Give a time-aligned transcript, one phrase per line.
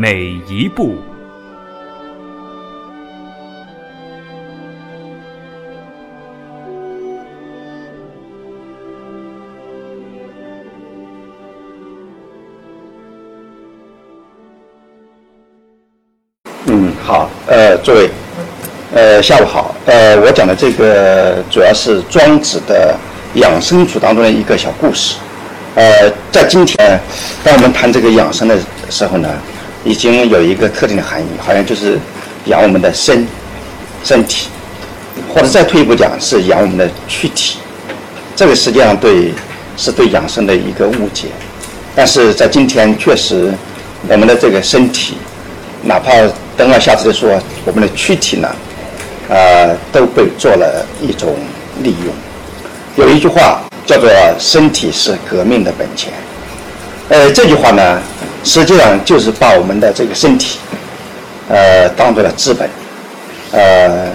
[0.00, 0.94] 每一步。
[16.66, 18.08] 嗯，好，呃，诸位，
[18.94, 22.96] 呃，下午好，呃，我讲的这个主要是庄子的
[23.34, 25.16] 养生主当中的一个小故事，
[25.74, 27.00] 呃，在今天，
[27.42, 28.56] 当我们谈这个养生的
[28.88, 29.28] 时候呢，
[29.84, 31.98] 已经有一个特定的含义，好像就是
[32.46, 33.26] 养我们的身
[34.04, 34.48] 身体，
[35.32, 37.58] 或者再退一步讲是养我们的躯体，
[38.34, 39.32] 这个实际上对
[39.76, 41.28] 是对养生的一个误解，
[41.94, 43.52] 但是在今天确实，
[44.08, 45.16] 我们的这个身体，
[45.82, 46.12] 哪怕
[46.56, 48.48] 等会下次再说我们的躯体呢，
[49.28, 51.36] 呃，都被做了一种
[51.82, 52.14] 利用。
[52.96, 56.12] 有一句话叫做“身体是革命的本钱”，
[57.08, 58.02] 呃，这句话呢，
[58.44, 60.58] 实际上就是把我们的这个身体，
[61.48, 62.68] 呃，当做了资本，
[63.52, 64.08] 呃，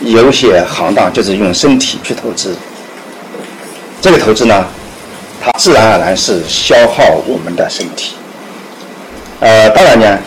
[0.00, 2.56] 有些行当就是用身体去投资，
[4.00, 4.66] 这个投资呢，
[5.42, 8.14] 它自然而然是消耗我们的身体，
[9.40, 10.18] 呃，当然呢。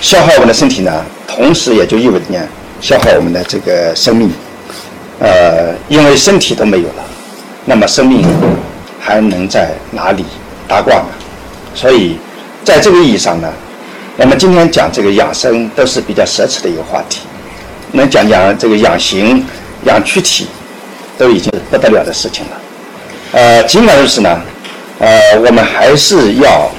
[0.00, 2.38] 消耗我们的身体呢，同时也就意味着呢，
[2.78, 4.30] 消耗我们的这个生命。
[5.18, 7.04] 呃，因为身体都没有了，
[7.64, 8.22] 那么生命
[9.00, 10.26] 还能在哪里
[10.68, 11.06] 搭挂呢？
[11.74, 12.18] 所以，
[12.64, 13.52] 在这个意义上呢，
[14.16, 17.20] 我们今天讲这个养生都是比较奢侈的一个话题。
[17.92, 19.44] 能讲讲这个养形、
[19.84, 20.48] 养躯体，
[21.18, 22.60] 都已经不得了的事情了。
[23.32, 24.40] 呃，尽管如此呢，
[24.98, 26.70] 呃，我们还是要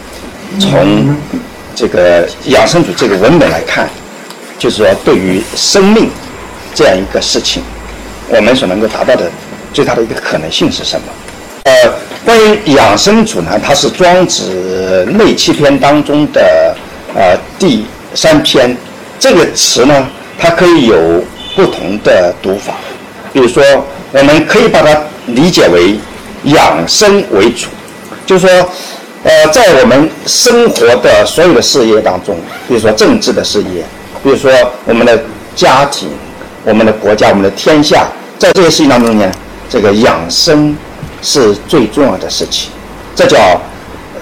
[0.59, 1.15] 从。
[1.77, 3.89] 这个养生主这个文本来看，
[4.57, 6.09] 就是说对于生命
[6.73, 7.61] 这样一个事情，
[8.29, 9.29] 我们所能够达到的
[9.73, 11.07] 最大的一个可能性是什么？
[11.65, 11.73] 呃，
[12.23, 16.75] 关于养生主呢，它是庄子内七篇当中的
[17.15, 18.77] 呃第三篇。
[19.19, 20.95] 这个词呢，它可以有
[21.55, 22.75] 不同的读法。
[23.33, 23.63] 比如说，
[24.11, 25.99] 我们可以把它理解为
[26.43, 27.67] 养生为主，
[28.25, 28.69] 就是说。
[29.23, 32.37] 呃，在我们生活的所有的事业当中，
[32.67, 33.83] 比如说政治的事业，
[34.23, 34.51] 比如说
[34.85, 35.19] 我们的
[35.55, 36.07] 家庭、
[36.63, 39.31] 我们的国家、我们的天下，在这些事情当中呢，
[39.67, 40.77] 这个养生
[41.25, 42.69] 是最重要的事情。
[43.15, 43.37] 这叫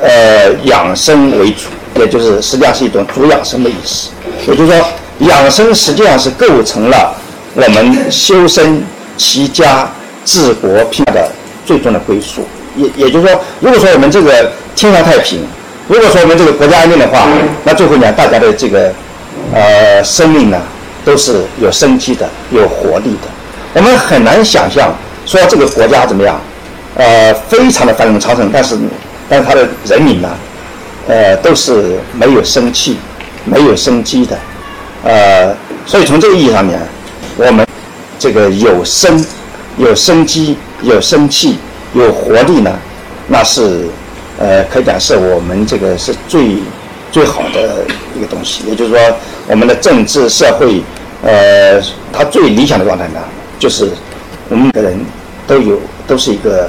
[0.01, 1.67] 呃养生为主，
[1.99, 4.09] 也就是实际上是一种主养生的意思。
[4.47, 4.87] 也就是说，
[5.19, 7.13] 养生实际上是构成了
[7.53, 8.81] 我们修身
[9.17, 9.87] 齐家
[10.23, 11.29] 治国平的
[11.65, 12.47] 最终的归宿。
[12.77, 15.45] 也也就是说，如果说我们这个天下太平，
[15.87, 17.27] 如果说我们这个国家安定的话，
[17.65, 18.91] 那最后呢，大家的这个
[19.53, 20.57] 呃生命呢，
[21.03, 23.27] 都是有生机的、有活力的。
[23.73, 24.93] 我们很难想象
[25.25, 26.39] 说这个国家怎么样，
[26.95, 28.77] 呃，非常的繁荣昌盛，但是
[29.29, 30.29] 但是他的人民呢，
[31.07, 32.97] 呃，都是没有生气、
[33.45, 34.37] 没有生机的，
[35.03, 35.55] 呃，
[35.85, 36.79] 所以从这个意义上面，
[37.37, 37.65] 我们
[38.17, 39.25] 这个有生、
[39.77, 41.57] 有生机、有生气。
[41.95, 42.71] 有活力呢，
[43.27, 43.85] 那是，
[44.39, 46.55] 呃，可以讲是我们这个是最
[47.11, 47.85] 最好的
[48.17, 48.63] 一个东西。
[48.65, 48.99] 也就是说，
[49.45, 50.81] 我们的政治社会，
[51.21, 51.79] 呃，
[52.11, 53.19] 它最理想的状态呢，
[53.59, 53.87] 就是
[54.49, 54.99] 我们每个人
[55.45, 56.67] 都有都是一个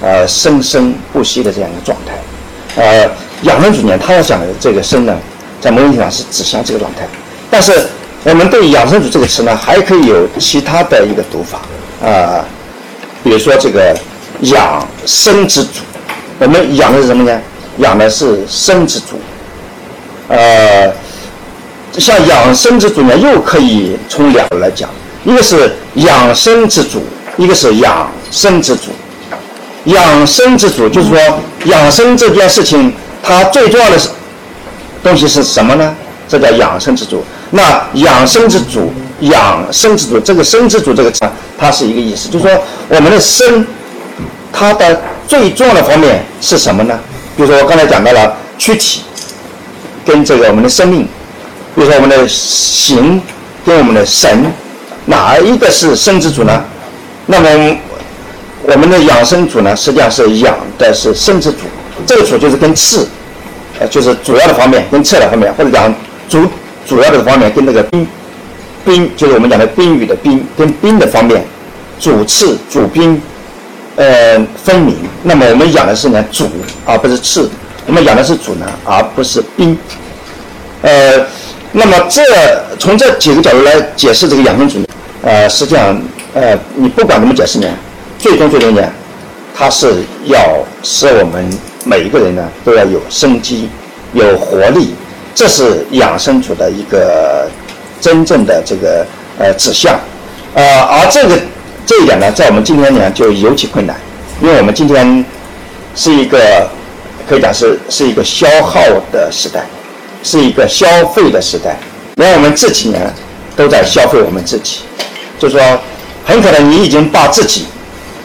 [0.00, 2.82] 呃生生不息的这样一个状态。
[2.82, 3.10] 呃，
[3.42, 5.16] 养生主呢，他要讲的这个生呢，
[5.60, 7.06] 在某种意义上是指向这个状态。
[7.50, 7.86] 但是
[8.24, 11.60] 我们对养生主这个词呢，还可以有其他的一个读法
[12.06, 12.44] 啊，
[13.22, 13.96] 比如说这个。
[14.40, 15.78] 养生之主，
[16.40, 17.40] 我们养的是什么呢？
[17.78, 19.18] 养的是生之主。
[20.28, 20.92] 呃，
[21.98, 24.90] 像养生之主呢，又可以从两个来讲，
[25.24, 27.04] 一个是养生之主，
[27.36, 28.90] 一个是养生之主。
[29.84, 31.18] 养生之主就是说，
[31.64, 32.92] 养生这件事情，
[33.22, 34.08] 它最重要的是
[35.02, 35.94] 东西是什么呢？
[36.28, 37.24] 这叫养生之主。
[37.50, 41.20] 那养生之主，养生之主，这个生之主这个词，
[41.58, 43.66] 它是一个意思，就是说我们的生。
[44.56, 46.96] 它的最重要的方面是什么呢？
[47.36, 49.02] 比如说我刚才讲到了躯体，
[50.06, 51.02] 跟这个我们的生命，
[51.74, 53.20] 比如说我们的形
[53.66, 54.46] 跟我们的神，
[55.06, 56.64] 哪一个是生之主呢？
[57.26, 57.48] 那么
[58.66, 61.58] 我们的养生主呢，实际上是养的是生之主。
[62.06, 63.06] 这个主就是跟次，
[63.78, 65.94] 呃，就是主要的方面跟次的方面，或者讲
[66.28, 66.46] 主
[66.86, 68.06] 主要的方面跟那个宾
[68.84, 71.44] 宾就是我们讲的宾语的宾跟宾的方面，
[72.00, 73.20] 主次主宾
[73.96, 74.96] 呃分明。
[75.22, 76.50] 那么我们养的是呢主
[76.84, 77.50] 而不是次，
[77.86, 79.78] 我们养的是主呢而不是宾。
[80.82, 81.24] 呃，
[81.72, 82.22] 那么这
[82.78, 84.78] 从这几个角度来解释这个养生主，
[85.22, 86.00] 呃，实际上
[86.34, 87.68] 呃你不管怎么解释呢，
[88.24, 88.82] 最终最终呢，
[89.54, 90.38] 它是要
[90.82, 91.46] 使我们
[91.84, 93.68] 每一个人呢都要有生机。
[94.14, 94.94] 有活力，
[95.34, 97.50] 这是养生主的一个
[98.00, 99.04] 真正的这个
[99.38, 99.98] 呃指向，
[100.54, 101.36] 呃，而这个
[101.84, 103.96] 这一点呢，在我们今天呢就尤其困难，
[104.40, 105.22] 因为我们今天
[105.96, 106.38] 是一个
[107.28, 108.80] 可以讲是是一个消耗
[109.10, 109.66] 的时代，
[110.22, 111.76] 是一个消费的时代，
[112.14, 112.98] 连我们自己呢
[113.56, 114.82] 都在消费我们自己，
[115.40, 115.60] 就说
[116.24, 117.66] 很可能你已经把自己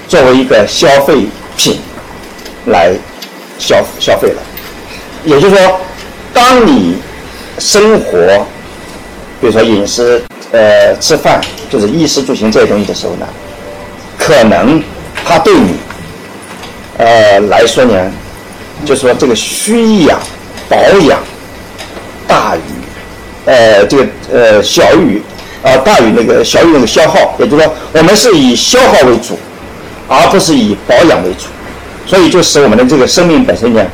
[0.10, 1.80] 作为一个消费品
[2.66, 2.92] 来
[3.58, 4.42] 消消费了。
[5.24, 5.80] 也就是说，
[6.34, 6.98] 当你
[7.60, 8.46] 生活，
[9.40, 10.22] 比如说饮食、
[10.52, 11.40] 呃吃饭，
[11.70, 13.28] 就是衣食住行这些东西的时候呢，
[14.18, 14.82] 可能
[15.26, 15.76] 它对你，
[16.98, 18.12] 呃来说呢，
[18.86, 20.20] 就是说这个需养、
[20.68, 20.78] 保
[21.08, 21.20] 养
[22.28, 22.62] 大于，
[23.46, 25.22] 呃这个呃小于，
[25.62, 27.36] 啊大于那个小于那个消耗。
[27.38, 29.38] 也就是说，我们是以消耗为主，
[30.10, 31.46] 而不是以保养为主，
[32.06, 33.86] 所以就使我们的这个生命本身呢。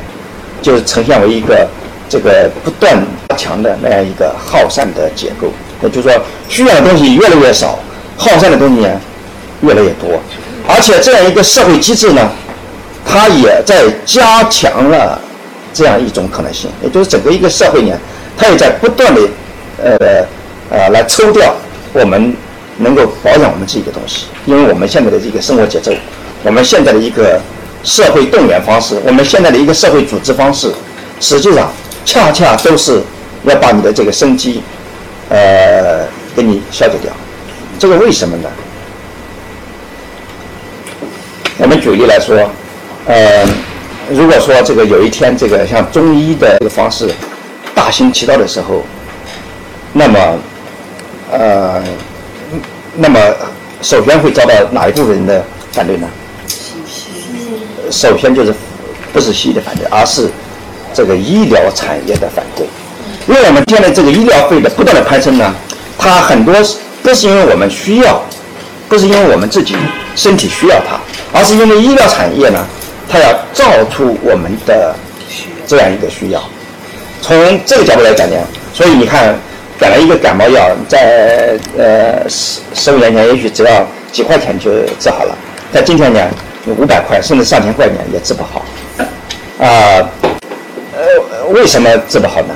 [0.62, 1.68] 就是呈现为一个
[2.08, 2.96] 这个不断
[3.28, 5.46] 加强的那样一个耗散的结构，
[5.80, 7.78] 也就是说，需要的东西越来越少，
[8.16, 8.88] 耗散的东西呢
[9.60, 10.18] 越来越多，
[10.66, 12.28] 而且这样一个社会机制呢，
[13.04, 15.20] 它也在加强了
[15.72, 17.94] 这样一种可能性，也就是整个一个社会呢，
[18.36, 19.20] 它也在不断的
[19.84, 20.26] 呃
[20.70, 21.54] 呃来抽掉
[21.92, 22.34] 我们
[22.78, 25.92] 能够保养我们自己的东西，因为我们现在的这个生活节奏，
[26.42, 27.40] 我们现在的一个。
[27.84, 30.72] 社会动员方式，我们现在的一个社会组织方式，
[31.20, 31.70] 实际上
[32.04, 33.00] 恰恰都是
[33.44, 34.60] 要把你的这个生机，
[35.28, 37.12] 呃，给你消解掉。
[37.78, 38.50] 这个为什么呢？
[41.58, 42.50] 我们举例来说，
[43.06, 43.46] 呃，
[44.10, 47.08] 如果说这个有一天这个像中医的这个方式
[47.72, 48.84] 大行其道的时候，
[49.92, 50.18] 那么，
[51.30, 51.84] 呃，
[52.96, 53.20] 那么
[53.82, 56.08] 首先会遭到哪一部分人的反对呢？
[57.90, 58.52] 首先就是
[59.12, 60.28] 不是西医的反对，而是
[60.92, 62.66] 这个医疗产业的反对。
[63.28, 65.54] 因为我们现在这个医疗费的不断的攀升呢，
[65.98, 66.54] 它很多
[67.02, 68.20] 不是因为我们需要，
[68.88, 69.76] 不是因为我们自己
[70.14, 70.98] 身体需要它，
[71.32, 72.66] 而是因为医疗产业呢，
[73.08, 74.94] 它要造出我们的
[75.66, 76.42] 这样一个需要。
[77.22, 78.36] 从这个角度来讲呢，
[78.72, 79.38] 所以你看，
[79.78, 85.36] 本来一个感冒药在呃十十五年前也许只要几块钱就治好了，
[85.72, 86.20] 在今天呢。
[86.80, 88.64] 五百块甚至上千块钱也治不好，
[89.60, 90.02] 啊，
[90.92, 92.54] 呃，为什么治不好呢？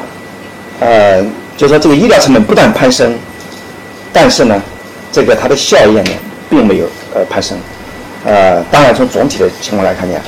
[0.81, 1.25] 呃，
[1.57, 3.17] 就说这个医疗成本不断攀升，
[4.13, 4.61] 但是呢，
[5.13, 6.11] 这个它的效益呢
[6.51, 7.57] 并没有呃攀升，
[8.25, 10.19] 呃，当然从总体的情况来看呢，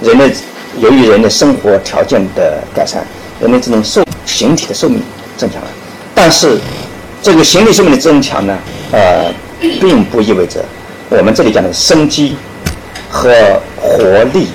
[0.00, 0.30] 人的
[0.78, 3.04] 由于人的生活条件的改善，
[3.40, 5.02] 人的这种寿形体的寿命
[5.36, 5.68] 增强了，
[6.14, 6.58] 但是
[7.22, 8.58] 这个形体生命的增强呢，
[8.92, 9.32] 呃，
[9.80, 10.64] 并不意味着
[11.10, 12.36] 我们这里讲的生机。
[13.14, 13.30] 和
[13.78, 14.48] 活力，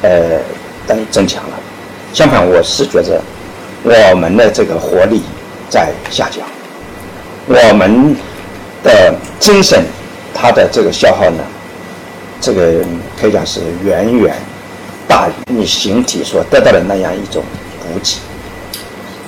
[0.00, 0.40] 呃，
[0.86, 1.60] 等增强了。
[2.14, 3.20] 相反，我是觉着
[3.84, 5.20] 我们的这个活力
[5.68, 6.42] 在下降，
[7.46, 8.16] 我们
[8.82, 9.84] 的精神
[10.32, 11.44] 它的这个消耗呢，
[12.40, 12.82] 这个
[13.20, 14.34] 可以讲是远远
[15.06, 17.44] 大于你形体所得到的那样一种
[17.78, 18.16] 补给。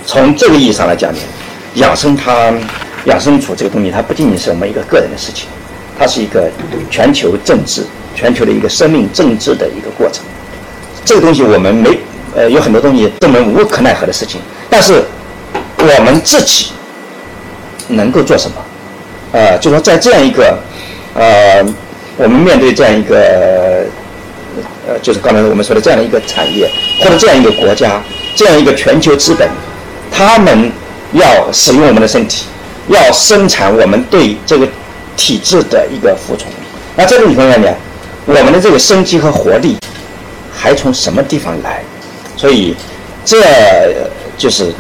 [0.07, 1.19] 从这个意义上来讲呢，
[1.75, 2.53] 养生它
[3.05, 5.49] 养生处这个东西，它不仅仅是我们一个个人的事情，
[5.99, 6.51] 它是一个
[6.91, 7.85] 全球政治。
[8.17, 10.25] 全球的一个生命政治的一个过程，
[11.05, 11.99] 这个东西我们没
[12.37, 14.41] 呃有很多东西是我们无可奈何的事情，
[14.71, 15.03] 但是
[15.79, 16.69] 我们自己
[17.89, 18.57] 能够做什么？
[19.33, 20.57] 呃，就说在这样一个
[21.15, 21.61] 呃，
[22.17, 23.85] 我们面对这样一个
[24.87, 28.01] 呃，就是刚才我们说的这样的一个产业或者这样一个国家，
[28.37, 29.49] 这样一个全球资本，
[30.09, 30.71] 他们
[31.15, 32.45] 要使用我们的身体，
[32.89, 34.69] 要生产我们对这个
[35.17, 36.49] 体制的一个服从，
[36.97, 37.69] 那这个里面呢？
[38.27, 39.77] 我们的这个生机和活力
[40.51, 41.83] 还从什么地方来？
[42.37, 42.75] 所以，
[43.25, 43.37] 这
[44.39, 44.73] 就是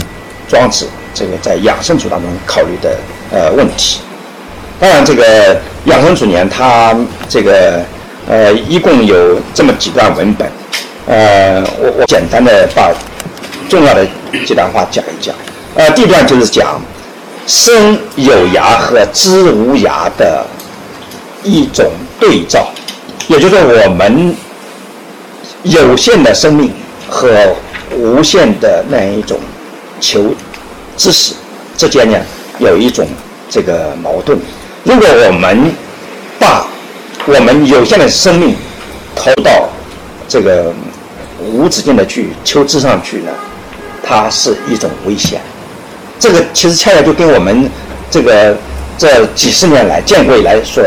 [0.48, 2.96] 庄子这个在养生主当中考虑的
[3.30, 4.00] 呃问题。
[4.80, 6.96] 当然，这个养生主年它
[7.28, 7.84] 这个
[8.26, 10.50] 呃一共有这么几段文本，
[11.06, 12.92] 呃，我我简单的把
[13.68, 14.06] 重要的
[14.46, 15.34] 几段话讲一讲。
[15.74, 16.80] 呃，第一段就是讲
[17.46, 20.46] 生有涯和知无涯的
[21.42, 21.84] 一种
[22.20, 22.68] 对照。
[23.26, 24.34] 也就是说我们
[25.64, 26.70] 有限的生命
[27.08, 27.28] 和
[27.96, 29.38] 无限的那样一种
[29.98, 30.32] 求
[30.96, 31.34] 知识
[31.76, 32.18] 之间呢
[32.58, 33.06] 有一种
[33.50, 34.38] 这个矛盾。
[34.84, 35.72] 如果我们
[36.38, 36.66] 把
[37.26, 38.54] 我们有限的生命
[39.16, 39.68] 投到
[40.28, 40.72] 这个
[41.40, 43.32] 无止境的去求知上去呢，
[44.06, 45.40] 它是一种危险。
[46.18, 47.70] 这个其实恰恰就跟我们
[48.10, 48.56] 这个
[48.96, 50.82] 这几十年来建国以来所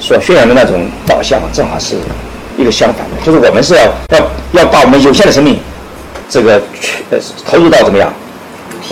[0.00, 1.96] 所宣扬的那种导向正好是
[2.56, 5.58] 一个相反的，就是我们是要要要把我们有限的生命
[6.28, 6.60] 这个
[7.10, 8.12] 呃投入到怎么样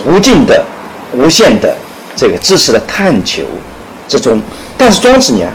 [0.04, 0.64] 无尽的、
[1.12, 1.76] 无限的
[2.14, 3.42] 这个知识的探求
[4.06, 4.40] 之中。
[4.78, 5.46] 但是庄子呢，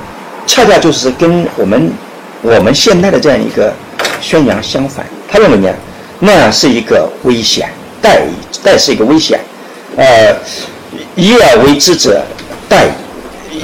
[0.48, 1.92] 恰恰就是跟我们
[2.42, 3.72] 我们现代的这样一个
[4.20, 5.06] 宣扬相反。
[5.30, 5.70] 他认为呢，
[6.20, 7.70] 那样是一个危险，
[8.02, 8.20] 殆
[8.64, 9.40] 殆是一个危险。
[9.98, 10.36] 呃，
[11.16, 12.24] 以而为之者
[12.70, 12.88] 殆，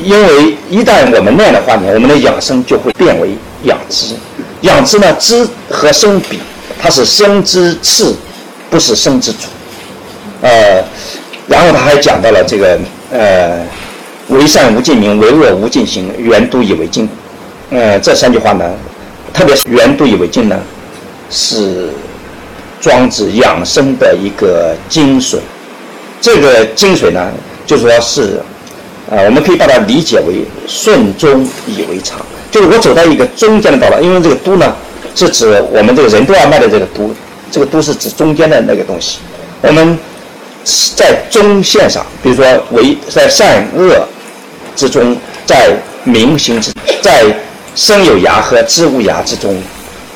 [0.03, 3.29] 因为一旦我们那样的话呢，我们的养生就会变为
[3.63, 4.13] 养之。
[4.62, 6.39] 养之呢，知和生比，
[6.81, 8.15] 它是生之次，
[8.69, 9.48] 不是生之主。
[10.41, 10.84] 呃，
[11.48, 12.77] 然后他还讲到了这个
[13.12, 13.65] 呃，
[14.27, 17.07] 为善无尽名，为恶无尽行，原都以为经。
[17.69, 18.65] 呃，这三句话呢，
[19.34, 20.60] 特别是原都以为经呢，
[21.29, 21.89] 是
[22.81, 25.38] 庄子养生的一个精髓。
[26.19, 27.31] 这个精髓呢，
[27.65, 28.41] 就说是，
[29.09, 32.19] 啊，我们可以把它理解为顺中以为常，
[32.51, 34.75] 就是我走到一个中间的道路，因为这个都呢，
[35.15, 37.13] 是指我们这个人都要迈的这个都，
[37.51, 39.19] 这个都是指中间的那个东西。
[39.62, 39.97] 我们
[40.95, 44.05] 在中线上，比如说为在善恶
[44.75, 45.71] 之中，在
[46.03, 47.24] 明行之，在
[47.75, 49.55] 生有涯和知无涯之中，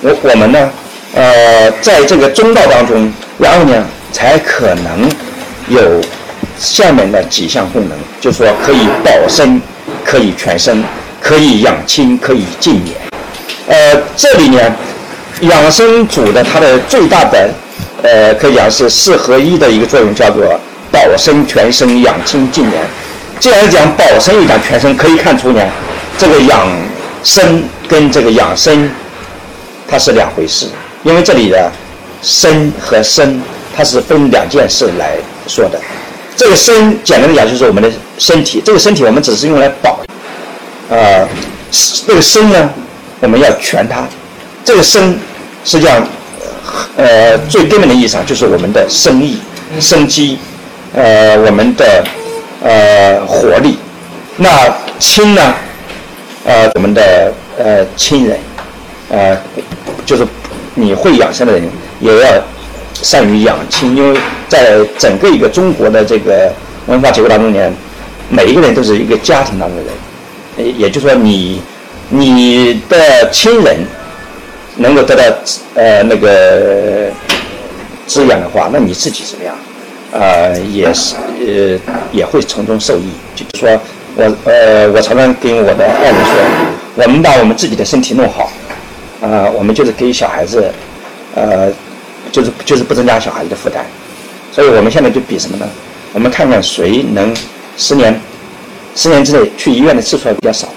[0.01, 0.71] 我我们呢，
[1.13, 5.09] 呃，在这个中道当中，然后呢，才可能。
[5.71, 6.01] 有
[6.59, 9.61] 下面的几项功能，就说可以保身，
[10.03, 10.83] 可以全身，
[11.21, 12.93] 可以养亲，可以静眠。
[13.67, 14.59] 呃，这里呢，
[15.41, 17.49] 养生主的它的最大的，
[18.03, 20.59] 呃，可以讲是四合一的一个作用，叫做
[20.91, 22.83] 保身、全身、养亲、静眠。
[23.39, 25.61] 既然讲保身又讲全身，可以看出呢，
[26.17, 26.67] 这个养
[27.23, 28.89] 生跟这个养生
[29.87, 30.65] 它是两回事，
[31.03, 31.71] 因为这里的
[32.21, 33.41] 身和身
[33.73, 35.15] 它是分两件事来。
[35.47, 35.79] 说的
[36.35, 38.61] 这个身，简单的讲就是我们的身体。
[38.65, 39.99] 这个身体我们只是用来保，
[40.89, 41.27] 呃，
[42.07, 42.69] 这个身呢，
[43.19, 44.07] 我们要全它。
[44.63, 45.19] 这个身
[45.63, 46.07] 实际上，
[46.97, 49.37] 呃，最根本的意义上就是我们的生意、
[49.79, 50.39] 生机，
[50.93, 52.03] 呃，我们的
[52.63, 53.77] 呃活力。
[54.37, 55.55] 那亲呢，
[56.45, 58.39] 呃，我们的呃亲人，
[59.09, 59.37] 呃，
[60.05, 60.25] 就是
[60.73, 61.69] 你会养生的人
[61.99, 62.41] 也要。
[63.01, 66.51] 善于养亲，因为在整个一个中国的这个
[66.87, 67.71] 文化结构当中呢，
[68.29, 69.83] 每一个人都是一个家庭当中的
[70.63, 71.61] 人，也就是说，你
[72.09, 73.77] 你的亲人
[74.75, 75.23] 能够得到
[75.75, 77.09] 呃那个
[78.05, 79.55] 滋养的话，那你自己怎么样？
[80.11, 81.79] 呃，也是呃
[82.11, 83.09] 也会从中受益。
[83.35, 83.81] 就是说
[84.15, 88.51] 我呃我常常跟我的爱人说，我们把我们自己的身体弄好，
[89.21, 90.71] 啊，我们就是给小孩子
[91.35, 91.71] 呃。
[92.31, 93.83] 就是就是不增加小孩子的负担，
[94.51, 95.67] 所以我们现在就比什么呢？
[96.13, 97.35] 我们看看谁能
[97.77, 98.19] 十年
[98.95, 100.67] 十年之内去医院的次数还比较少。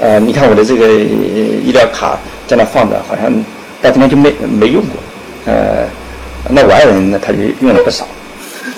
[0.00, 3.32] 呃，你看我的这个医疗卡在那放着，好像
[3.82, 4.96] 到今天就没没用过。
[5.46, 5.86] 呃，
[6.48, 8.06] 那我爱人呢，他就用了不少。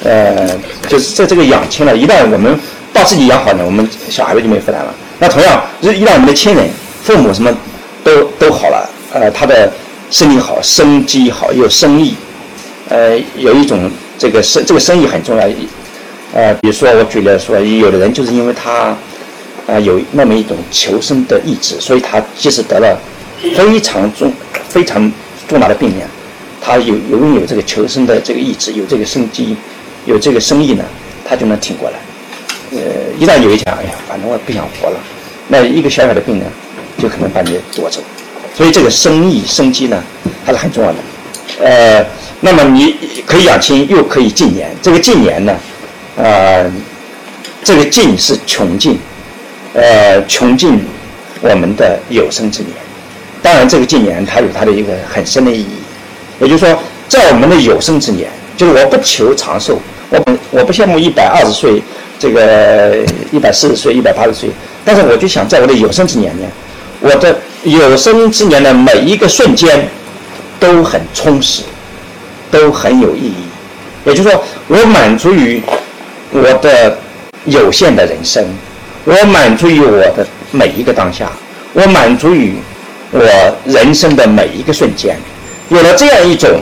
[0.05, 0.49] 呃，
[0.89, 2.59] 就是在这个养亲了，一旦我们
[2.93, 4.95] 把自己养好呢，我们小孩子就没负担了。
[5.19, 6.69] 那同样，一旦我们的亲人、
[7.03, 7.55] 父母什么
[8.03, 9.71] 都都好了，呃，他的。
[10.13, 12.15] 身体好，生机好，又生意，
[12.91, 15.49] 呃，有一种这个生这个生意很重要，
[16.35, 18.95] 呃，比如说我举例说，有的人就是因为他，
[19.67, 23.01] 啊，有那么一种求生的意志，所以他即使得了
[23.57, 24.31] 非常重、
[24.69, 25.11] 非常
[25.49, 26.05] 重大的病呢，
[26.61, 29.57] 他有有拥有这个求生的这个意志，有这个生机，
[30.05, 30.85] 有这个生意呢，
[31.25, 31.97] 他就能挺过来。
[32.73, 32.79] 呃，
[33.19, 35.01] 一旦有一天，哎呀，反正我不想活了，
[35.49, 36.45] 那一个小小的病呢，
[36.99, 38.03] 就可能把你夺走。
[38.55, 40.03] 所以这个生意生机呢，
[40.45, 40.99] 还是很重要的。
[41.65, 42.05] 呃，
[42.41, 44.71] 那么你可以养亲，又可以禁年。
[44.83, 45.57] 这个禁年呢，
[46.17, 46.71] 呃，
[47.65, 48.99] 这个禁是穷尽，
[49.73, 50.79] 呃，穷尽
[51.41, 52.75] 我们的有生之年。
[53.43, 55.69] 当然，这个禁年它有它的一个很深的意义。
[56.41, 56.79] 也就是说，
[57.09, 59.81] 在我们的有生之年，就是我不求长寿，
[60.11, 61.83] 我我不羡慕一百二十岁，
[62.19, 62.99] 这个
[63.31, 64.51] 一百四十岁、一百八十岁，
[64.85, 66.47] 但是我就想在我的有生之年呢，
[67.01, 67.41] 我的。
[67.65, 69.89] 有生之年的每一个瞬间
[70.59, 71.63] 都很充实，
[72.51, 73.45] 都很有意义。
[74.05, 75.63] 也就是说，我满足于
[76.33, 76.99] 我的
[77.45, 78.45] 有限的人生，
[79.05, 81.31] 我满足于我的每一个当下，
[81.73, 82.57] 我满足于
[83.13, 83.21] 我
[83.65, 85.17] 人生的每一个瞬间。
[85.69, 86.61] 有了这样一种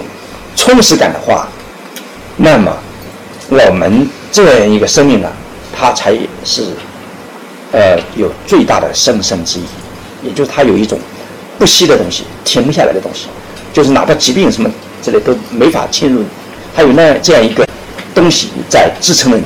[0.54, 1.48] 充实感的话，
[2.36, 2.76] 那么
[3.48, 5.32] 我们这样一个生命呢，
[5.74, 6.14] 它才
[6.44, 6.62] 是
[7.72, 9.64] 呃有最大的生生之意，
[10.22, 10.98] 也就是它有一种
[11.58, 13.26] 不息的东西，停不下来的东西，
[13.72, 14.70] 就是哪怕疾病什么
[15.02, 16.22] 之类都没法侵入，
[16.74, 17.66] 还有那这样一个
[18.14, 19.44] 东西在支撑着你。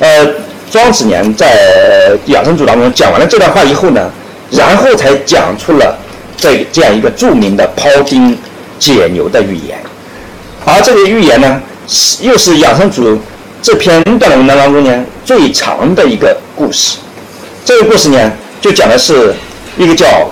[0.00, 0.26] 呃，
[0.70, 4.10] 庄子年在养生主当中讲完了这段话以后呢，
[4.50, 5.98] 然后才讲出了
[6.36, 8.36] 这这样一个著名的庖丁
[8.78, 9.78] 解牛的寓言，
[10.64, 13.18] 而这个寓言呢，是又是养生主
[13.60, 16.98] 这篇短文章当中呢最长的一个故事。
[17.64, 19.34] 这个故事呢，就讲的是
[19.78, 20.28] 一个叫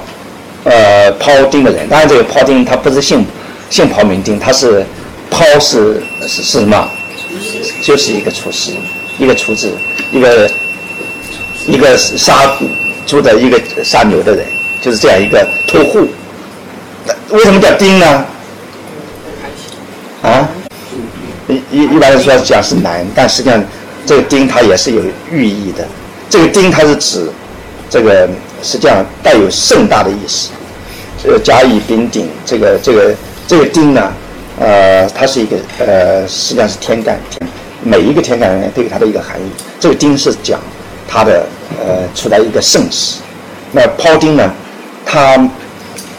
[0.65, 3.25] 呃庖丁的人，当然这个庖丁他不是姓
[3.71, 4.85] 姓庖名丁，他是
[5.31, 6.88] 庖是是是什么？
[7.81, 8.73] 就是一个厨师。
[9.19, 9.73] 一个厨子，
[10.12, 10.47] 一个
[11.67, 12.55] 一个杀
[13.07, 14.45] 猪的，一个杀牛的人，
[14.83, 16.07] 就是这样一个屠户。
[17.31, 18.26] 为什么叫丁呢？
[20.21, 20.47] 啊？
[21.49, 23.65] 一一一般来说讲是男，但实际上
[24.05, 25.88] 这个丁它也是有寓意的。
[26.29, 27.31] 这个丁它是指
[27.88, 28.29] 这个
[28.66, 30.50] 实际上带有盛大的意思。
[31.23, 33.14] 这个甲乙丙丁，这个这个
[33.46, 34.12] 这个丁呢，
[34.58, 37.49] 呃，它是一个呃，实际上是天干天。
[37.82, 39.44] 每一个天干人都有它的一个含义。
[39.78, 40.58] 这个丁是讲
[41.06, 41.46] 他的
[41.78, 43.20] 呃处在一个盛世，
[43.70, 44.52] 那庖丁呢，
[45.04, 45.49] 他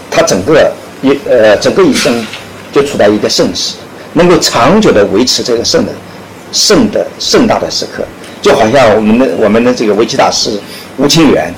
[0.09, 2.25] 他整个一呃整个一生
[2.71, 3.75] 就处在一个盛世，
[4.13, 5.91] 能够长久的维持这个盛的
[6.53, 8.03] 盛的盛大的时刻，
[8.41, 10.57] 就好像我们的我们的这个围棋大师
[10.95, 11.53] 吴清源，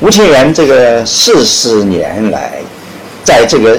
[0.00, 2.52] 吴清源这个四十年来，
[3.24, 3.78] 在这个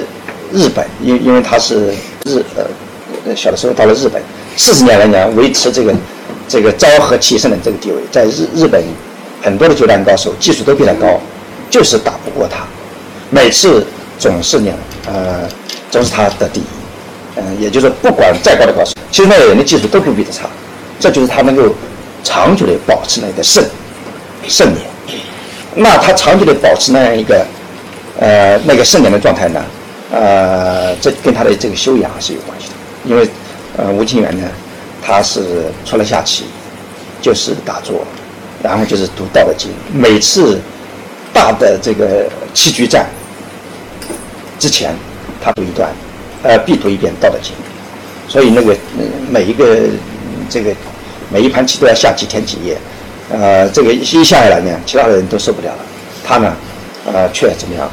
[0.52, 1.92] 日本，因因为他是
[2.24, 4.20] 日呃小的时候到了日本。
[4.56, 5.94] 四十年来讲，维持这个
[6.48, 8.82] 这个昭和棋圣的这个地位，在日日本
[9.40, 11.20] 很多的九段高手技术都比他高，
[11.70, 12.64] 就是打不过他。
[13.30, 13.86] 每次
[14.18, 14.72] 总是呢，
[15.06, 15.48] 呃，
[15.88, 16.64] 总是他的第一。
[17.36, 20.50] 嗯，也就是不管再高的高手，其实那个人的技术都不比他差。
[20.98, 21.72] 这就是他能够
[22.24, 23.64] 长久的保持那个盛
[24.48, 24.82] 盛年。
[25.78, 27.46] 那他长久的保持那样一个
[28.20, 29.64] 呃那个圣人的状态呢？
[30.12, 33.28] 呃，这跟他的这个修养是有关系的，因为。
[33.76, 34.44] 呃，吴清源呢，
[35.00, 36.46] 他是除了下棋，
[37.22, 38.04] 就是打坐，
[38.60, 39.70] 然后就是读《道德经》。
[39.92, 40.58] 每次
[41.32, 43.06] 大的这个棋局战
[44.58, 44.92] 之前，
[45.40, 45.92] 他读一段，
[46.42, 47.52] 呃，必读一遍《道德经》。
[48.28, 48.76] 所以那个
[49.30, 49.76] 每一个
[50.50, 50.74] 这个
[51.30, 52.76] 每一盘棋都要下几天几夜，
[53.30, 55.78] 呃，这个一下来呢，其他的人都受不了了。
[56.24, 56.56] 他呢，
[57.12, 57.90] 呃，却怎么样，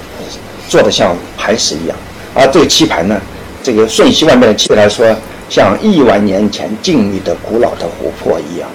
[0.69, 1.98] 做的像磐石一样。
[2.34, 3.19] 而这个棋盘呢，
[3.63, 5.15] 这个瞬息万变的棋来说。
[5.48, 8.67] 像亿万年前静谧的古老的湖泊一样，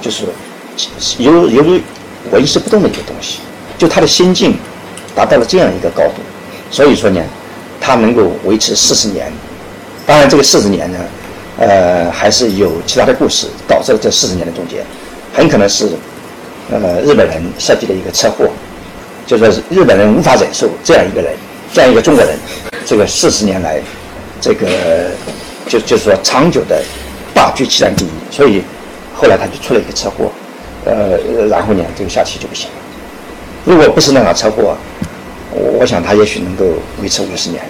[0.00, 0.24] 就是
[1.18, 1.78] 犹犹如
[2.32, 3.38] 纹丝不动的一个东西。
[3.78, 4.56] 就他的心境
[5.14, 6.14] 达到了这样一个高度，
[6.68, 7.22] 所以说呢，
[7.80, 9.32] 他能够维持四十年。
[10.04, 10.98] 当然，这个四十年呢，
[11.58, 14.84] 呃，还是有其他的故事导致了这四十年的终结。
[15.36, 15.88] 很可能是
[16.72, 18.48] 呃日本人设计的一个车祸，
[19.24, 21.32] 就说是日本人无法忍受这样一个人，
[21.72, 22.36] 这样一个中国人，
[22.84, 23.80] 这个四十年来
[24.40, 24.66] 这个。
[25.68, 26.80] 就就是说，长久的
[27.34, 28.62] 霸居棋坛第一，所以
[29.16, 30.30] 后来他就出了一个车祸，
[30.84, 31.18] 呃，
[31.48, 32.76] 然后呢，这个下棋就不行了。
[33.64, 34.76] 如果不是那场车祸，
[35.50, 36.64] 我我想他也许能够
[37.02, 37.60] 维持五十年，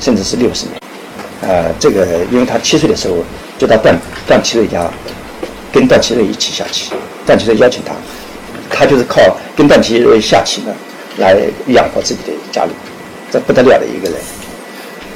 [0.00, 0.82] 甚至是六十年。
[1.42, 3.18] 呃，这个因为他七岁的时候
[3.56, 4.90] 就到段段祺瑞家
[5.72, 6.92] 跟段祺瑞一起下棋，
[7.26, 7.94] 段祺瑞邀请他，
[8.70, 9.20] 他就是靠
[9.56, 10.72] 跟段祺瑞下棋呢
[11.18, 11.36] 来
[11.68, 12.70] 养活自己的家里，
[13.30, 14.18] 这不得了的一个人，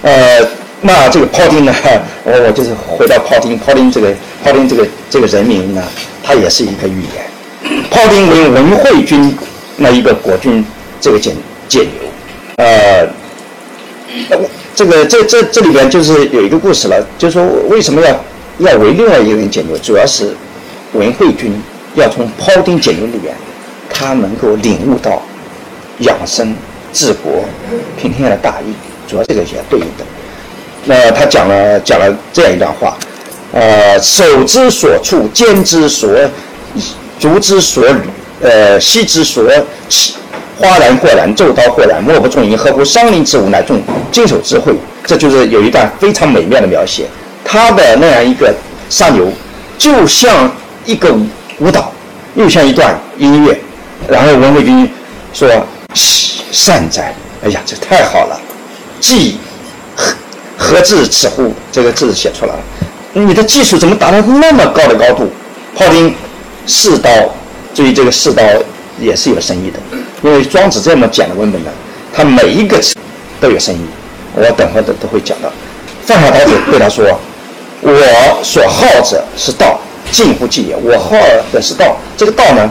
[0.03, 0.49] 呃。
[0.87, 1.73] 那这个庖丁呢？
[2.25, 4.11] 我我就是回到庖丁，庖丁这个
[4.45, 5.83] 庖丁这个这个人名呢，
[6.23, 7.25] 它也是一个寓言。
[7.91, 9.35] 庖丁为文惠君
[9.79, 10.63] 那一个国君，
[11.01, 11.35] 这个简
[11.69, 12.03] 简牛，
[12.57, 13.09] 呃，
[14.75, 18.25] 这个这这这里边就是有一个故事了，就是说为什么要
[18.59, 19.77] 要为另外一个人解牛？
[19.79, 20.35] 主要是
[20.93, 21.53] 文惠君
[21.95, 23.35] 要从庖丁解牛里边，
[23.91, 25.23] 他能够领悟到
[25.99, 26.55] 养生
[26.93, 27.45] 治国
[28.01, 28.73] 平天下的大义，
[29.09, 30.05] 主要这个也对应的。
[30.85, 32.97] 那他讲了讲了这样一段话，
[33.53, 36.11] 呃，手之所处，肩之所
[37.19, 38.01] 足之所履，
[38.43, 39.51] 呃，膝之所
[39.89, 40.15] 起，
[40.59, 43.81] 花然豁然，骤刀豁然，莫不重银，合乎伤灵之物，乃众
[44.13, 44.73] 经手之会。
[45.07, 47.07] 这就是有一段非常美妙的描写，
[47.45, 48.53] 他的那样一个
[48.89, 49.31] 杀牛，
[49.79, 50.51] 就像
[50.85, 51.15] 一个
[51.59, 51.93] 舞蹈，
[52.35, 53.61] 又像一段音乐。
[54.09, 54.89] 然后文惠君
[55.33, 55.49] 说
[56.51, 57.15] ：“善哉！
[57.45, 58.41] 哎呀，这太好了，
[59.01, 59.39] 既。”
[60.57, 61.53] 何至此乎？
[61.71, 62.61] 这个字写出来了。
[63.13, 65.31] 你的技术怎么达到那么高的高度？
[65.77, 66.15] 炮丁
[66.67, 67.11] 四刀，
[67.75, 68.43] 注意这个四刀
[68.99, 69.79] 也是有深意的，
[70.23, 71.71] 因为庄子这么讲的文本呢，
[72.13, 72.95] 他每一个词
[73.41, 73.85] 都有深意。
[74.35, 75.51] 我等会都都会讲到。
[76.07, 77.05] 放下刀子对他说
[77.85, 79.79] ：“我所好者是道，
[80.11, 80.75] 近乎计也。
[80.75, 81.15] 我好
[81.53, 82.71] 的是道，这个道呢，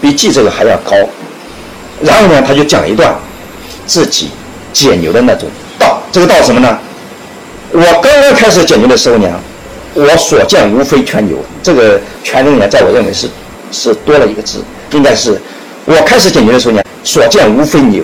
[0.00, 0.96] 比计这个还要高。
[2.00, 3.14] 然后呢，他就讲一段
[3.86, 4.30] 自己
[4.72, 5.46] 解牛的那种
[5.78, 6.00] 道。
[6.10, 6.78] 这个道什么呢？
[7.72, 9.28] 我刚刚开始解牛的时候呢，
[9.92, 11.36] 我所见无非全牛。
[11.62, 13.28] 这个全牛呢，在我认为是
[13.70, 15.38] 是多了一个字，应该是
[15.84, 18.02] 我开始解牛的时候呢，所见无非牛。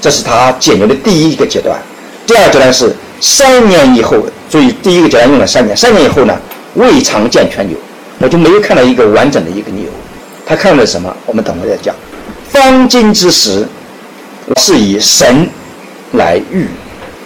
[0.00, 1.78] 这是他解牛的第一个阶段。
[2.26, 4.16] 第二阶段是三年以后，
[4.50, 6.36] 注意第一个阶段用了三年，三年以后呢，
[6.74, 7.76] 未尝见全牛，
[8.18, 9.84] 我就没有看到一个完整的一个牛。
[10.46, 11.14] 他看到了什么？
[11.26, 11.94] 我们等会再讲。
[12.48, 13.66] 方今之时，
[14.56, 15.46] 是以神
[16.12, 16.66] 来喻，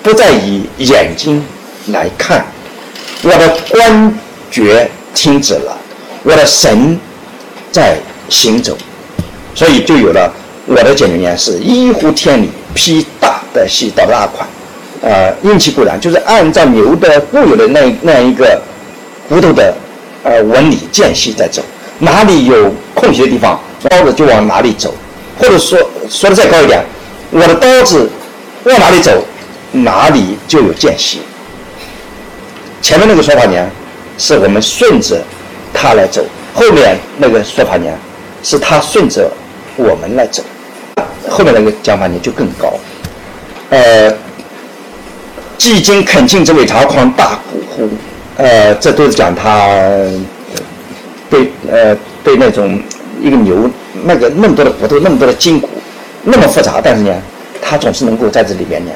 [0.03, 1.41] 不再以眼睛
[1.89, 2.45] 来看。
[3.23, 4.13] 我的官
[4.51, 5.79] 觉停止了，
[6.25, 6.99] 我的神
[7.71, 7.97] 在
[8.29, 8.77] 行走，
[9.55, 10.35] 所以就有了
[10.67, 14.49] 我的简言是一乎天理，披大的细到大款。
[15.03, 18.61] 呃，运气固然就是按照牛的固有的那那样一个
[19.29, 19.75] 骨头的
[20.23, 21.61] 呃纹理间隙在走，
[21.99, 23.61] 哪里有空隙的地方，
[23.91, 24.95] 刀子就往哪里走。
[25.39, 26.85] 或者说说的再高一点，
[27.31, 28.09] 我的刀子
[28.65, 29.11] 往哪里走，
[29.73, 31.21] 哪里就有间隙。
[32.81, 33.71] 前面那个说法呢，
[34.19, 35.21] 是我们顺着
[35.73, 36.23] 他来走；
[36.55, 37.91] 后面那个说法呢，
[38.45, 39.29] 是他顺着
[39.75, 40.45] 我们来走。
[41.29, 42.75] 后面那个讲法呢就更高。
[43.71, 44.13] 呃，
[45.59, 47.89] 既经恳敬之位，长况大骨乎？
[48.37, 49.69] 呃，这都是讲他
[51.29, 52.81] 对呃对那种
[53.21, 53.71] 一个牛。
[54.05, 55.69] 那个那么多的骨头，那么多的筋骨，
[56.25, 57.15] 那么复杂，但是呢，
[57.61, 58.91] 他总是能够在这里边呢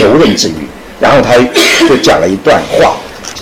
[0.00, 0.54] 游刃自如。
[1.00, 1.34] 然后他
[1.86, 2.96] 就讲了一段话，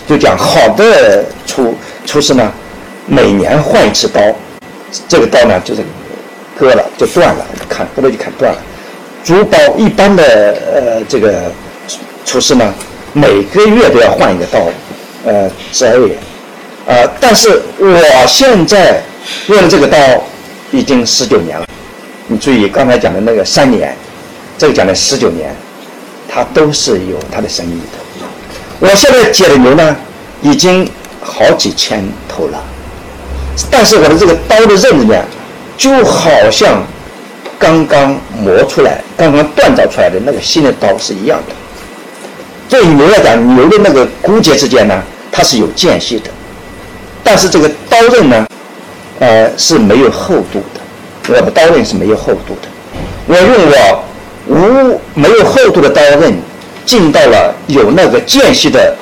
[0.09, 2.51] 就讲好的厨厨师呢，
[3.07, 4.21] 每年换一次刀，
[5.07, 5.83] 这个刀呢就是
[6.59, 8.59] 割了就断了，砍割了就砍断了。
[9.23, 10.25] 竹刀一般的
[10.75, 11.53] 呃这个
[12.27, 12.75] 厨师呢，
[13.15, 14.61] 每个月都要换一个刀，
[15.25, 16.19] 呃，十二月，
[16.87, 19.01] 呃，但是我现在
[19.47, 19.97] 用的这个刀。
[20.73, 21.65] 已经十九年了，
[22.27, 23.97] 你注意刚才讲的那个三年，
[24.59, 25.55] 这个讲的十九年，
[26.29, 28.27] 它都是有它的深意的。
[28.81, 29.97] 我现在解的牛呢，
[30.43, 30.87] 已经
[31.23, 32.61] 好几千头了，
[33.71, 35.15] 但是我的这个刀的刃子呢，
[35.79, 36.85] 就好像
[37.61, 41.55] 刚刚磨出来、刚刚锻造出来的那个新的刀是一样的。
[42.69, 46.31] 对牛来讲，牛的那个骨节之间呢，它是有间隙的，
[47.23, 48.47] 但是这个刀刃呢。
[49.19, 50.81] 呃，是没有厚度的，
[51.29, 52.69] 我的刀刃是没有厚度的。
[53.27, 54.05] 我用我
[54.47, 56.35] 无没有厚度的刀刃，
[56.85, 58.95] 进到了有那个间隙的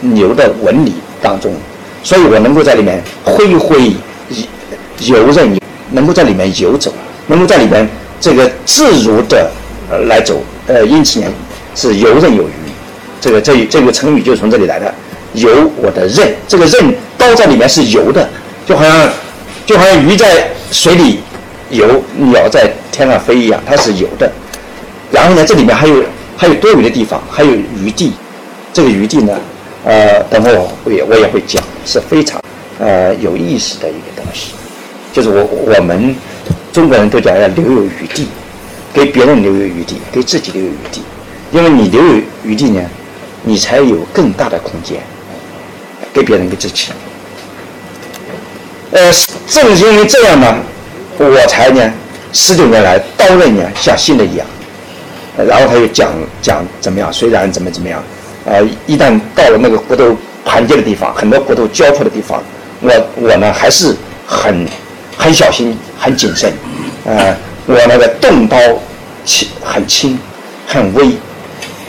[0.00, 1.54] 牛的纹理当中，
[2.02, 3.92] 所以我能够在里面挥挥
[4.98, 5.56] 游刃，
[5.92, 6.92] 能够在里面游走，
[7.28, 7.88] 能够在里面
[8.20, 9.48] 这个自如的
[10.08, 10.42] 来走。
[10.66, 11.28] 呃，因此呢，
[11.76, 12.65] 是游刃有余。
[13.20, 14.92] 这个这这个成语就从这里来的，
[15.34, 18.28] 游我的刃，这个刃刀在里面是游的，
[18.66, 19.08] 就好像。
[19.66, 21.18] 就好像鱼在水里
[21.70, 24.30] 游，鸟在天上飞一样，它是游的。
[25.10, 26.04] 然后呢，这里面还有
[26.36, 28.12] 还有多余的地方，还有余地。
[28.72, 29.36] 这个余地呢，
[29.84, 32.40] 呃，等会我我也我也会讲，是非常
[32.78, 34.52] 呃有意思的一个东西。
[35.12, 36.14] 就是我我们
[36.72, 38.28] 中国人都讲要留有余地，
[38.94, 41.02] 给别人留有余地，给自己留有余地。
[41.50, 42.80] 因为你留有余地呢，
[43.48, 45.00] 你才有更大的空间，
[46.12, 46.88] 给别人给自己。
[48.90, 49.12] 呃，
[49.48, 50.56] 正是因为这样呢，
[51.16, 51.92] 我才呢
[52.32, 54.44] 十九年来刀刃呢像新的一样。
[55.46, 56.10] 然后他又讲
[56.42, 58.02] 讲怎么样，虽然怎么怎么样，
[58.46, 62.42] 呃，一旦到了那个骨头盘结的地方，很多骨头交错的地方，
[62.80, 63.94] 我我呢还是
[64.26, 64.66] 很
[65.16, 66.52] 很小心、很谨慎。
[67.04, 68.58] 呃，我那个动刀
[69.24, 70.18] 轻很轻，
[70.66, 71.16] 很微，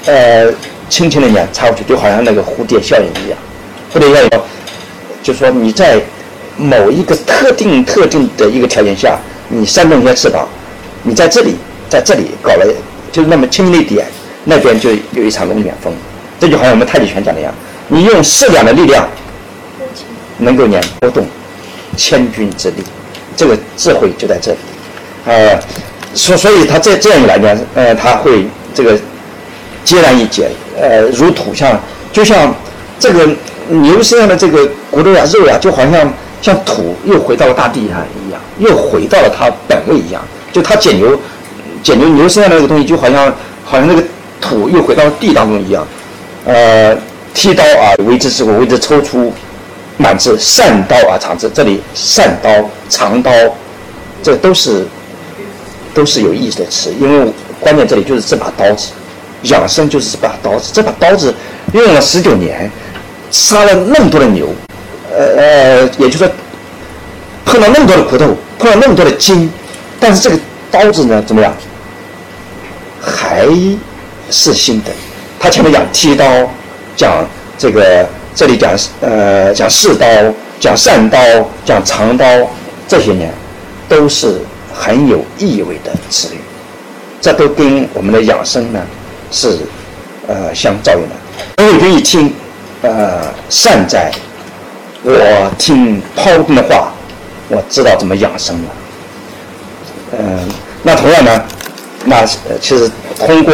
[0.06, 0.52] 呃，
[0.90, 3.38] 轻轻的呢插过去，就好像那个蝴蝶效应一样。
[3.94, 4.30] 蝴蝶效应，
[5.24, 6.02] 就说你在。
[6.60, 9.16] 某一个特定特定的一个条件下，
[9.48, 10.48] 你扇动一下翅膀，
[11.04, 11.54] 你在这里，
[11.88, 12.66] 在这里搞了，
[13.12, 14.08] 就那么轻一点，
[14.44, 15.94] 那边就有一场龙卷风。
[16.40, 17.54] 这就好像我们太极拳讲的一样，
[17.90, 19.08] 你用适量的力量，
[20.40, 21.28] 能够呢拨动
[21.96, 22.84] 千钧之力，
[23.36, 24.58] 这个智慧就在这里。
[25.28, 25.60] 呃，
[26.16, 28.98] 所所以他这这样一来呢，呃，他会这个
[29.88, 31.80] 孑然一解，呃，如土像，
[32.12, 32.54] 就像
[33.00, 33.28] 这个
[33.70, 36.14] 牛身上的这个骨头呀、肉呀，就好像。
[36.40, 40.22] 像土又回到了大地上一样，又回到了它本位一样。
[40.54, 41.20] 就它剪牛，
[41.82, 43.34] 剪牛牛身上的那个东西，就好像
[43.66, 44.04] 好像那个
[44.40, 45.86] 土又回到了地当中一样。
[46.46, 46.96] 呃，
[47.34, 49.34] 剃刀啊，为之是我为之抽出
[49.98, 51.50] 满字善刀啊，长字。
[51.52, 52.50] 这里善刀、
[52.88, 53.32] 长刀，
[54.22, 54.86] 这都是
[55.92, 56.94] 都是有意思的词。
[57.00, 58.92] 因为关键这里就是这把刀子，
[59.48, 60.72] 养生就是这把刀子。
[60.74, 61.34] 这把刀子
[61.74, 62.70] 用了十九年，
[63.32, 64.48] 杀了那么多的牛。
[65.12, 66.30] 呃呃，也就是说
[67.44, 69.52] 碰了那么多的骨头，碰了那么多的筋，
[70.00, 70.38] 但是这个
[70.70, 71.52] 刀子呢怎么样？
[73.02, 73.48] 还
[74.30, 74.92] 是新的。
[75.40, 76.26] 他前面讲剃刀，
[76.96, 77.26] 讲
[77.58, 80.06] 这个这里讲呃讲试刀，
[80.60, 81.20] 讲善刀，
[81.66, 82.26] 讲长刀，
[82.88, 83.32] 这些年
[83.88, 84.40] 都是
[84.74, 86.40] 很有意味的词语。
[87.22, 88.80] 这都跟我们的养生呢
[89.32, 89.60] 是
[90.28, 91.16] 呃相照应的。
[91.58, 92.34] 陈伟军一听，
[92.82, 94.12] 呃善哉，
[95.04, 96.92] 我听庖丁的话，
[97.50, 98.70] 我知道怎么养生了。
[100.20, 100.50] 嗯，
[100.84, 101.44] 那同样呢，
[102.06, 103.54] 那其实通过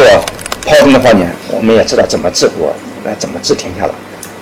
[0.66, 3.94] 庖丁的话呢，我们也知道怎么治国，来怎么治天下了。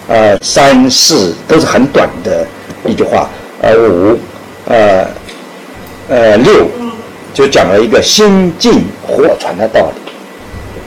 [0.09, 2.47] 呃，三四都是很短的
[2.85, 3.29] 一句话，
[3.61, 4.19] 呃五，
[4.67, 5.07] 呃
[6.09, 6.67] 呃六。
[7.35, 10.02] 就讲了一个心静火传的道理，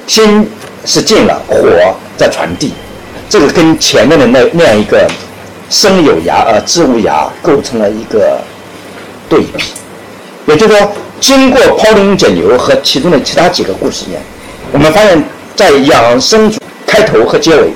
[0.07, 0.47] 心
[0.85, 2.73] 是静了，火在传递，
[3.29, 5.07] 这个跟前面的那那样一个
[5.69, 8.39] 生有涯而知无涯构成了一个
[9.27, 9.63] 对比。
[10.47, 14.17] 也就是说，经过庖丁解牛和其中的其他几个故事呢，
[14.71, 15.23] 我们发现，
[15.55, 16.53] 在养生
[16.85, 17.73] 开头和结尾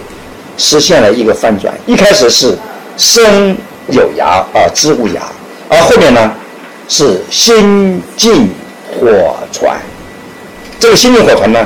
[0.58, 1.74] 实现了一个翻转。
[1.86, 2.58] 一开始是
[2.98, 3.58] 生
[3.90, 5.20] 有涯而知无涯，
[5.68, 6.32] 而后面呢？
[6.92, 8.50] 是心静
[9.00, 9.78] 火传，
[10.80, 11.60] 这个心静火传呢，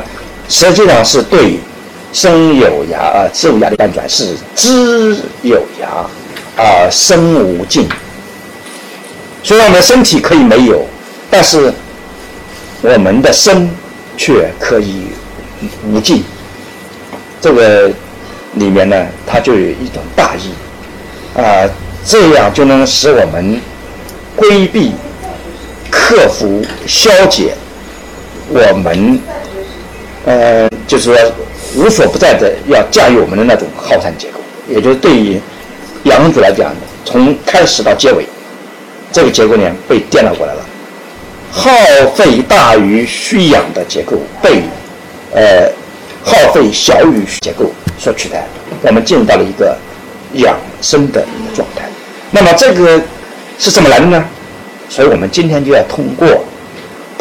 [0.49, 1.59] 实际上是对
[2.11, 6.05] 生有涯啊知无涯的翻转，是知有涯
[6.61, 7.87] 啊生无尽。
[9.41, 10.85] 虽然我们身体可以没有，
[11.29, 11.73] 但是
[12.81, 13.69] 我们的生
[14.15, 15.07] 却可以
[15.87, 16.23] 无尽。
[17.41, 17.91] 这个
[18.53, 20.51] 里面呢，它就有一种大义
[21.39, 21.67] 啊，
[22.05, 23.59] 这样就能使我们
[24.35, 24.91] 规避。
[25.95, 27.53] 克服、消解
[28.49, 29.19] 我们，
[30.25, 31.15] 呃，就是说
[31.75, 35.39] 无所不在的要驾驭我们的那种耗散结构，也就是对于
[36.03, 38.25] 养生主来讲，从开始到结尾，
[39.11, 40.65] 这个结构呢被颠倒过来了，
[41.51, 41.71] 耗
[42.15, 44.63] 费大于需养的结构被
[45.33, 45.69] 呃
[46.23, 48.45] 耗费小于结构所取代，
[48.81, 49.77] 我们进入到了一个
[50.33, 51.89] 养生的一个状态。
[52.31, 53.01] 那么这个
[53.59, 54.23] 是怎么来的呢？
[54.89, 56.27] 所以我们今天就要通过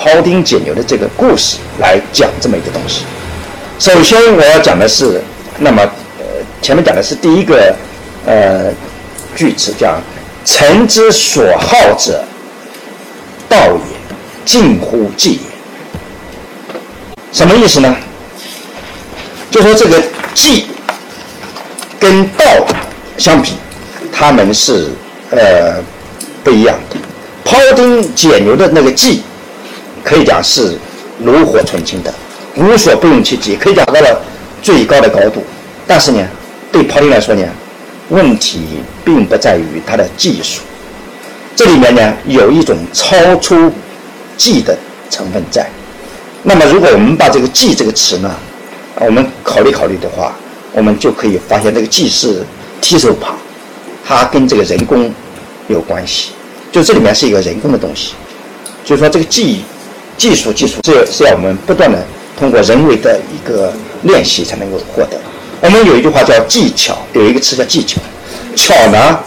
[0.02, 3.04] 庖丁解牛的这个故事来讲这么一个东西。
[3.78, 5.22] 首先我要讲的是，
[5.58, 5.80] 那么
[6.18, 6.24] 呃
[6.60, 7.72] 前面讲的是第一个
[8.26, 8.72] 呃
[9.36, 9.96] 句子，叫
[10.44, 12.24] “臣之所好者，
[13.48, 13.96] 道也，
[14.44, 15.38] 近乎技也”。
[17.32, 17.96] 什么意思呢？
[19.52, 20.02] 就说这个
[20.34, 20.66] 技
[22.00, 22.44] 跟道
[23.18, 23.52] 相比，
[24.12, 24.90] 他们是
[25.30, 25.80] 呃
[26.42, 26.96] 不一样的。
[27.44, 29.22] 庖丁解牛的那个技，
[30.04, 30.76] 可以讲是
[31.20, 32.12] 炉火纯青的，
[32.56, 34.20] 无所不用其极，可以讲到了
[34.60, 35.42] 最高的高度。
[35.86, 36.26] 但是呢，
[36.70, 37.42] 对庖丁来说呢，
[38.08, 38.60] 问题
[39.04, 40.62] 并不在于他的技术，
[41.54, 43.70] 这里面呢有一种超出
[44.36, 44.76] 技的
[45.10, 45.66] 成分在。
[46.42, 48.34] 那么，如果我们把这个“技”这个词呢，
[48.96, 50.34] 我们考虑考虑的话，
[50.72, 52.44] 我们就可以发现这个“技”是
[52.80, 53.36] 提手旁，
[54.04, 55.08] 它跟这个人工
[55.68, 56.32] 有关系。
[56.72, 58.14] 就这里面是一个人工的东西，
[58.84, 59.62] 就是说这个技
[60.16, 61.98] 技术技术，这是要我们不断的
[62.38, 63.72] 通过人为的一个
[64.02, 65.18] 练习才能够获得。
[65.60, 68.00] 我们有一句话叫技巧，有一个词叫技巧。
[68.54, 69.18] 巧呢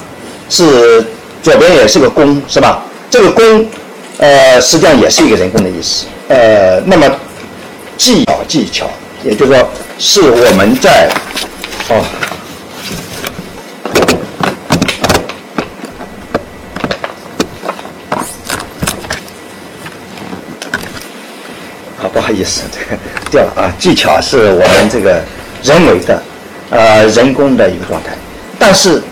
[0.49, 1.03] 是
[1.41, 2.83] 左边也是个工，是吧？
[3.09, 3.65] 这个工，
[4.17, 6.05] 呃，实际上也是一个人工的意思。
[6.27, 7.09] 呃，那么
[7.97, 8.89] 技巧技巧，
[9.23, 11.09] 也就是说是我们在
[11.89, 12.03] 哦。
[22.15, 23.73] 不好意思，这个 掉了啊！
[23.77, 25.21] 技巧是我们这个
[25.61, 26.23] 人为的，
[26.69, 28.11] 呃，人工的一个状态。
[28.57, 29.03] 但是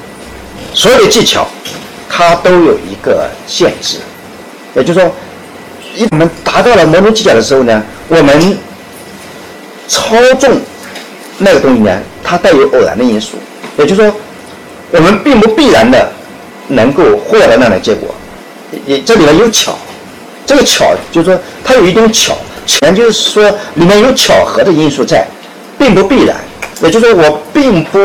[0.74, 1.46] 所有的技巧，
[2.10, 3.98] 它都有一个限制，
[4.74, 5.12] 也就是说，
[5.94, 8.58] 一我们达到了某种技巧的时候呢，我们
[9.90, 10.58] 操纵
[11.38, 13.36] 那个东西呢，它带有偶然的因素，
[13.78, 14.16] 也就是说，
[14.92, 16.10] 我们并不必然的
[16.70, 18.16] 能够获得那样的结果。
[18.86, 19.78] 也这里面有巧，
[20.46, 22.38] 这个巧就是说，它有一种巧。
[22.66, 23.44] 全就是说，
[23.76, 25.28] 里面有巧合的因素在，
[25.78, 26.36] 并不必然。
[26.82, 27.98] 也就是说，我并不，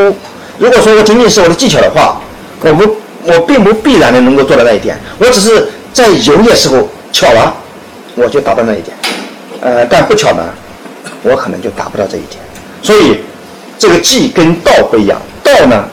[0.58, 2.20] 如果说我仅仅是我的技巧的话，
[2.60, 4.96] 我不，我并不必然的能够做到那一点。
[5.18, 7.54] 我只是在有些时候巧了，
[8.14, 8.96] 我就达到那一点。
[9.60, 10.44] 呃，但不巧呢，
[11.22, 12.40] 我可能就达不到这一点。
[12.82, 13.18] 所以，
[13.78, 15.20] 这个技跟道不一样。
[15.42, 15.84] 道呢，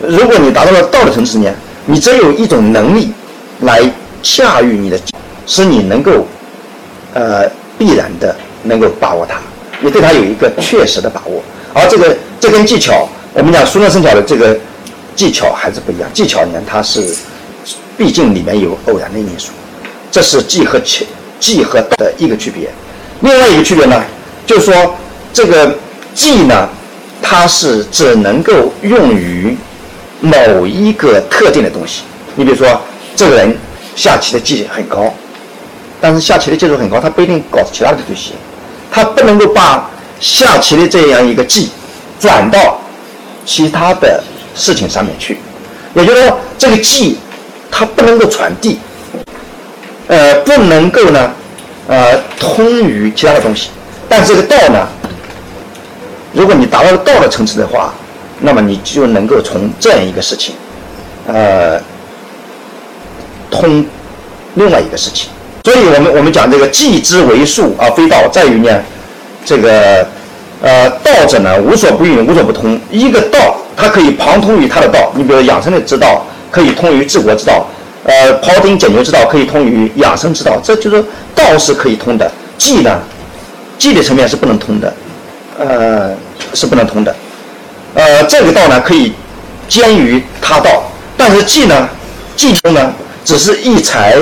[0.00, 1.50] 如果你达到了道的层次呢，
[1.86, 3.12] 你只有一种能力
[3.60, 3.82] 来
[4.22, 4.98] 驾驭你的，
[5.46, 6.26] 使你能够，
[7.14, 7.50] 呃。
[7.82, 9.40] 必然的能够把握它，
[9.80, 11.42] 你对它有一个确实的把握，
[11.74, 14.56] 而这个这根技巧，我们讲熟能生巧的这个
[15.16, 16.08] 技巧还是不一样。
[16.14, 17.12] 技巧呢，它是
[17.98, 19.50] 毕竟里面有偶然的因素，
[20.12, 21.04] 这是技和巧
[21.40, 22.70] 技和的一个区别。
[23.22, 24.00] 另外一个区别呢，
[24.46, 24.94] 就是说
[25.32, 25.76] 这个
[26.14, 26.68] 技呢，
[27.20, 29.56] 它是只能够用于
[30.20, 32.02] 某一个特定的东西。
[32.36, 32.80] 你比如说，
[33.16, 33.58] 这个人
[33.96, 35.12] 下棋的技很高，
[36.02, 38.34] 但是下棋的技术很高，他不一定搞其他的就行。
[38.90, 39.88] 他不能够把
[40.18, 41.70] 下棋的这样一个技
[42.18, 42.78] 转到
[43.46, 44.22] 其他的
[44.54, 45.38] 事情上面去，
[45.94, 47.18] 也就是说，这个技
[47.70, 48.80] 它不能够传递，
[50.08, 51.32] 呃，不能够呢，
[51.86, 53.70] 呃，通于其他的东西。
[54.08, 54.86] 但这个道呢，
[56.32, 57.94] 如果你达到了道的层次的话，
[58.40, 60.54] 那么你就能够从这样一个事情，
[61.28, 61.80] 呃，
[63.50, 63.86] 通
[64.54, 65.30] 另外一个事情。
[65.64, 68.82] 所以我们我们讲这个技之为术而非道，在于呢，
[69.44, 70.04] 这个
[70.60, 72.78] 呃道者呢无所不运，无所不通。
[72.90, 75.12] 一个道，它可以旁通于他的道。
[75.14, 77.64] 你比如养生的之道，可以通于治国之道；
[78.02, 80.60] 呃，庖丁解牛之道，可以通于养生之道。
[80.64, 83.00] 这就是道是可以通的，技呢，
[83.78, 84.92] 技的层面是不能通的，
[85.60, 86.10] 呃，
[86.54, 87.14] 是不能通的。
[87.94, 89.12] 呃，这个道呢可以
[89.68, 90.82] 兼于他道，
[91.16, 91.88] 但是技呢，
[92.34, 92.92] 技中呢
[93.24, 94.18] 只是一才。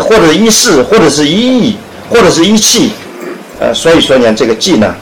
[0.00, 1.76] 或者一事，或者是一意，
[2.10, 2.92] 或者是一气，
[3.60, 4.94] 呃，所以说呢，这个技呢，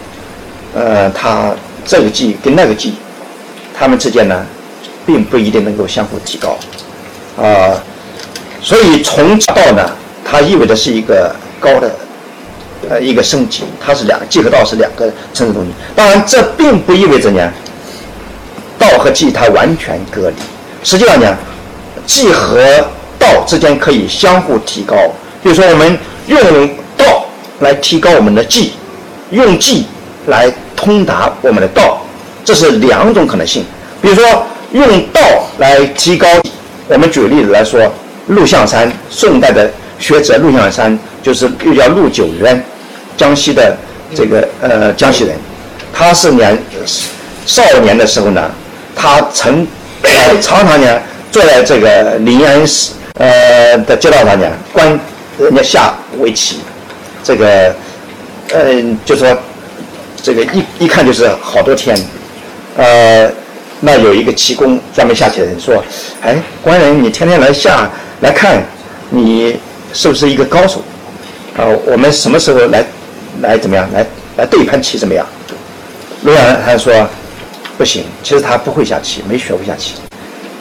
[0.74, 1.52] 呃，它
[1.84, 2.94] 这个技跟那个技，
[3.78, 4.46] 它们之间呢，
[5.06, 6.58] 并不一定能够相互提高，
[7.42, 7.80] 啊，
[8.60, 9.90] 所以从道呢，
[10.24, 11.90] 它意味着是一个高的，
[12.90, 15.70] 呃，一个升级，它是两个技和道是两个层次东西。
[15.96, 17.50] 当然，这并不意味着呢，
[18.78, 20.36] 道和技它完全隔离。
[20.84, 21.36] 实际上呢，
[22.06, 22.60] 技和
[23.22, 24.96] 道之间可以相互提高，
[25.42, 27.24] 比如说我们用道
[27.60, 28.72] 来提高我们的技，
[29.30, 29.86] 用技
[30.26, 32.02] 来通达我们的道，
[32.44, 33.64] 这是两种可能性。
[34.00, 34.24] 比如说
[34.72, 35.20] 用道
[35.58, 36.26] 来提高，
[36.88, 37.80] 我们举个例子来说，
[38.26, 42.60] 陆象山，宋代的学者陆象山，就是又叫陆九渊，
[43.16, 43.76] 江西的
[44.14, 45.36] 这个呃江西人，
[45.94, 46.58] 他是年
[47.46, 48.50] 少年的时候呢，
[48.96, 49.64] 他曾
[50.40, 52.94] 常常呢坐在这个临安寺。
[53.14, 54.98] 呃，的街道上呢，观
[55.38, 56.60] 人家下围棋，
[57.22, 57.74] 这个，
[58.54, 59.36] 嗯，就说
[60.22, 61.96] 这个一一看就是好多天，
[62.76, 63.30] 呃，
[63.80, 65.84] 那有一个棋工专门下棋的人说，
[66.22, 67.88] 哎，官人，你天天来下
[68.22, 68.62] 来看，
[69.10, 69.58] 你
[69.92, 70.82] 是不是一个高手？
[71.56, 72.82] 啊，我们什么时候来
[73.42, 74.04] 来怎么样来
[74.38, 75.24] 来对一盘棋怎么样？
[76.22, 77.06] 陆阳他说
[77.76, 79.96] 不行，其实他不会下棋，没学过下棋。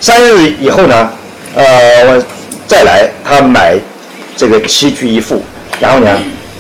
[0.02, 1.10] 三日以后呢，
[1.56, 2.24] 呃，我。
[2.72, 3.78] 再来，他买
[4.38, 5.44] 这个棋局一副，
[5.82, 6.08] 然后呢，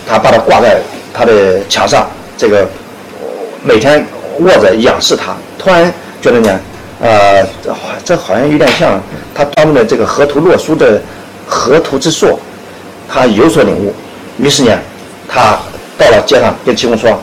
[0.05, 0.77] 他把它挂在
[1.13, 2.05] 他的墙上，
[2.37, 2.67] 这个
[3.63, 4.05] 每天
[4.39, 5.33] 握着仰视它。
[5.57, 5.89] 突然
[6.21, 6.59] 觉得呢，
[6.99, 7.47] 呃，
[8.03, 9.01] 这好像有点像
[9.33, 11.01] 他当中的这个河图洛书的
[11.47, 12.37] 河图之硕，
[13.07, 13.95] 他有所领悟。
[14.37, 14.77] 于是呢，
[15.29, 15.57] 他
[15.97, 17.17] 到了街上跟齐公说：“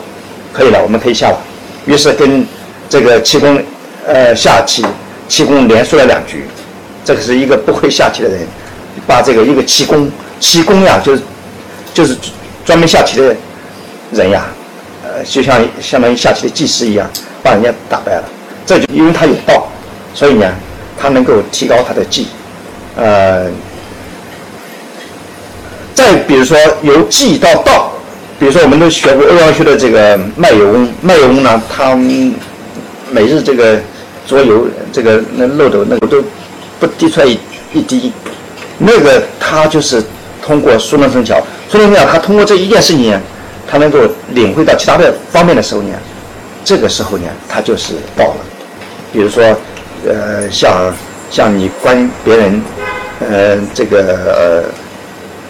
[0.51, 1.37] 可以了，我们可以下了。”
[1.85, 2.43] 于是跟
[2.89, 3.63] 这个齐公
[4.07, 4.83] 呃下棋，
[5.27, 6.47] 齐公连输了两局。
[7.05, 8.47] 这个是一个不会下棋的人。
[9.09, 10.07] 把这个一个棋工，
[10.39, 11.21] 棋工呀，就是
[11.95, 12.15] 就是
[12.63, 13.35] 专门下棋的
[14.11, 14.45] 人呀，
[15.03, 17.09] 呃，就像相当于下棋的技师一样，
[17.41, 18.23] 把人家打败了。
[18.67, 19.67] 这就因为他有道，
[20.13, 20.53] 所以呢，
[20.95, 22.27] 他能够提高他的技。
[22.95, 23.47] 呃，
[25.95, 27.91] 再比如说由技到道，
[28.37, 33.79] 比如说我们都学过欧阳修的这个卖油翁，卖油翁呢，他每日这个
[34.27, 36.23] 左右这个那漏斗那个都
[36.79, 37.39] 不滴出来一
[37.73, 38.13] 一滴。
[38.81, 40.01] 那个他就是
[40.41, 41.35] 通过熟能生巧，
[41.69, 43.19] 熟能生巧，他通过这一件事情，
[43.67, 45.93] 他能够领会到其他的方面的时候呢，
[46.63, 48.37] 这个时候呢，他就是道了。
[49.11, 49.43] 比如说，
[50.07, 50.93] 呃，像
[51.29, 52.61] 像你关别人，
[53.19, 54.63] 呃，这个呃，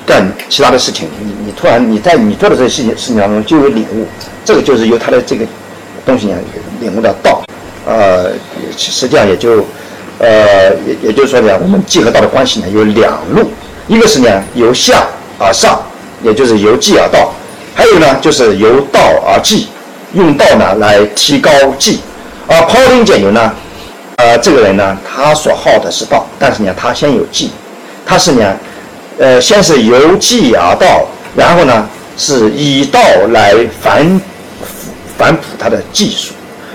[0.07, 4.07] 干其他的事情，你你突然你在你做的这些事情事情当中就有领悟，
[4.43, 5.45] 这个就是由他的这个
[6.03, 6.37] 东西呢
[6.81, 7.43] 领悟到道，
[7.85, 8.31] 呃，
[8.75, 9.63] 实际上也就。
[10.19, 13.49] 呃，也也就是说呢，我们技和道的关系呢有两路，
[13.87, 15.07] 一个是呢由下
[15.39, 15.81] 而上，
[16.21, 17.31] 也就是由技而道；
[17.73, 19.69] 还有呢就是由道而技，
[20.13, 22.01] 用道呢来提高技。
[22.47, 23.53] 而庖丁解牛呢，
[24.17, 27.51] 呃，这个人呢他所好的是道，但是呢他先有技，
[28.05, 28.57] 他是呢，
[29.19, 32.99] 呃，先是由技而道，然后呢是以道
[33.29, 34.21] 来反
[35.17, 36.33] 反哺他的技术，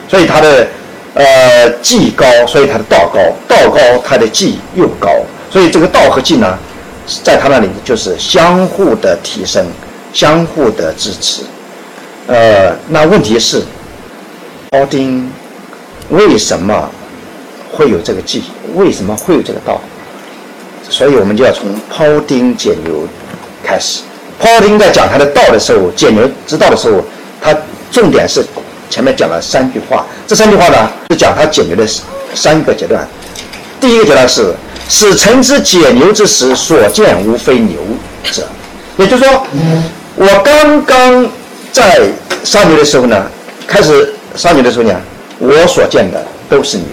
[0.08, 0.66] 所以他的。
[1.14, 5.08] 呃，技高，所以他的道高；道高，他的技又高。
[5.50, 6.58] 所以这个道和技呢，
[7.22, 9.64] 在他那里就是相互的提升，
[10.12, 11.42] 相互的支持。
[12.26, 13.62] 呃，那问题是，
[14.70, 15.30] 奥丁
[16.08, 16.90] 为什么
[17.72, 18.42] 会有这个技？
[18.74, 19.80] 为什么会有这个道？
[20.90, 23.06] 所以我们就要从庖丁解牛
[23.62, 24.00] 开始。
[24.40, 27.00] 庖丁在讲他的道的时候，解牛之道的时候，
[27.40, 27.56] 他
[27.92, 28.44] 重点是
[28.94, 30.06] 前面讲了三句话。
[30.24, 31.84] 这三句话呢，是讲他解牛的
[32.32, 33.04] 三个阶段。
[33.80, 34.54] 第一个阶段是
[34.88, 37.80] 使臣之解牛之时，所见无非牛
[38.30, 38.46] 者。
[38.96, 39.46] 也就是说，
[40.14, 41.28] 我刚刚
[41.72, 42.08] 在
[42.44, 43.26] 杀牛的时候呢，
[43.66, 44.94] 开始杀牛的时候呢，
[45.40, 46.86] 我所见的都是牛。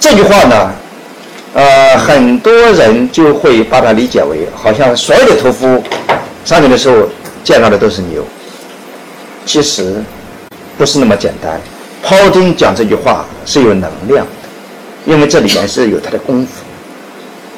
[0.00, 0.74] 这句话呢，
[1.54, 5.80] 呃，很多人就会把它理解为，好像所有的屠夫
[6.44, 7.08] 杀牛的时候
[7.44, 8.26] 见到的都是牛。
[9.46, 10.02] 其实
[10.76, 11.60] 不是那么简单。
[12.04, 16.62] 庖丁讲这句话是有能量的，因为这里面是有他的功夫。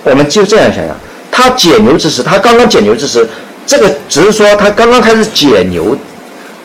[0.04, 0.96] 我们就这样想想，
[1.30, 3.28] 他解牛之时，他刚刚解牛之时，
[3.66, 5.96] 这个只是说他刚刚开始解牛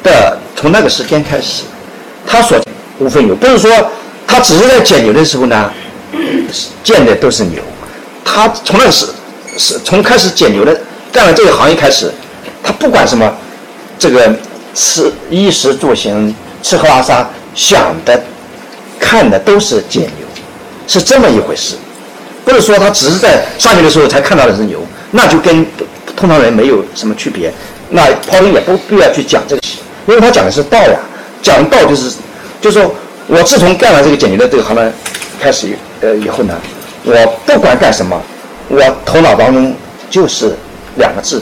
[0.04, 1.64] 的，从那个时间开始，
[2.26, 2.58] 他所
[3.00, 3.72] 无非牛，不是说。
[4.26, 5.72] 他只是在解牛的时候呢，
[6.84, 7.62] 见的都是牛。
[8.26, 9.06] 他从那时
[9.58, 10.76] 是从开始解牛的
[11.12, 12.12] 干了这个行业开始，
[12.64, 13.32] 他不管什么，
[14.00, 14.34] 这个
[14.74, 16.34] 吃衣食住行、
[16.64, 18.20] 吃喝拉撒，想的、
[19.00, 20.26] 看的都是捡牛，
[20.88, 21.76] 是这么一回事。
[22.44, 24.80] 不是说他只是在上学的时候才看到的是牛，
[25.12, 25.64] 那就跟
[26.16, 27.54] 通常人没有什么区别。
[27.90, 29.62] 那抛丁也不必要去讲这个，
[30.08, 30.98] 因为他讲的是道呀，
[31.44, 32.16] 讲道就是，
[32.60, 32.92] 就说。
[33.26, 34.92] 我自从干了这个解牛的这个行当
[35.40, 36.54] 开始，呃，以后呢，
[37.06, 38.22] 我不管干什么，
[38.68, 39.74] 我头脑当中
[40.10, 40.54] 就是
[40.98, 41.42] 两个字，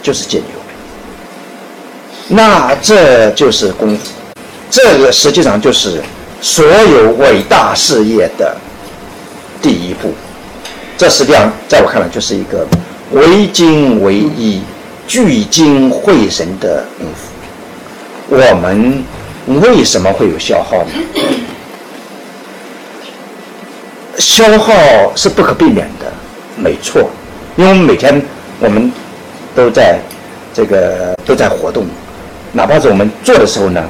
[0.00, 0.46] 就是解牛。
[2.28, 4.12] 那这就是功夫，
[4.70, 6.02] 这个实际上就是
[6.40, 8.56] 所有伟大事业的
[9.62, 10.12] 第一步。
[10.96, 12.66] 这实际上在我看来就是一个
[13.12, 14.62] 唯精唯一、
[15.06, 18.36] 聚精会神的功夫。
[18.36, 19.04] 我们。
[19.62, 20.90] 为什么会有消耗呢？
[24.18, 24.72] 消耗
[25.14, 26.12] 是不可避免的，
[26.56, 27.08] 没错，
[27.54, 28.20] 因为每天
[28.58, 28.90] 我们
[29.54, 30.00] 都在
[30.52, 31.86] 这个都在活动，
[32.50, 33.80] 哪怕是我们做的时候呢，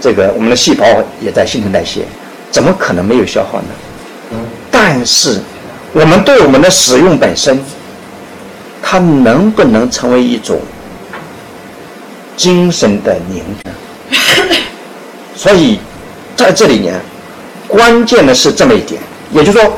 [0.00, 0.84] 这个我们的细胞
[1.20, 2.02] 也在新陈代谢，
[2.50, 3.68] 怎么可能没有消耗呢？
[4.70, 5.40] 但是
[5.92, 7.58] 我们对我们的使用本身，
[8.82, 10.60] 它能不能成为一种
[12.36, 13.70] 精神的凝聚？
[15.34, 15.80] 所以，
[16.36, 16.92] 在这里呢，
[17.66, 19.00] 关键的是这么一点，
[19.32, 19.72] 也就是说，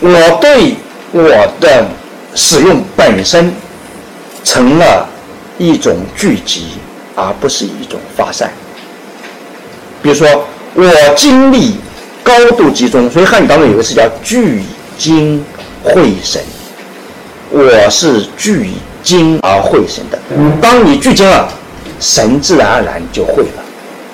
[0.00, 0.74] 我对
[1.12, 1.22] 我
[1.60, 1.86] 的
[2.34, 3.52] 使用本身
[4.44, 5.08] 成了
[5.56, 6.72] 一种聚集，
[7.14, 8.50] 而不是一种发散。
[10.06, 10.28] 比如说，
[10.74, 11.74] 我精力
[12.22, 14.62] 高度集中，所以汉语当中有个词叫聚
[14.96, 15.44] 精
[15.82, 16.40] 会神。
[17.50, 18.70] 我是聚
[19.02, 20.16] 精而会神的。
[20.62, 21.48] 当你聚精了，
[21.98, 23.64] 神自然而然就会了。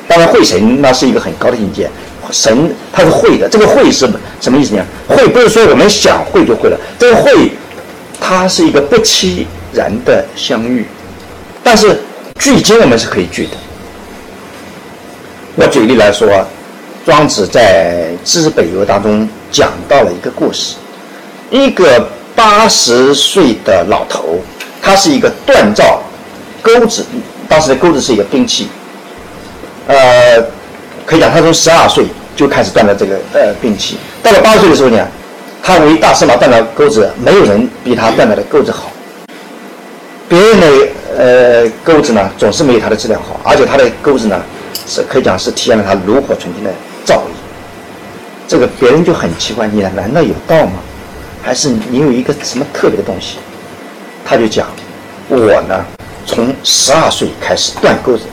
[0.08, 1.90] 当然，会神那是一个很高的境界，
[2.30, 3.46] 神他是会的。
[3.46, 4.82] 这个会是什么意思呢？
[5.06, 7.50] 会不是说我们想会就会了，这个会，
[8.18, 10.86] 它是一个不期然的相遇。
[11.62, 12.00] 但是
[12.38, 13.58] 聚精我们是可以聚的。
[15.54, 16.28] 我举例来说，
[17.04, 20.76] 庄子在《知北游》当中讲到了一个故事，
[21.50, 24.38] 一个八十岁的老头，
[24.80, 26.02] 他是一个锻造
[26.62, 27.04] 钩子，
[27.48, 28.68] 当时的钩子是一个兵器。
[29.88, 30.42] 呃，
[31.04, 35.06] 可以讲，他从十二岁就开始锻造这个呃兵器，到了八十岁的时候呢，
[35.62, 38.90] 他为大司马锻造钩子，没有人比他锻造的钩子好。
[40.30, 40.88] 别人的
[41.18, 44.40] 呃钩子呢，总是没有他的质量好，而且他的钩子呢，
[44.86, 46.70] 是可以讲是体现了他炉火纯青的
[47.04, 47.30] 造诣。
[48.48, 50.74] 这个别人就很奇怪，你难道有道吗？
[51.42, 53.38] 还是你有一个什么特别的东西？
[54.24, 54.68] 他就讲，
[55.28, 55.84] 我呢，
[56.26, 58.24] 从十二岁开始断钩子，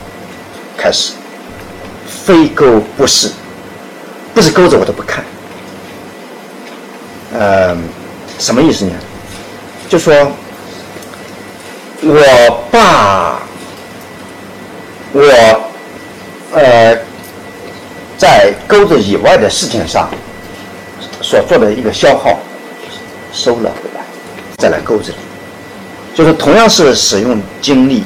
[0.77, 1.13] 开始。
[2.25, 3.31] 非钩不是，
[4.35, 5.23] 不是钩子我都不看。
[7.33, 7.75] 呃，
[8.37, 8.91] 什么意思呢？
[9.87, 10.13] 就说，
[12.01, 13.41] 我爸，
[15.11, 15.68] 我，
[16.51, 16.97] 呃，
[18.17, 20.09] 在钩子以外的事情上
[21.21, 22.37] 所做的一个消耗，
[23.31, 24.01] 收了回来，
[24.57, 25.13] 再来钩子，
[26.15, 28.03] 就是同样是使用精力，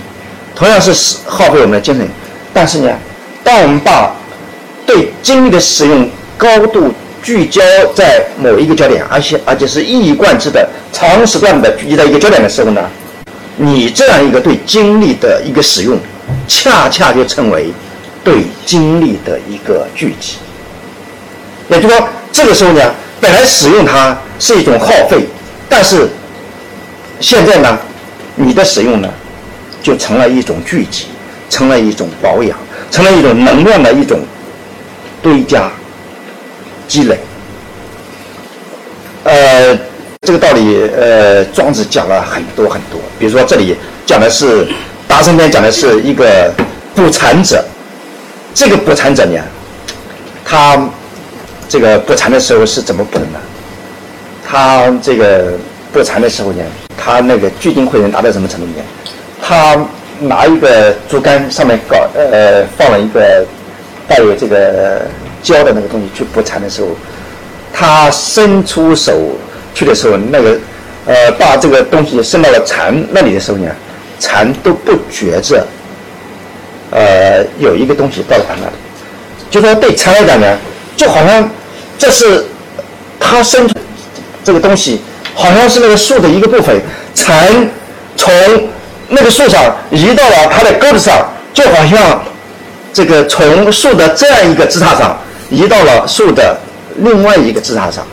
[0.56, 2.08] 同样是使耗费我们的精神，
[2.54, 2.92] 但是呢？
[3.44, 4.16] 当我们把
[4.86, 7.62] 对精力的使用高度聚焦
[7.94, 12.82] 在某一个焦点，而且而且是一以贯之的长时段的聚集在一个焦点的时候呢，
[13.58, 15.98] 你这样一个对精力的一个使用，
[16.48, 17.70] 恰恰就成为
[18.24, 20.38] 对精力的一个聚集。
[21.70, 22.82] 也就是说，这个时候呢，
[23.20, 25.26] 本来使用它是一种耗费，
[25.68, 26.08] 但是
[27.20, 27.78] 现在呢，
[28.36, 29.10] 你的使用呢，
[29.82, 31.06] 就成了一种聚集，
[31.50, 32.58] 成了一种保养。
[32.92, 34.20] 成了一种能量的一种
[35.20, 35.72] 堆加
[36.88, 37.18] 积累，
[39.24, 39.76] 呃，
[40.22, 43.02] 这个道理，呃，庄子讲了很多很多。
[43.18, 44.66] 比如说这里讲的是
[45.08, 46.54] 《达生篇》，讲的是一个
[46.94, 47.66] 不产者。
[48.54, 49.42] 这个捕蝉者呢，
[50.46, 50.80] 他
[51.68, 53.40] 这个捕蝉的时候是怎么捕的呢？
[54.48, 55.54] 他这个
[55.92, 56.64] 捕蝉的时候呢，
[56.96, 58.84] 他那个聚精会神达到什么程度呢？
[59.42, 59.76] 他
[60.20, 63.44] 拿一个竹竿，上面搞呃放了一个
[64.08, 65.02] 带有这个
[65.42, 66.90] 胶的那个东西去捕蝉的时候，
[67.74, 69.14] 他伸出手
[69.74, 70.58] 去的时候，那个
[71.08, 73.68] 呃把这个东西伸到了蝉那里的时候呢，
[74.20, 75.66] 蝉都不觉着。
[76.94, 78.74] 呃，有一个东西到了他那里，
[79.50, 80.58] 就说对蝉来讲呢，
[80.96, 81.50] 就好像
[81.98, 82.46] 这是
[83.20, 83.84] 它生存
[84.44, 85.02] 这个东西，
[85.34, 86.80] 好像是那个树的一个部分。
[87.16, 87.68] 蝉
[88.16, 88.32] 从
[89.10, 92.24] 那个树上移到了它的钩子上，就好像
[92.94, 95.18] 这个从树的这样一个枝杈上
[95.50, 96.56] 移到了树的
[96.98, 98.06] 另外一个枝杈上。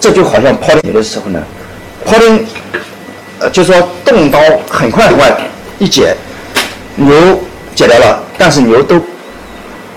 [0.00, 1.42] 这就好像抛牛的时候呢，
[2.06, 2.46] 抛钉，
[3.40, 4.38] 呃，就说动刀
[4.70, 5.30] 很快很快
[5.78, 6.16] 一剪。
[7.00, 7.40] 牛
[7.74, 9.00] 解掉了，但是牛都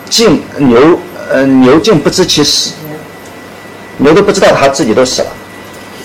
[0.09, 0.97] 竟牛
[1.29, 2.71] 呃牛竟不知其死，
[3.97, 5.27] 牛都不知道它自己都死了，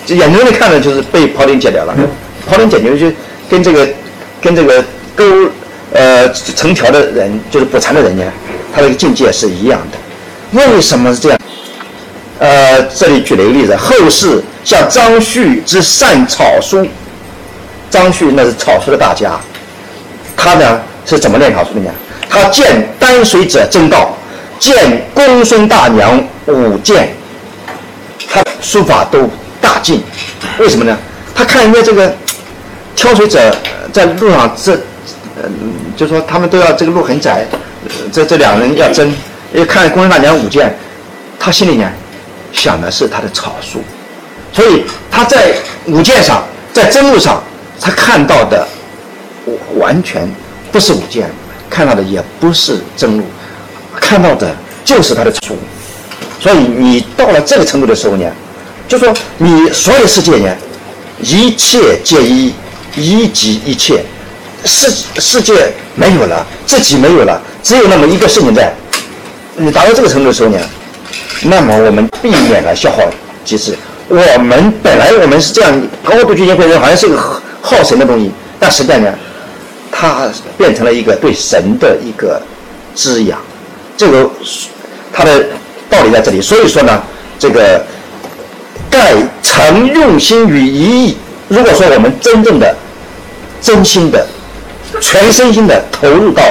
[0.05, 1.95] 就眼睁睁看着就是被庖丁解掉了。
[2.51, 3.11] 庖丁解牛就
[3.49, 3.87] 跟这个
[4.41, 4.83] 跟这个
[5.15, 5.23] 钩
[5.93, 8.23] 呃成条的人就是捕蝉的人呢，
[8.73, 9.97] 他这个境界是一样的。
[10.59, 11.39] 为什么是这样？
[12.39, 16.85] 呃，这里举了一个例子，后世像张旭之善草书，
[17.89, 19.39] 张旭那是草书的大家。
[20.41, 21.91] 他呢是怎么练草书的呢？
[22.29, 24.15] 他见丹水者真道，
[24.57, 27.13] 见公孙大娘舞剑，
[28.31, 29.29] 他书法都
[29.59, 30.01] 大进。
[30.57, 30.97] 为什么呢？
[31.35, 32.15] 他看人家这个
[32.95, 33.53] 挑水者
[33.91, 34.75] 在路上，这
[35.43, 35.51] 嗯，
[35.97, 37.45] 就说他们都要这个路很窄，
[38.13, 39.13] 这这两人要争，
[39.53, 40.73] 一看公孙大娘舞剑，
[41.37, 41.91] 他心里呢
[42.53, 43.83] 想的是他的草书，
[44.53, 45.53] 所以他在
[45.85, 47.43] 舞剑上，在争路上，
[47.81, 48.65] 他看到的。
[49.77, 50.29] 完全
[50.71, 51.29] 不是舞剑，
[51.69, 53.23] 看到的也不是真路，
[53.99, 55.57] 看到的就是他的书。
[56.39, 58.25] 所以你到了这个程度的时候呢，
[58.87, 60.55] 就说你所有世界呢，
[61.21, 62.53] 一切皆一，
[62.95, 64.03] 一即一切，
[64.65, 64.89] 世
[65.19, 68.73] 世界没有了，自己没有了，只有那么一个事情在。
[69.57, 70.57] 你达到这个程度的时候呢，
[71.43, 73.03] 那么我们避免了消耗
[73.43, 73.75] 机制。
[74.07, 79.13] 我们本来我们是这样高度聚精会神，好像是一个耗神的东西，但实际上呢？
[79.99, 82.41] 它变成了一个对神的一个
[82.95, 83.37] 滋养，
[83.97, 84.29] 这个
[85.11, 85.43] 它的
[85.89, 86.41] 道理在这里。
[86.41, 87.03] 所以说呢，
[87.37, 87.83] 这个
[88.89, 91.17] 盖曾用心于一意。
[91.49, 92.73] 如果说我们真正的、
[93.59, 94.25] 真心的、
[95.01, 96.41] 全身心的投入到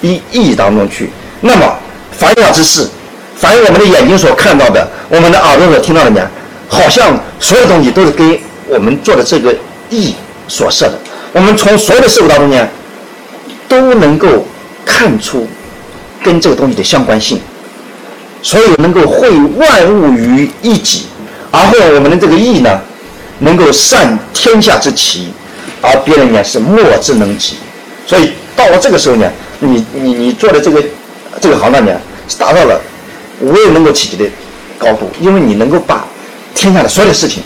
[0.00, 1.08] 一意当中去，
[1.40, 1.72] 那么
[2.10, 2.88] 凡雅之事，
[3.36, 6.28] 凡我们的眼睛所看到的，我们的耳朵所听到的呢，
[6.66, 8.36] 好像所有东西都是跟
[8.66, 9.54] 我们做的这个
[9.88, 10.16] 意
[10.48, 10.98] 所设的。
[11.32, 12.68] 我们从所有的事物当中呢。
[13.68, 14.46] 都能够
[14.84, 15.46] 看出
[16.22, 17.38] 跟这个东西的相关性，
[18.42, 21.06] 所以能够会万物于一己，
[21.50, 22.80] 而后我们的这个义呢，
[23.40, 25.32] 能够善天下之奇，
[25.82, 27.56] 而别人呢是莫之能及。
[28.06, 30.82] 所以到了这个时候呢，你你你做的这个
[31.40, 31.92] 这个行当呢，
[32.26, 32.80] 是达到了
[33.40, 34.24] 无人能够企及的
[34.78, 36.06] 高度，因为你能够把
[36.54, 37.42] 天下的所有的事情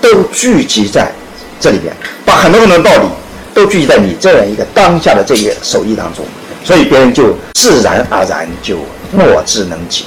[0.00, 1.12] 都聚集在
[1.60, 1.94] 这里边，
[2.24, 3.06] 把很多很多道理。
[3.54, 6.24] 都聚集在你这样一个当下的这个手艺当中，
[6.64, 8.78] 所以别人就自然而然就
[9.12, 10.06] 莫之能及。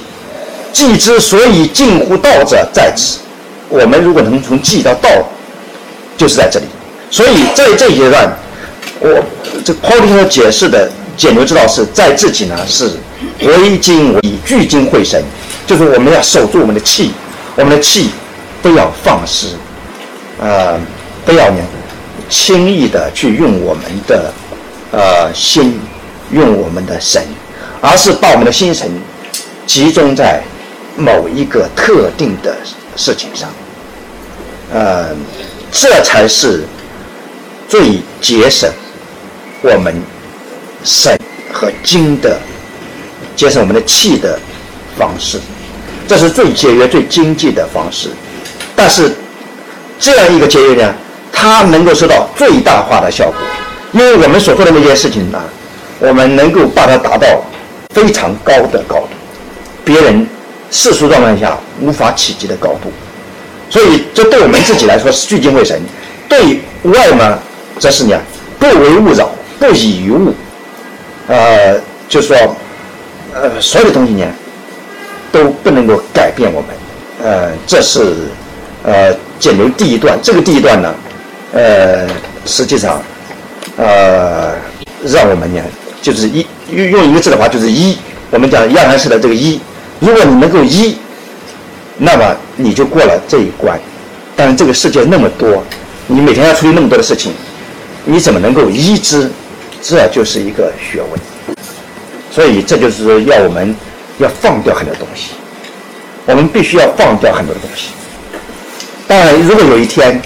[0.72, 3.18] 计之所以近乎道者在此。
[3.68, 5.08] 我们如果能从计到道，
[6.16, 6.66] 就是在这里。
[7.10, 8.36] 所以在这一阶段，
[9.00, 9.24] 我
[9.64, 12.90] 这抛丁所解释的解牛之道是在自己呢是
[13.40, 15.22] 为精为聚精会神，
[15.66, 17.12] 就是我们要守住我们的气，
[17.56, 18.10] 我们的气
[18.62, 19.48] 不要放失，
[20.40, 20.78] 呃，
[21.24, 21.58] 不要呢。
[22.28, 24.32] 轻易的去用我们的
[24.92, 25.78] 呃心，
[26.32, 27.22] 用我们的神，
[27.80, 28.90] 而是把我们的心神
[29.66, 30.42] 集中在
[30.96, 32.56] 某一个特定的
[32.96, 33.48] 事情上，
[34.72, 35.14] 呃，
[35.70, 36.64] 这才是
[37.68, 38.70] 最节省
[39.62, 39.94] 我们
[40.84, 41.18] 神
[41.52, 42.38] 和精的
[43.36, 44.38] 节省我们的气的
[44.98, 45.38] 方式，
[46.08, 48.08] 这是最节约、最经济的方式。
[48.74, 49.12] 但是
[50.00, 50.94] 这样一个节约呢？
[51.38, 53.34] 它能够收到最大化的效果，
[53.92, 55.38] 因为我们所做的那件事情呢，
[56.00, 57.28] 我们能够把它达到
[57.90, 59.08] 非常高的高度，
[59.84, 60.26] 别人
[60.70, 62.90] 世俗状态下无法企及的高度，
[63.68, 65.78] 所以这对我们自己来说是聚精会神，
[66.26, 67.38] 对外嘛，
[67.78, 68.18] 则是呢
[68.58, 69.28] 不为物扰，
[69.60, 70.34] 不以于物，
[71.28, 71.78] 呃，
[72.08, 72.56] 就是说，
[73.34, 74.26] 呃，所有的东西呢
[75.30, 76.70] 都不能够改变我们，
[77.22, 78.14] 呃，这是
[78.82, 80.18] 呃简流第一段。
[80.22, 80.94] 这个第一段呢，
[81.56, 82.06] 呃，
[82.44, 83.02] 实际上
[83.78, 84.52] 呃，
[85.06, 85.62] 让我们呢，
[86.02, 87.96] 就是一用用一个字的话，就是一。
[88.30, 89.58] 我们讲亚兰式的这个一，
[89.98, 90.98] 如果你能够一，
[91.96, 93.80] 那么你就过了这一关。
[94.36, 95.64] 但是这个世界那么多，
[96.06, 97.32] 你每天要处理那么多的事情，
[98.04, 99.30] 你怎么能够一之？
[99.80, 101.56] 这就是一个学问。
[102.30, 103.74] 所以这就是，要我们
[104.18, 105.30] 要放掉很多东西，
[106.26, 107.92] 我们必须要放掉很多的东西。
[109.06, 110.20] 当然，如果有一天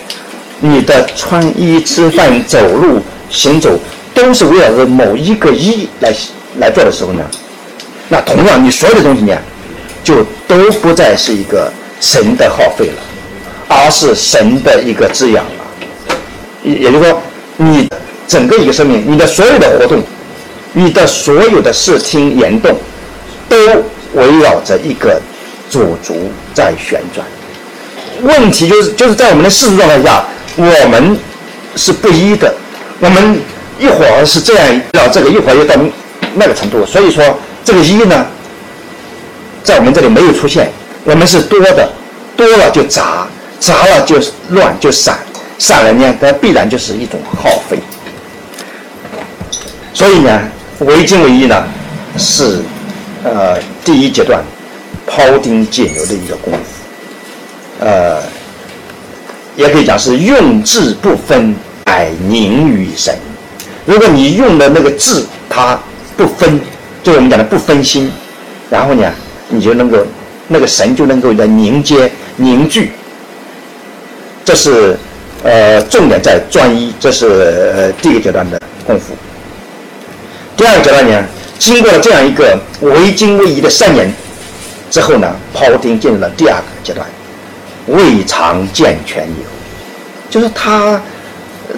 [0.61, 3.79] 你的穿衣、吃饭、走路、行走
[4.15, 6.15] 都是围绕着某一个一来
[6.59, 7.25] 来做的时候呢，
[8.09, 9.37] 那同样你所有的东西呢，
[10.05, 13.03] 就都不再是一个神的耗费了，
[13.69, 15.51] 而是神的一个滋养了。
[16.63, 17.23] 也也就是说，
[17.57, 17.89] 你
[18.29, 20.03] 整个一个生命，你的所有的活动。
[20.73, 22.79] 你的所有的视听言动，
[23.49, 23.57] 都
[24.15, 25.21] 围绕着一个
[25.69, 27.27] 主足在旋转。
[28.23, 30.25] 问题就是，就是在我们的世俗状态下，
[30.61, 31.19] 我们
[31.77, 32.55] 是不一的。
[32.99, 33.41] 我们
[33.79, 35.75] 一会儿是这样到这个，一会儿又到
[36.35, 36.85] 那个程度。
[36.85, 37.25] 所以说，
[37.65, 38.27] 这个一呢，
[39.65, 40.71] 在我们这里没有出现。
[41.05, 41.91] 我们是多的，
[42.37, 43.27] 多了就杂，
[43.59, 44.17] 杂了就
[44.51, 45.19] 乱，就散，
[45.59, 47.79] 散了呢，它必然就是一种耗费。
[49.95, 50.41] 所以呢。
[50.81, 51.63] 唯精唯一呢，
[52.17, 52.61] 是
[53.23, 54.43] 呃第一阶段
[55.07, 58.23] 庖丁解牛的一个功夫，呃，
[59.61, 61.55] 也可以讲是用智不分，
[61.85, 63.15] 乃凝于神。
[63.85, 65.79] 如果你用的那个智，它
[66.17, 66.59] 不分，
[67.03, 68.11] 就我们讲的不分心，
[68.71, 69.13] 然后呢，
[69.51, 69.99] 你就能够
[70.49, 72.93] 那个神就能够来凝结凝聚。
[74.47, 74.97] 这是
[75.45, 77.27] 呃重点在专一，这是
[77.77, 79.15] 呃第一个阶段的功夫。
[80.57, 81.23] 第二个阶段呢，
[81.59, 84.11] 经过了这样一个唯精唯一的三年
[84.91, 87.07] 之后呢，庖丁进入了第二个阶段，
[87.89, 89.50] 未尝见全牛，
[90.31, 91.01] 就是他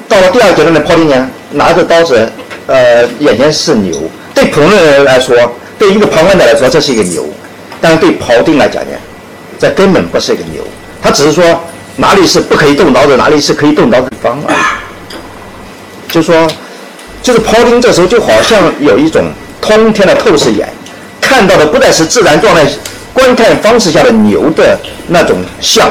[0.08, 2.30] 到了第二阶段的庖丁呢，拿着刀子，
[2.66, 3.96] 呃，眼前是牛，
[4.34, 5.34] 对普通人来说，
[5.78, 7.24] 对一个旁观者来说，这是一个牛，
[7.80, 8.90] 但是对庖丁来讲呢，
[9.58, 10.62] 这根本不是一个牛，
[11.00, 11.44] 他只是说
[11.96, 14.78] 哪里是不可以动刀子，哪里是可以动刀的方啊，
[16.08, 16.46] 就说。
[17.22, 19.22] 就是庖丁这时候就好像有一种
[19.60, 20.68] 通天的透视眼，
[21.20, 22.66] 看到的不再是自然状态
[23.12, 24.76] 观看方式下的牛的
[25.06, 25.88] 那种像，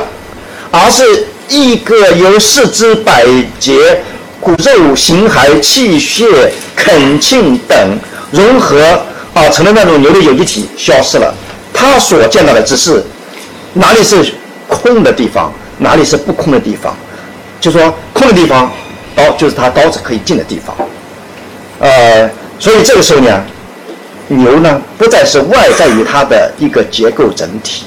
[0.72, 3.26] 而是一个由四肢百
[3.60, 4.02] 节、
[4.40, 6.26] 骨肉、形骸、气血、
[6.78, 8.00] 恳庆等
[8.32, 8.82] 融合
[9.34, 11.36] 而成的那种牛的有机体消失了。
[11.74, 13.04] 他所见到的只是
[13.74, 14.34] 哪里是
[14.70, 16.96] 空的地方，哪里是不空的地方。
[17.60, 18.72] 就说空的地方，
[19.14, 20.74] 刀就是他刀子可以进的地方。
[21.80, 22.30] 呃，
[22.60, 23.44] 所以这个时候呢，
[24.30, 27.84] 牛呢不再是外在于它的一个结构整体，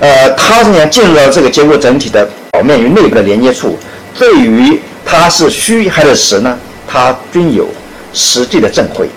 [0.00, 3.76] 呃，它呢进入到这个结构整体的表面与内部的连接处，
[4.16, 7.66] 对于它是虚还是实呢，它均有
[8.12, 9.08] 实际的证会。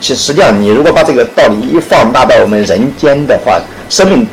[0.00, 4.24] 其实实际上，你如果把这个道理一放大到我们人间的话，生命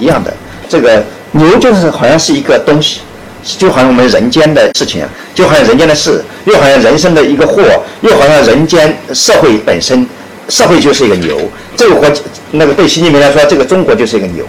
[0.00, 0.34] 一样的，
[0.68, 3.00] 这个牛就是好像是一个东西。
[3.44, 7.62] 就好像我们人间的事情，就好像人间的事，又好像人生的一个祸，
[8.00, 10.04] 又好像人间社会本身，
[10.48, 11.38] 社会就是一个牛。
[11.76, 12.10] 这个国，
[12.50, 14.44] 那个对习近平来说，这个中国就是一个牛。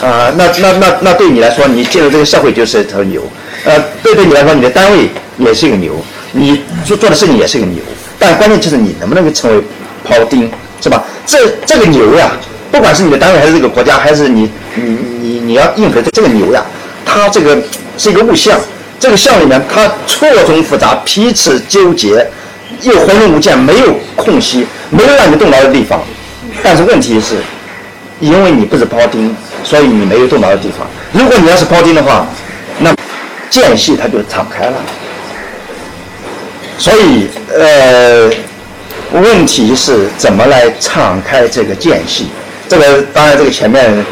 [0.00, 3.22] 啊，那那那那对你来说，你进入这个社会就是一头牛。
[3.64, 5.92] 呃，对对你来说，你的单位也是一个牛，
[6.32, 7.82] 你做做的事情也是一个牛。
[8.18, 9.62] 但关键就是你能不能够成为
[10.08, 11.04] 庖丁，是吧？
[11.26, 12.32] 这这个牛呀，
[12.70, 16.64] 不管是你的单位还是这个国家，还是你你你你要应付这个牛呀，
[17.04, 17.56] 它这个。
[17.98, 18.58] 是一个物象，
[18.98, 22.26] 这个象里面它错综复杂、彼此纠结，
[22.80, 26.00] 又浑然无间，没有空隙，没有让你动摇的地方。
[26.62, 27.36] 但是问题是，
[28.20, 30.86] 因为你不是庖丁，所以你没有动脑的地方。
[31.12, 32.26] 如果你要是庖丁的话，
[32.78, 32.94] 那
[33.50, 34.76] 间隙它就敞开了。
[36.78, 38.30] 所以，呃，
[39.12, 42.26] 问题是怎么来敞开这个间隙？
[42.68, 44.04] 这个当然，这个前面。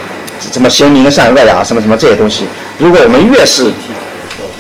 [0.52, 2.44] 什么形名善恶呀，什么什么这些东西，
[2.78, 3.72] 如果我们越是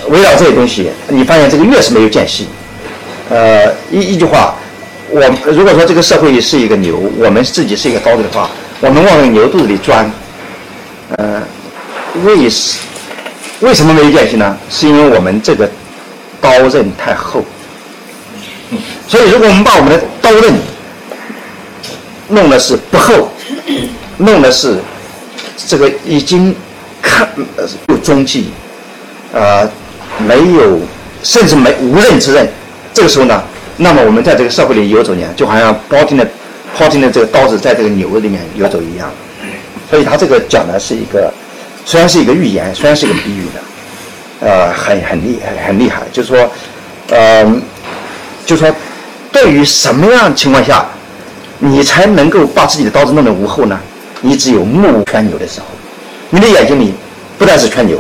[0.08, 2.48] 围绕这些东西，你发现这个越是没有间隙。
[3.30, 4.56] 呃，一一句话，
[5.08, 10.10] 我如果说这个社会是一个牛，我们自己是一个刀子的话，我们往牛肚子里钻，
[11.16, 11.42] 呃，
[12.24, 12.78] 为什
[13.60, 14.56] 为什么没有间隙呢？
[14.70, 15.68] 是因为我们这个
[16.40, 17.44] 刀刃太厚。
[19.08, 20.54] 所以，如果我们把我们的刀刃
[22.28, 23.32] 弄的是不厚，
[24.16, 24.78] 弄的是。
[25.66, 26.54] 这个已经
[27.02, 27.28] 看
[27.88, 28.50] 有踪迹，
[29.34, 29.68] 呃，
[30.18, 30.80] 没有，
[31.22, 32.48] 甚至没无刃之刃。
[32.94, 33.42] 这个时候呢，
[33.76, 36.26] 那么我们在这个社会里游走呢，就好像包丁的
[36.78, 39.10] 靠近的这个刀子在这个牛里面游走一样。
[39.90, 41.32] 所以他这个讲的是一个
[41.84, 46.02] 虽然是一个寓言，虽然是一个比喻的，呃，很很厉害，很厉害。
[46.12, 46.50] 就是说，
[47.08, 47.60] 呃，
[48.44, 48.70] 就说，
[49.32, 50.86] 对于什么样情况下，
[51.58, 53.80] 你才能够把自己的刀子弄得无后呢？
[54.20, 55.66] 你只有目无全牛的时候，
[56.28, 56.92] 你的眼睛里
[57.38, 57.98] 不但是全牛，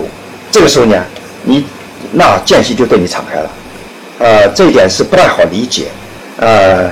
[0.50, 1.02] 这个时候呢，
[1.44, 1.64] 你
[2.12, 3.50] 那间隙就对你敞开了。
[4.18, 5.86] 呃，这一点是不太好理解。
[6.36, 6.90] 呃，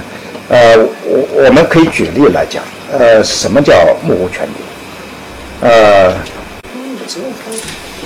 [0.49, 2.63] 呃，我我们可以举例来讲。
[2.97, 5.69] 呃，什么叫目无全牛？
[5.69, 6.13] 呃，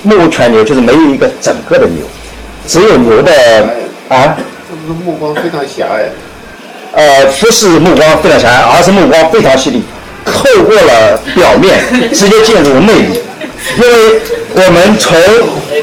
[0.01, 2.03] 目无全牛就是没有一个整个的牛，
[2.67, 3.31] 只有牛的
[4.09, 4.35] 啊。
[4.67, 6.09] 这不是目光非常狭隘。
[6.93, 9.83] 呃，不是目光非常狭隘，而是目光非常犀利，
[10.25, 11.79] 透过了表面，
[12.11, 13.21] 直接进入内里。
[13.77, 14.19] 因为
[14.55, 15.15] 我们从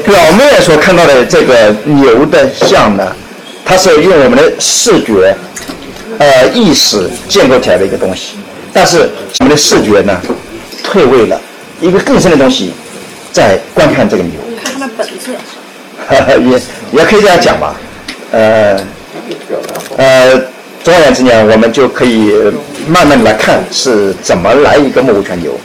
[0.03, 3.15] 表面所看到的这个牛的像呢，
[3.63, 5.33] 它是用我们的视觉、
[6.19, 8.35] 呃意识建构起来的一个东西。
[8.71, 9.09] 但是
[9.39, 10.21] 我们的视觉呢，
[10.83, 11.41] 退位了，
[11.81, 12.71] 一个更深的东西
[13.31, 14.33] 在观看这个牛。
[14.63, 15.35] 看它的本质。
[16.49, 17.75] 也也可以这样讲吧，
[18.31, 18.79] 呃，
[19.97, 20.41] 呃，
[20.83, 22.33] 总而言之呢，我们就可以
[22.87, 25.59] 慢慢的来看是怎么来一个目无全牛。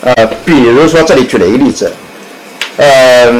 [0.00, 1.92] 呃，比如说这里举了一个例子，
[2.78, 3.30] 呃，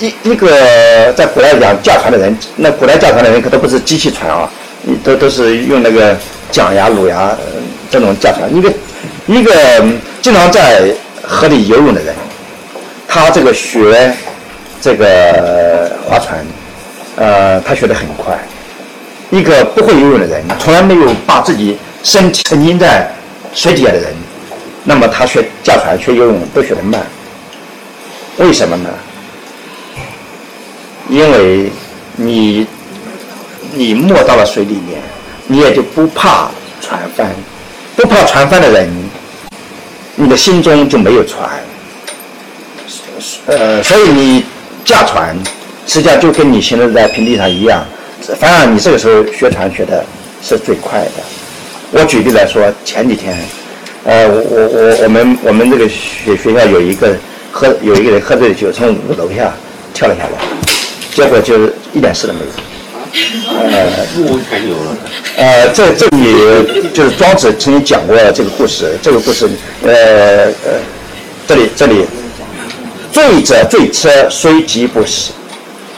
[0.00, 4.50] 一一个在古代讲驾船的人，那古代驾船的人可都不是机器船啊，
[5.02, 6.16] 都都是用那个
[6.50, 7.36] 桨呀、橹呀。
[7.90, 8.72] 这种驾船，一个
[9.26, 9.52] 一个
[10.20, 12.12] 经常在河里游泳的人，
[13.06, 14.12] 他这个学
[14.80, 16.44] 这个划船，
[17.14, 18.36] 呃，他学得很快。
[19.30, 23.08] 一个不会游泳的人，从来没有把自己身体沉浸在
[23.52, 24.12] 水底下的人，
[24.82, 27.00] 那么他学驾船、学游泳都学得慢。
[28.38, 28.90] 为什么呢？
[31.08, 31.70] 因为
[32.16, 32.66] 你
[33.76, 35.00] 你没到了水里面，
[35.46, 36.48] 你也就不怕
[36.80, 37.30] 船翻。
[37.96, 38.88] 不怕船翻的人，
[40.16, 41.48] 你的心中就没有船。
[43.46, 44.44] 呃，所以你
[44.84, 45.36] 驾船，
[45.86, 47.84] 实际上就跟你行走在平地上一样。
[48.38, 50.04] 反而你这个时候学船学的
[50.42, 51.22] 是最快的。
[51.92, 53.36] 我举例来说，前几天，
[54.04, 57.16] 呃，我我我我们我们这个学学校有一个
[57.52, 59.52] 喝有一个人喝醉酒从楼下
[59.92, 60.44] 跳了下来，
[61.14, 62.46] 结果就一点事都没有。
[63.70, 64.96] 呃，目无全牛了。
[65.36, 68.98] 呃，这这里就是庄子曾经讲过这个故事。
[69.00, 69.48] 这个故事，
[69.84, 69.92] 呃
[70.64, 70.80] 呃，
[71.46, 72.04] 这里这里，
[73.12, 75.30] 醉者醉车虽疾不死，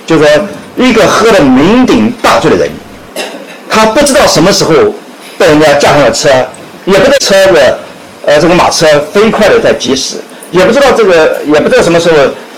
[0.06, 0.28] 就说，
[0.76, 2.68] 一个喝的酩酊大醉的人，
[3.70, 4.74] 他不知道什么时候
[5.38, 6.28] 被人家架上了车，
[6.84, 7.78] 也不知道车子，
[8.26, 10.16] 呃，这个马车飞快的在疾驶，
[10.50, 12.16] 也不知道这个，也不知道什么时候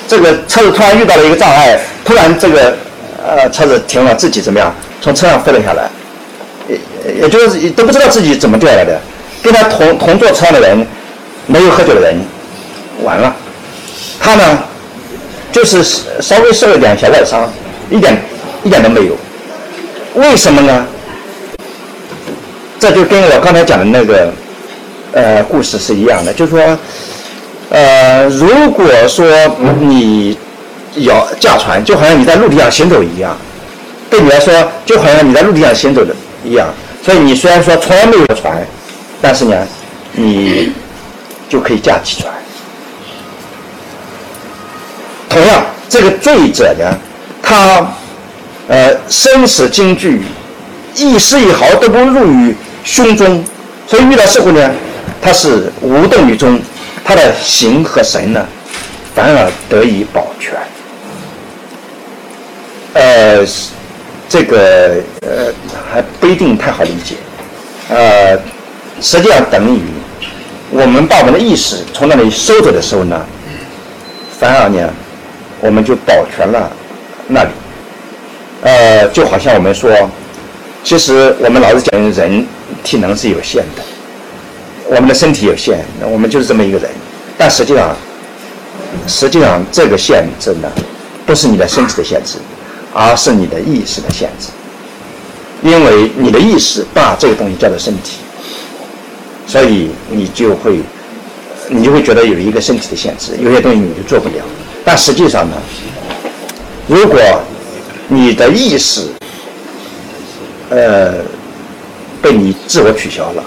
[0.09, 2.77] 这个车子突然遇到了一个障碍，突然这个。
[3.29, 4.75] 呃，车子停了，自己怎么样？
[5.03, 5.91] 从车上飞了下来，
[6.67, 8.99] 也也就是都不知道自己怎么掉下来的。
[9.43, 10.87] 跟他同同坐车上的人，
[11.47, 12.17] 没有喝酒的人，
[13.05, 13.37] 完了。
[14.19, 14.59] 他呢，
[15.53, 15.85] 就是
[16.23, 17.53] 稍微受了点小外伤，
[17.91, 18.17] 一点
[18.65, 19.17] 一点都没有。
[20.15, 20.87] 为什么呢？
[22.81, 24.33] 这就跟我刚才讲的那个
[25.13, 26.79] 呃故事是一样的，就是说，
[27.69, 29.27] 呃，如果说
[29.81, 30.39] 你。
[31.05, 33.37] 要驾船，就好像你在陆地上行走一样，
[34.11, 34.53] 对你来说，
[34.85, 36.69] 就好像你在陆地上行走的一样。
[37.03, 38.67] 所以你虽然说从来没有船，
[39.23, 39.57] 但是呢，
[40.13, 40.73] 你
[41.49, 42.33] 就可以驾起船。
[45.29, 46.99] 同样，这个醉者呢，
[47.43, 47.87] 他
[48.69, 50.23] 呃生死惊惧，
[50.97, 53.45] 一丝一毫都不入于胸中，
[53.87, 54.71] 所以遇到事故呢，
[55.23, 56.61] 他是无动于衷，
[57.05, 58.45] 他的形和神呢，
[59.15, 60.53] 反而得以保全。
[62.99, 63.47] 呃，
[64.29, 65.53] 这个呃
[65.89, 67.15] 还不一定太好理解，
[67.91, 68.37] 呃，
[69.01, 69.81] 实际上等于
[70.73, 73.25] 我们把我们的意识从那里收走的时候呢，
[74.41, 74.91] 反而呢，
[75.61, 76.69] 我们就保全了
[77.29, 77.51] 那里。
[78.63, 79.89] 呃，就好像我们说，
[80.83, 82.45] 其实我们老是讲人
[82.83, 83.83] 体能是有限的，
[84.87, 86.91] 我们的身体有限，我们就是这么一个人，
[87.39, 87.97] 但实际上，
[89.07, 90.69] 实际上这个限制呢，
[91.25, 92.39] 不是你的身体的限制。
[92.93, 94.49] 而是你的意识的限制，
[95.63, 98.19] 因为你的意识把这个东西叫做身体，
[99.47, 100.81] 所以你就会，
[101.69, 104.45] 你就会觉得有一个身体的限制，有些东西你就做不了。
[104.85, 105.57] 但实际上呢，
[106.87, 107.21] 如果
[108.09, 109.03] 你的意识，
[110.71, 111.15] 呃，
[112.23, 113.45] 被你自我取消了，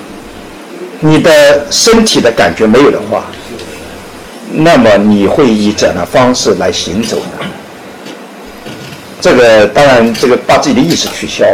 [0.99, 3.25] 你的身体的感觉没有的话，
[4.53, 7.45] 那么你会以怎样的方式来行走呢？
[9.21, 11.45] 这个当然，这个把自己的意识取消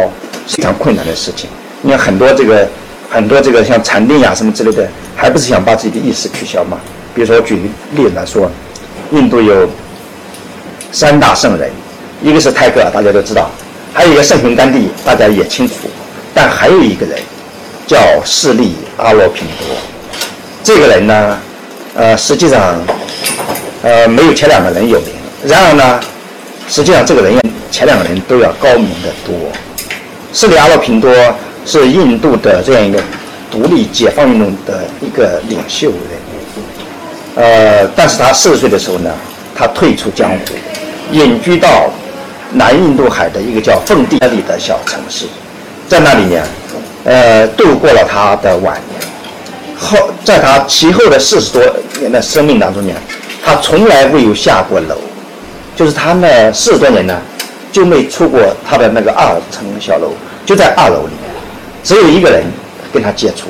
[0.47, 1.49] 是非常困难的事情。
[1.81, 2.67] 你看很多这个
[3.09, 6.79] 很多这个像禅定呀什么之类的，还不是想把自己的意识取消吗？
[7.13, 7.61] 比如说举个
[8.01, 8.49] 例子来说，
[9.11, 9.69] 印度有
[10.91, 11.69] 三大圣人，
[12.23, 13.49] 一个是泰戈尔，大家都知道，
[13.93, 15.73] 还有一个圣雄甘地，大家也清楚，
[16.33, 17.19] 但还有一个人
[17.85, 19.75] 叫释利阿罗品多。
[20.63, 21.39] 这个人呢，
[21.95, 22.81] 呃，实际上
[23.83, 25.09] 呃没有前两个人有名。
[25.45, 25.99] 然而呢，
[26.67, 27.39] 实际上这个人
[27.71, 29.33] 前两个人都要高明的多。
[30.33, 31.11] 斯里阿罗平多
[31.65, 33.01] 是印度的这样一个
[33.49, 35.97] 独立解放运动的一个领袖人。
[37.35, 39.11] 呃，但是他四十岁的时候呢，
[39.55, 40.37] 他退出江湖，
[41.11, 41.89] 隐居到
[42.51, 45.25] 南印度海的一个叫奉地里的小城市，
[45.87, 46.43] 在那里呢，
[47.05, 48.99] 呃，度过了他的晚年。
[49.79, 51.61] 后，在他其后的四十多
[51.99, 52.93] 年的生命当中呢，
[53.45, 54.97] 他从来未有下过楼，
[55.77, 57.15] 就是他那四十多年呢，
[57.71, 60.11] 就没出过他的那个二层小楼，
[60.45, 61.31] 就在二楼里面，
[61.83, 62.43] 只有一个人
[62.91, 63.47] 跟他接触，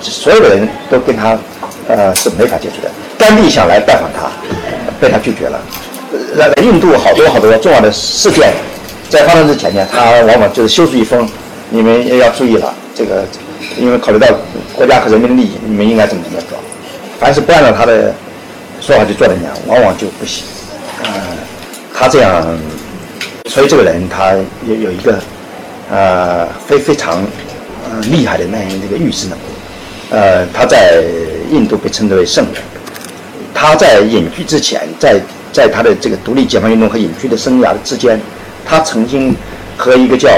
[0.00, 1.36] 所有的人都跟他。
[1.86, 2.90] 呃，是没法接触的。
[3.18, 4.30] 甘地想来拜访他，
[4.98, 5.60] 被他拒绝了。
[6.34, 8.54] 呃，印度好多好多重要的事件，
[9.10, 11.28] 在发生之前呢，他往往就是修书一封，
[11.68, 13.26] 你们要注意了，这个
[13.76, 14.26] 因为考虑到
[14.72, 16.56] 国家和人民的利益，你们应该怎么怎么做。
[17.20, 18.14] 凡是不按照他的
[18.80, 20.42] 说法去做的呢，往往就不行。
[21.02, 21.08] 呃，
[21.94, 22.58] 他这样，
[23.50, 24.32] 所以这个人他
[24.66, 25.18] 有有一个
[25.90, 27.22] 呃非非常
[27.90, 29.42] 呃厉害的那样这个预知能力。
[30.10, 31.02] 呃，他在。
[31.50, 32.62] 印度被称之为圣人。
[33.52, 35.20] 他在隐居之前，在
[35.52, 38.18] 在他的这个独立解放运动和隐居的生涯之间，
[38.64, 39.36] 他曾经
[39.76, 40.30] 和一个叫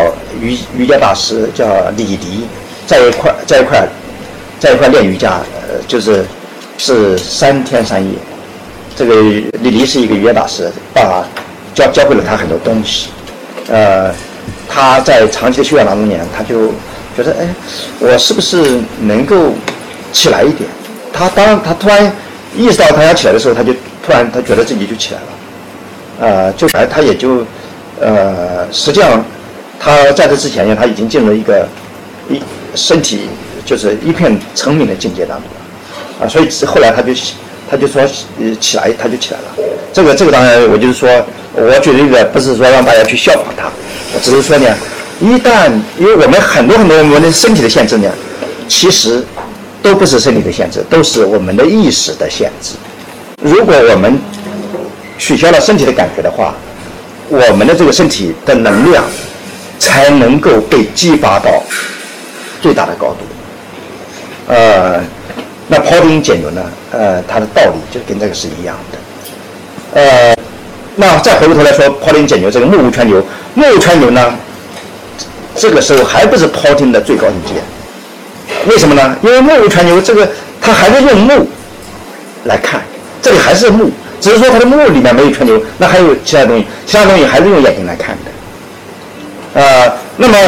[0.42, 2.44] 瑜瑜伽大师叫李迪
[2.88, 3.88] 在一块在一块
[4.58, 6.24] 在一块练瑜伽，呃，就是
[6.76, 8.10] 是三天三夜。
[8.96, 9.14] 这个
[9.60, 11.22] 李黎是一个瑜伽大师，把
[11.74, 13.08] 教教会了他很多东西。
[13.68, 14.10] 呃，
[14.66, 16.68] 他在长期的修养当中呢，他就
[17.14, 17.46] 觉得，哎，
[18.00, 19.52] 我是不是能够
[20.12, 20.68] 起来一点？
[21.12, 22.10] 他当他突然
[22.56, 23.72] 意识到他要起来的时候，他就
[24.04, 25.26] 突然他觉得自己就起来了，
[26.20, 27.44] 呃，就来他也就
[28.00, 29.22] 呃，实际上
[29.78, 31.68] 他在这之前呢，他已经进入一个
[32.30, 32.40] 一
[32.74, 33.28] 身体
[33.66, 35.48] 就是一片成名的境界当中，
[36.20, 37.12] 啊，所以后来他就
[37.70, 38.02] 他就说
[38.60, 39.68] 起来他就起来了。
[39.92, 41.08] 这个这个当然我就是说，
[41.54, 43.70] 我举例子不是说让大家去效仿他，
[44.14, 44.66] 我只是说呢，
[45.20, 48.10] 一旦因为我们很多很多我们的身体的限制呢，
[48.68, 49.24] 其实。
[49.82, 52.72] 都不是身体的限制，都是我们的意识的限制。
[53.40, 54.18] 如果我们
[55.16, 56.52] 取消了身体的感觉的话，
[57.28, 59.04] 我们的这个身体的能量
[59.78, 61.62] 才能够被激发到
[62.60, 63.18] 最大的高度。
[64.48, 65.00] 呃，
[65.68, 66.62] 那庖丁解牛呢？
[66.92, 70.00] 呃，它的道理就跟这个是一样的。
[70.00, 70.36] 呃，
[70.94, 73.20] 那再回过头来说，庖丁解牛这个目无全牛，
[73.54, 74.34] 目无全牛呢，
[75.56, 77.60] 这个时候还不是庖丁的最高境界。
[78.70, 79.16] 为什么呢？
[79.22, 80.28] 因为目无全牛，这个
[80.60, 81.48] 它还是用目
[82.44, 82.80] 来看，
[83.20, 83.90] 这里还是目，
[84.20, 89.60] 只是说它的目里面没有全牛，那还有其他东西，其他东西还是用眼睛来看的。
[89.60, 90.38] 呃，那么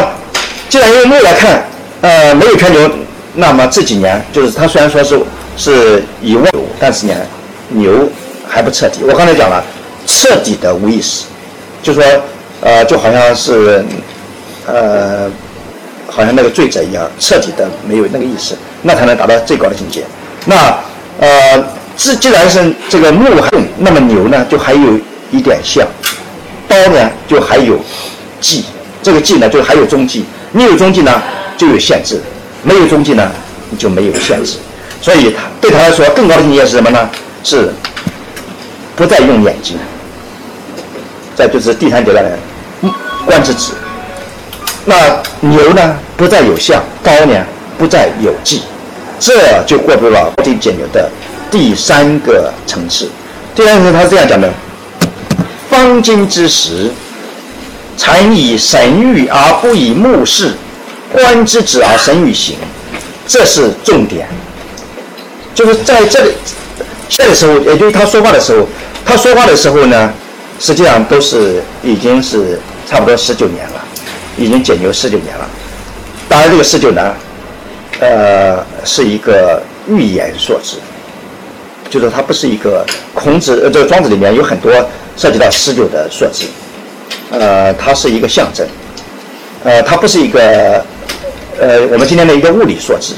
[0.69, 1.65] 既然用目来看，
[2.03, 2.89] 呃，没有全牛，
[3.39, 5.21] 那么这几年就是它虽然说是
[5.57, 6.45] 是以物，
[6.81, 7.15] 但是呢，
[7.69, 8.11] 牛
[8.49, 9.05] 还不彻底。
[9.05, 9.63] 我刚才讲了，
[10.07, 11.27] 彻底的无意识，
[11.81, 12.03] 就说
[12.61, 13.85] 呃，就好像是
[14.67, 15.31] 呃。
[16.11, 20.03] 好像那个醉者一样，彻底的没有那个意识，那才能达到最高的境界。
[20.47, 20.57] 那
[21.21, 21.65] 呃，
[21.95, 24.99] 既既然是这个木恨，那么牛呢就还有
[25.31, 25.87] 一点像，
[26.67, 27.79] 刀呢就还有
[28.41, 28.65] 技，
[29.03, 30.25] 这个技呢就还有踪迹。
[30.51, 31.23] 你有踪迹呢
[31.59, 32.21] 就有限制，
[32.63, 33.31] 没有踪迹呢
[33.71, 34.59] 你就没有限制。
[35.01, 37.09] 所以他对他来说，更高的境界是什么呢？
[37.45, 37.73] 是
[38.97, 39.77] 不再用眼睛。
[41.37, 42.37] 再就是第三阶段的
[43.25, 43.73] 观之止。
[44.85, 47.47] 那牛呢，不再有相；刀呢，
[47.79, 48.63] 不再有技，
[49.21, 51.09] 这就过渡了庖丁牛的
[51.49, 53.09] 第三个层次。
[53.55, 54.53] 第三层他是这样讲的：
[55.71, 56.91] 方今之时，
[57.97, 60.55] 常以神欲而不以目视，
[61.13, 62.57] 观之止而神与行，
[63.27, 64.29] 这是重点。
[65.55, 66.33] 就是在这里，
[67.09, 68.67] 这个时候，也就是他说话的时候，
[69.05, 70.13] 他说话的时候呢，
[70.61, 73.85] 实际上都是已经是差不多十九年了。
[74.41, 75.45] 已经解牛十九年了，
[76.29, 77.13] 当然这个十九呢，
[77.99, 80.77] 呃，是一个寓言所致，
[81.91, 84.73] 就是它不是一个孔子呃这个庄子里面有很多
[85.17, 86.45] 涉及到十九的数字，
[87.33, 88.65] 呃，它是一个象征，
[89.65, 90.87] 呃，它不是一个
[91.61, 93.15] 呃我们今天的一个物理数字，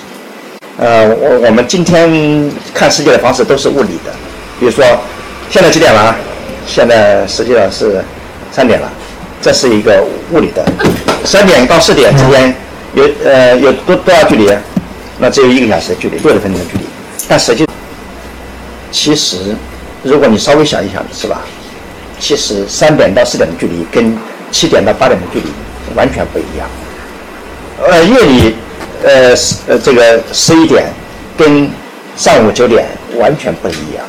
[0.78, 4.11] 呃，我我们今天看世界的方式都是物理的，
[4.59, 4.84] 比如说
[5.51, 6.16] 现在几点了？
[6.66, 8.03] 现在实际上是
[8.51, 8.91] 三点了。
[9.43, 10.64] 这是一个物理的，
[11.24, 12.55] 三点到四点之间
[12.95, 14.51] 有呃有多多少距离？
[15.18, 16.84] 那只有一个小时的距离，六十分钟的距离。
[17.28, 17.66] 但实际
[18.91, 19.36] 其实
[20.03, 21.41] 如果你稍微想一想，是吧？
[22.18, 24.16] 其实三点到四点的距离跟
[24.51, 25.47] 七点到八点的距离
[25.95, 26.68] 完全不一样。
[27.89, 28.55] 呃，夜里，
[29.03, 29.35] 呃，
[29.68, 30.85] 呃，这个十一点
[31.37, 31.70] 跟
[32.16, 34.05] 上午九点完全不一样。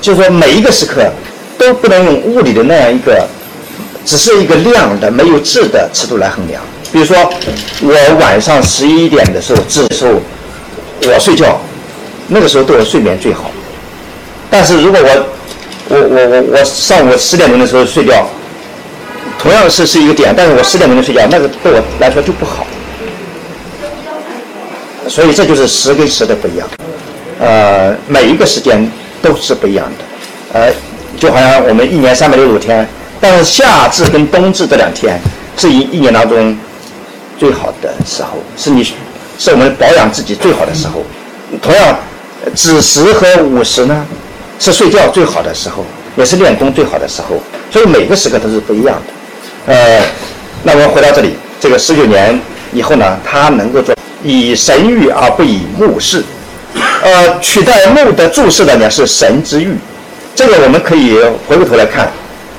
[0.00, 1.02] 就是说，每一个时刻
[1.56, 3.26] 都不能用物理的那样一个，
[4.04, 6.62] 只是一个量的没有质的尺度来衡量。
[6.92, 7.16] 比如说，
[7.80, 10.12] 我晚上十一点的时候，这时候
[11.02, 11.58] 我睡觉，
[12.28, 13.50] 那个时候对我睡眠最好。
[14.50, 15.26] 但是如果我
[15.88, 18.28] 我我我我上午十点钟的时候睡觉，
[19.38, 22.66] 同样是是一个点，但是我十点钟睡觉，那个对我来说就不好。
[25.08, 26.68] 所以这就是时跟时的不一样。
[27.40, 28.90] 呃，每一个时间。
[29.24, 30.04] 都是不一样的，
[30.52, 30.70] 呃，
[31.18, 32.86] 就好像我们一年三百六十五天，
[33.18, 35.18] 但是夏至跟冬至这两天
[35.56, 36.54] 是一一年当中
[37.38, 38.84] 最好的时候，是你
[39.38, 41.02] 是我们保养自己最好的时候。
[41.62, 41.98] 同样，
[42.54, 44.06] 子时和午时呢，
[44.58, 45.86] 是睡觉最好的时候，
[46.18, 47.40] 也是练功最好的时候。
[47.70, 49.72] 所以每个时刻都是不一样的。
[49.72, 50.02] 呃，
[50.62, 52.38] 那我们回到这里，这个十九年
[52.74, 56.24] 以后呢，他能够做以神欲而不以目视。
[57.02, 59.76] 呃，取代目的注视的呢是神之欲，
[60.34, 62.10] 这个我们可以回过头来看。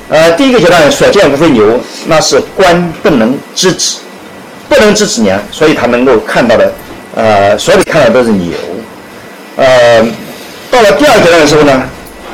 [0.07, 3.97] 呃，第一个阶段所见无非牛，那是观不能知止，
[4.69, 6.71] 不能知止呢，所以他能够看到的，
[7.15, 8.51] 呃，所以看到都是牛。
[9.55, 10.01] 呃，
[10.69, 11.83] 到了第二阶段的时候呢，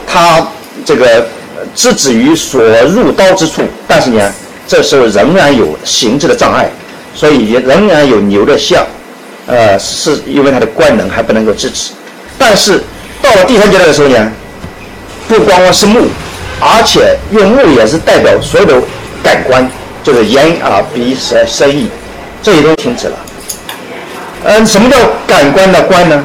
[0.06, 0.46] 他
[0.84, 1.26] 这个
[1.74, 4.34] 知止于所入刀之处，但是呢，
[4.68, 6.70] 这时候仍然有形质的障碍，
[7.16, 8.86] 所以仍然有牛的像，
[9.52, 11.92] 呃，是因为它的官能还不能够支持。
[12.38, 12.82] 但是
[13.22, 14.32] 到了第三阶段的时候呢，
[15.28, 16.08] 不光光是目，
[16.62, 18.82] 而且用目也是代表所有的
[19.22, 19.70] 感官，
[20.04, 21.90] 就是眼、耳、鼻、舌、身、意，
[22.42, 23.18] 这些都停止了。
[24.46, 24.98] 嗯，什么叫
[25.28, 26.24] 感官的官呢？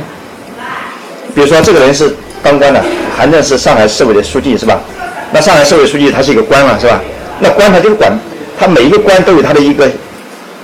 [1.35, 2.15] 比如说这个人是
[2.45, 2.81] 当官的，
[3.19, 4.79] 韩正是上海市委的书记，是吧？
[5.33, 7.03] 那上海市委书记他是一个官嘛，是吧？
[7.41, 8.17] 那官他就管，
[8.57, 9.91] 他每一个官都有他的一个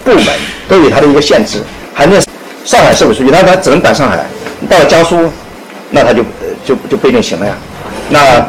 [0.05, 0.27] 部门，
[0.69, 1.59] 都有他的一个限制。
[1.93, 2.23] 韩正
[2.65, 4.25] 上海市委书记，那他只能管上海，
[4.69, 5.31] 到了江苏。
[5.95, 6.23] 那他就
[6.65, 7.53] 就就不一定行了呀。
[8.09, 8.41] 那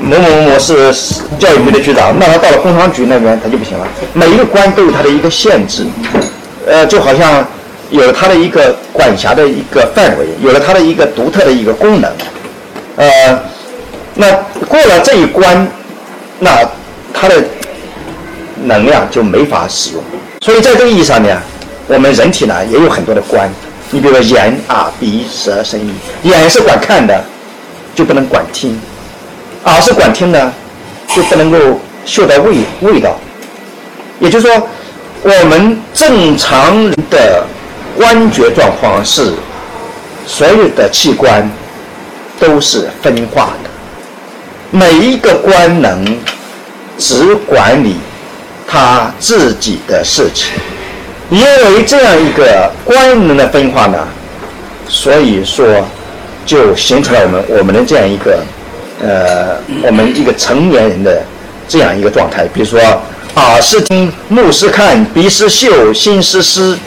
[0.00, 0.90] 某某某是
[1.38, 3.86] 教育局的局长，那他到了工商局那边他就不行了。
[4.14, 5.84] 每一个官都有他的一个限制，
[6.66, 7.46] 呃，就好像
[7.90, 12.10] 有了他的一个管辖的一个范围，有了他的一个独特的一个功能。
[12.96, 13.38] 呃，
[14.14, 14.32] 那
[14.66, 15.68] 过了这一关，
[16.38, 16.50] 那
[17.12, 17.44] 他的
[18.64, 20.02] 能量就没法使用。
[20.40, 21.28] 所以在这个意义上呢，
[21.86, 23.48] 我们人体呢也有很多的官。
[23.90, 25.92] 你比如说眼、耳、鼻、舌、身、意，
[26.24, 27.22] 眼是管看的，
[27.94, 28.72] 就不能管听；
[29.64, 30.52] 耳是管听的，
[31.14, 33.16] 就不能够嗅到味味道。
[34.18, 34.68] 也就是说，
[35.22, 37.44] 我们正常人的
[37.96, 39.32] 观觉状况是，
[40.26, 41.48] 所有的器官
[42.40, 43.70] 都是分化的，
[44.72, 46.18] 每一个官能
[46.98, 47.94] 只管理
[48.66, 50.52] 他自己的事情。
[51.28, 53.98] 因为这样一个官能的分化呢，
[54.88, 55.66] 所以说
[56.44, 58.38] 就形成了我们我们的这样一个
[59.02, 61.20] 呃，我们一个成年人的
[61.66, 62.46] 这样一个状态。
[62.54, 62.78] 比如说，
[63.34, 66.78] 耳是听，目是看，鼻是嗅，心是思，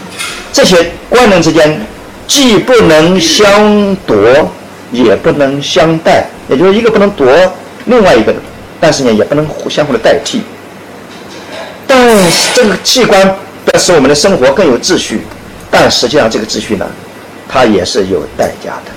[0.53, 1.85] 这些官能之间
[2.25, 4.17] 既不能相夺，
[4.93, 7.27] 也不能相代，也就是一个不能夺
[7.87, 8.33] 另外一个，
[8.79, 10.41] 但是呢，也不能互相互的代替。
[11.85, 13.35] 但是这个器官。
[13.77, 15.21] 使我们的生活更有秩序，
[15.69, 16.85] 但实际上这个秩序呢，
[17.47, 18.91] 它也是有代价的。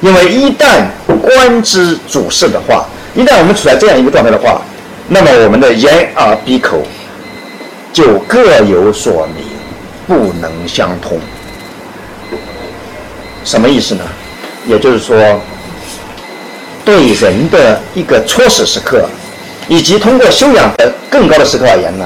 [0.00, 0.86] 因为一旦
[1.20, 4.60] 官之主事的话，一旦我们处在这样一个状态的话，
[5.08, 6.82] 那么我们的眼耳鼻口
[7.92, 9.44] 就各有所明，
[10.06, 11.18] 不能相通。
[13.44, 14.04] 什么意思呢？
[14.66, 15.16] 也就是说，
[16.84, 19.08] 对人的一个初始时刻，
[19.66, 22.04] 以及通过修养的更高的时刻而言呢，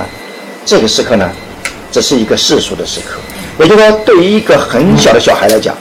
[0.65, 1.31] 这个时刻呢？
[1.93, 3.21] 这是一个世俗的时刻，
[3.63, 5.77] 也就是说，对于一个很小的小孩来讲，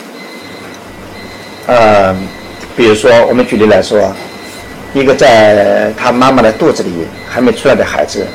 [1.68, 2.14] 呃，
[2.76, 4.14] 比如说我们举例来说，
[4.94, 6.92] 一个在他妈妈的肚子里
[7.30, 8.28] 还没出来的孩子，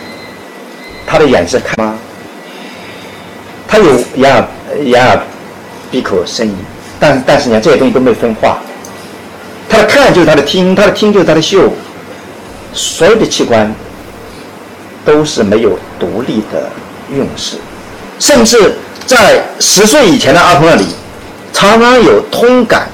[1.06, 1.98] 他的眼是看吗？
[3.68, 4.48] 他有眼耳、
[4.82, 5.20] 眼耳、
[5.90, 6.56] 鼻口、声音，
[6.98, 8.58] 但但是呢，这些东西都没分化。
[9.68, 11.70] 他的看就是他的听，他的听就是他的嗅，
[12.72, 13.70] 所有的器官
[15.04, 16.70] 都是没有独立的。
[17.14, 17.56] 用事，
[18.18, 18.74] 甚至
[19.06, 20.84] 在十岁以前的儿童那里，
[21.52, 22.88] 常常有通感，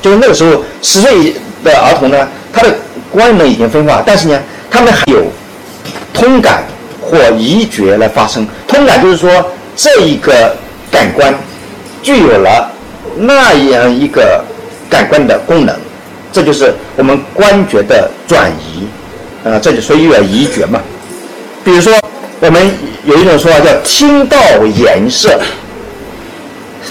[0.00, 2.74] 就是那个时候十岁的儿童呢，他的
[3.10, 4.40] 官能已经分化，但是呢，
[4.70, 5.24] 他们还有
[6.12, 6.64] 通感
[7.00, 8.46] 或移觉来发生。
[8.66, 9.30] 通感就是说，
[9.76, 10.56] 这一个
[10.90, 11.34] 感官
[12.02, 12.70] 具有了
[13.16, 14.44] 那样一个
[14.88, 15.74] 感官的功能，
[16.32, 18.86] 这就是我们官觉的转移，
[19.48, 20.80] 啊，这就所以有移觉嘛。
[21.64, 21.92] 比如说，
[22.40, 22.70] 我们
[23.04, 25.40] 有一种说法叫听到颜色，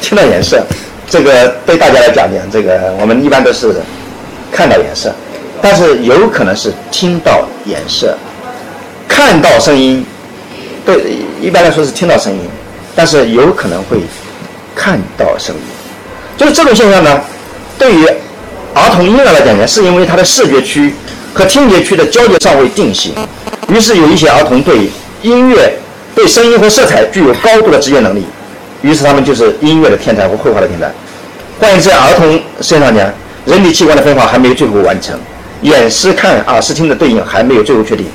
[0.02, 0.62] 听到颜色，
[1.10, 3.76] 这个对大家来讲讲，这个我们一般都是
[4.52, 5.14] 看到颜色，
[5.62, 8.18] 但是有可能是听到颜色，
[9.08, 10.06] 看到声音，
[10.86, 11.02] 对，
[11.41, 12.39] 一般来说是听到声音，
[12.95, 14.00] 但是有可能会
[14.76, 15.62] 看到声音，
[16.38, 17.22] 就是这种现象呢，
[17.78, 18.08] 对于。
[18.74, 20.93] 儿童婴儿来讲呢，是因为他的视觉区
[21.34, 23.12] 和听觉区的交界尚未定型，
[23.70, 24.88] 于是有一些儿童对
[25.22, 25.74] 音乐、
[26.15, 28.26] 对声音和色彩具有高度的直觉能力，
[28.82, 30.91] 于是他们就是音乐的天才和绘画的天才。
[31.59, 33.13] 换言之，儿童身上呢，
[33.45, 35.20] 人体器官的分化还没有最后完成，
[35.61, 38.05] 眼视看、耳视听的对应还没有最后确定，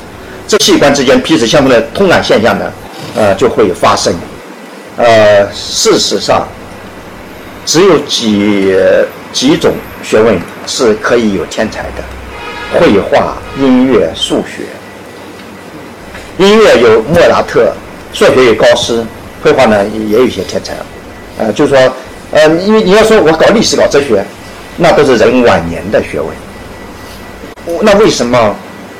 [0.47, 2.73] 这器官之间彼此相同的通感现象呢，
[3.17, 4.15] 呃，就会发生。
[4.97, 6.47] 呃，事实上，
[7.67, 8.75] 只有几
[9.33, 9.73] 几种
[10.03, 10.41] 学问。
[10.65, 14.63] 是可以有天才的，绘画、音乐、数学。
[16.39, 17.73] 音乐有莫扎特，
[18.13, 19.05] 数学有高斯，
[19.43, 20.75] 绘画呢也有一些天才。
[21.39, 21.93] 呃，就是说，
[22.33, 24.25] 呃，因为你要说我搞历史、搞哲学，
[24.77, 27.81] 那都是人晚年的学问。
[27.83, 28.55] 那为什么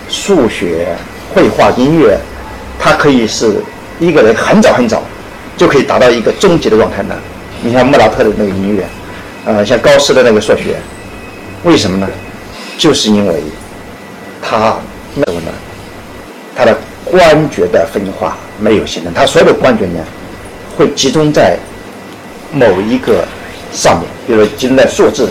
[0.09, 0.89] 数学、
[1.35, 2.19] 绘画、音乐，
[2.79, 3.57] 它可以是
[3.99, 5.03] 一个人很早很早
[5.57, 7.15] 就可以达到一个终极的状态呢？
[7.63, 8.85] 你像莫扎特的那个音乐，
[9.47, 10.77] 呃，像高斯的那个数学。
[11.65, 12.09] 为什么呢？
[12.79, 13.35] 就是因为
[14.41, 14.77] 他
[15.15, 15.53] 那个呢，
[17.13, 20.01] 他的观觉的分化没有形成，他所有的官爵呢，
[20.77, 21.57] 会集中在
[22.51, 23.25] 某一个
[23.73, 25.29] 上面，比如集中在数字、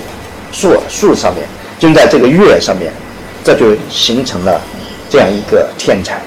[0.51, 1.43] 数数上面，
[1.79, 2.93] 集中在这个月上面，
[3.43, 4.61] 这就形成了
[5.09, 6.21] 这样一个天才。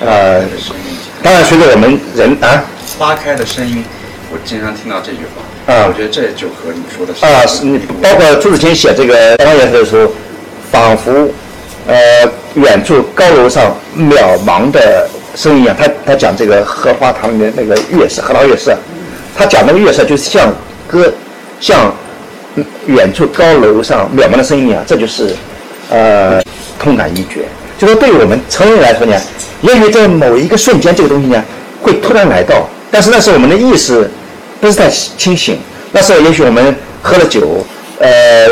[0.00, 0.42] 呃，
[1.22, 2.64] 当然随着我们人啊，
[2.98, 3.84] 花开的声音，
[4.32, 5.72] 我经常听到这句话。
[5.72, 10.12] 啊，我觉得这就和你说的是啊，是你包括朱自清写这个《花颜色》的时候，
[10.70, 11.28] 仿佛
[11.86, 18.76] 呃远处高楼上渺茫的声音啊，他他讲这个荷花塘里面那个月色，荷塘月色，
[19.36, 20.52] 他讲那个月色就是像
[20.86, 21.12] 歌，
[21.60, 21.94] 像
[22.86, 25.34] 远处高楼上渺茫的声音啊，这就是
[25.90, 26.42] 呃
[26.78, 27.46] 痛感一绝。
[27.78, 29.20] 就说对我们成人来说呢，
[29.62, 31.42] 也许在某一个瞬间，这个东西呢
[31.82, 34.10] 会突然来到，但是那是我们的意识。
[34.60, 35.58] 不是太清醒，
[35.92, 37.62] 那时候也许我们喝了酒，
[38.04, 38.48] 呃，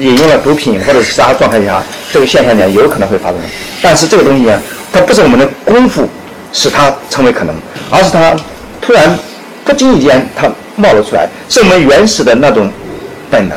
[0.00, 1.80] 饮用了毒品或者其他状态下，
[2.12, 3.38] 这个现象呢有可能会发生。
[3.80, 4.60] 但是这个东西呢，
[4.92, 6.08] 它不是我们的功夫
[6.52, 7.54] 使它成为可能，
[7.90, 8.34] 而是它
[8.80, 9.16] 突然
[9.64, 12.68] 不经意间它冒了出来，是我们原始的那种
[13.30, 13.56] 本能，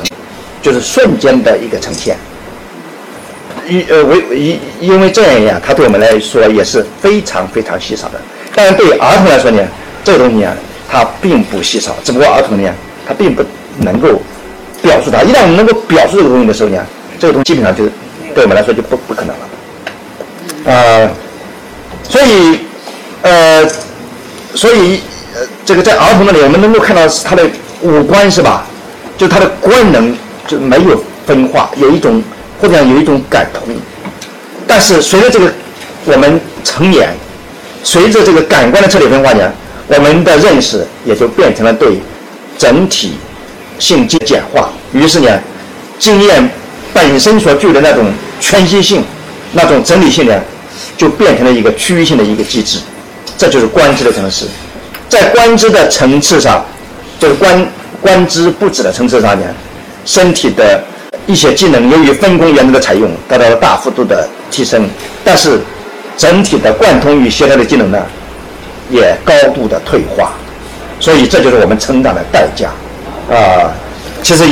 [0.62, 2.16] 就是瞬间的一个呈现。
[3.68, 8.22] 因呃为因因为这样一样，它对我们来说也是非常非常稀少的。
[8.54, 9.64] 但是对儿童来说呢，
[10.04, 10.54] 这个东西啊。
[10.94, 12.70] 它并不稀少，只不过儿童呢，
[13.08, 13.42] 他并不
[13.78, 14.22] 能够
[14.82, 15.22] 表述它。
[15.24, 16.86] 一旦我们能够表述这个东西的时候呢，
[17.20, 17.86] 这个东西基本上就
[18.34, 19.50] 对我们来说就不不可能了。
[20.66, 21.10] 呃，
[22.04, 22.60] 所以
[23.22, 23.70] 呃，
[24.56, 25.02] 所以
[25.34, 27.44] 呃，这个在儿童那里，我们能够看到他的
[27.82, 28.66] 五官是吧？
[29.18, 30.16] 就他的官能
[30.48, 32.24] 就没有分化，有一种
[32.60, 33.76] 或者有一种感同。
[34.68, 35.52] 但是随着这个
[36.06, 37.10] 我们成年，
[37.84, 39.52] 随着这个感官的彻底分化呢？
[39.88, 42.00] 我们的认识也就变成了对
[42.58, 43.16] 整体
[43.80, 45.40] 性简简化，于是呢，
[45.98, 46.50] 经验
[46.94, 48.06] 本身所具的那种
[48.40, 49.04] 全息性、
[49.54, 50.40] 那种整体性呢，
[50.98, 52.80] 就变成了一个区域性的一个机制，
[53.38, 54.48] 这就是观知的层次。
[55.10, 56.64] 在观知的层次上，
[57.20, 57.68] 就是观
[58.02, 59.46] 观知不止的层次上呢，
[60.06, 60.84] 身体的
[61.28, 64.90] 一些机能由于分工原则的采用，得到了大幅度的提升，
[65.24, 65.60] 但是
[66.18, 68.00] 整体的贯通与协调的技能呢？
[68.90, 70.34] 也高度的退化，
[71.00, 72.72] 所以这就是我们成长的代价，
[73.32, 73.72] 啊，
[74.22, 74.44] 其实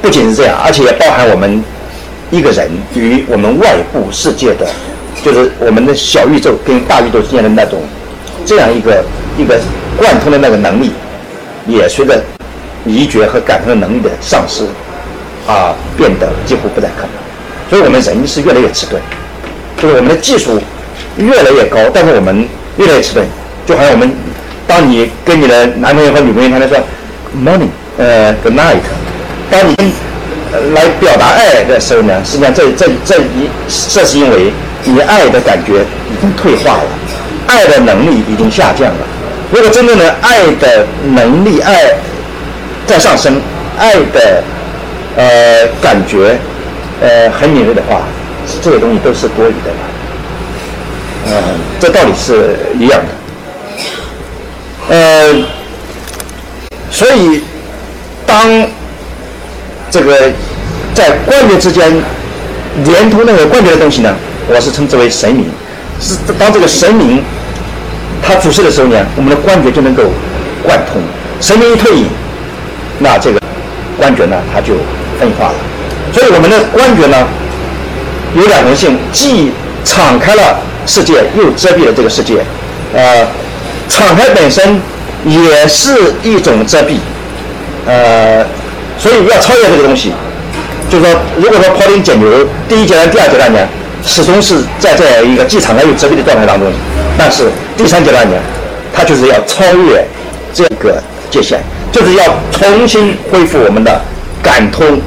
[0.00, 1.62] 不仅是这样，而且也包含我们
[2.30, 4.64] 一个人与我们外部世界的，
[5.24, 7.82] 就是我们的小宇宙跟大宇宙之间的那种
[8.46, 9.04] 这样一个
[9.36, 9.60] 一个
[9.96, 10.92] 贯通的那个能力，
[11.66, 12.22] 也随着
[12.86, 14.64] 移觉和感通的能力的丧失，
[15.46, 17.10] 啊，变得几乎不再可能。
[17.68, 19.02] 所以我们人是越来越迟钝，
[19.76, 20.60] 就是我们的技术
[21.16, 23.26] 越来越高，但是我们越来越迟钝。
[23.66, 24.10] 就好像我们，
[24.66, 26.78] 当你跟你的男朋友和女朋友他们说
[27.36, 27.68] “morning”，
[27.98, 28.80] 呃，“good night”，
[29.50, 29.92] 当你
[30.74, 33.48] 来表达爱的时候呢，实际上这这这一
[33.88, 34.52] 这是因为
[34.84, 36.88] 你爱的感觉已经退化了，
[37.46, 39.06] 爱的能力已经下降了。
[39.52, 41.92] 如果真正的爱的能力、爱
[42.86, 43.40] 在上升，
[43.78, 44.42] 爱的
[45.16, 46.38] 呃感觉
[47.00, 48.02] 呃很敏锐的话，
[48.62, 49.76] 这些东西都是多余的了。
[51.26, 51.32] 嗯，
[51.78, 54.94] 这道理是一样的。
[54.94, 55.44] 呃，
[56.90, 57.42] 所以
[58.30, 58.46] 当
[59.90, 60.16] 这个
[60.94, 61.92] 在冠觉之间
[62.84, 64.14] 连通那个冠觉的东西呢，
[64.48, 65.46] 我是称之为神明。
[66.00, 67.20] 是当这个神明
[68.22, 70.04] 他主事的时候呢，我们的冠觉就能够
[70.62, 71.02] 贯通。
[71.40, 72.06] 神明一退隐，
[73.00, 73.40] 那这个
[73.98, 74.74] 冠觉呢，它就
[75.18, 75.54] 分化了。
[76.12, 77.26] 所以我们的冠觉呢，
[78.36, 79.50] 有两种性，既
[79.84, 82.44] 敞开了世界，又遮蔽了这个世界。
[82.94, 83.26] 呃，
[83.88, 84.80] 敞开本身
[85.26, 86.98] 也是一种遮蔽。
[87.90, 88.46] 呃，
[88.96, 90.12] 所以要超越这个东西，
[90.88, 93.58] 就是说，如果说庖丁解牛第一阶段、第二阶段呢，
[94.06, 96.70] 始终是在这样一个既敞开又遮蔽的状态当中，
[97.18, 98.36] 但是第三阶段呢，
[98.94, 100.04] 它就是要超越
[100.54, 101.02] 这个
[101.32, 101.58] 界限，
[101.90, 104.00] 就是要重新恢复我们的
[104.40, 105.00] 感通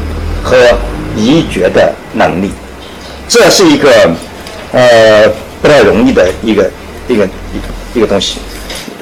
[0.43, 0.57] 和
[1.15, 2.51] 移觉的能力，
[3.29, 3.89] 这是一个
[4.73, 5.25] 呃
[5.61, 6.69] 不太容易的一个
[7.07, 7.25] 一个
[7.93, 8.39] 一个东西。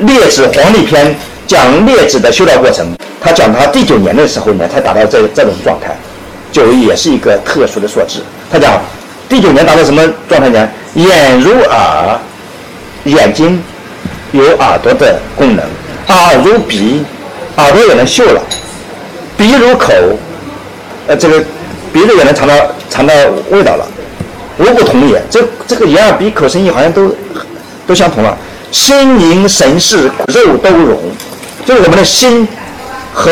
[0.01, 1.15] 列子黄帝篇
[1.51, 2.87] 讲列子的修道过程。
[3.19, 5.93] 他讲他第九年的时候呢，才达到这这种状态，
[6.49, 8.23] 就也是一个特殊的数字。
[8.49, 8.81] 他讲
[9.27, 10.69] 第九年达到什么状态呢？
[10.93, 12.17] 眼如耳，
[13.03, 13.61] 眼睛
[14.31, 15.65] 有耳朵的功能；
[16.07, 17.03] 耳如鼻，
[17.57, 18.41] 耳朵也能嗅了；
[19.35, 19.91] 鼻如口，
[21.07, 21.43] 呃，这个
[21.91, 22.55] 鼻子也能尝到
[22.89, 23.13] 尝到
[23.49, 23.85] 味道了。
[24.57, 27.13] 无不同也，这这个眼耳鼻口声音好像都
[27.85, 28.37] 都相同了。
[28.71, 30.97] 心灵神识肉都融，
[31.65, 32.47] 就是我们的心。
[33.13, 33.29] 和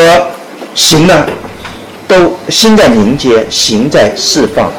[0.76, 1.26] 行呢，
[2.06, 4.70] 都心在凝结，行在释放。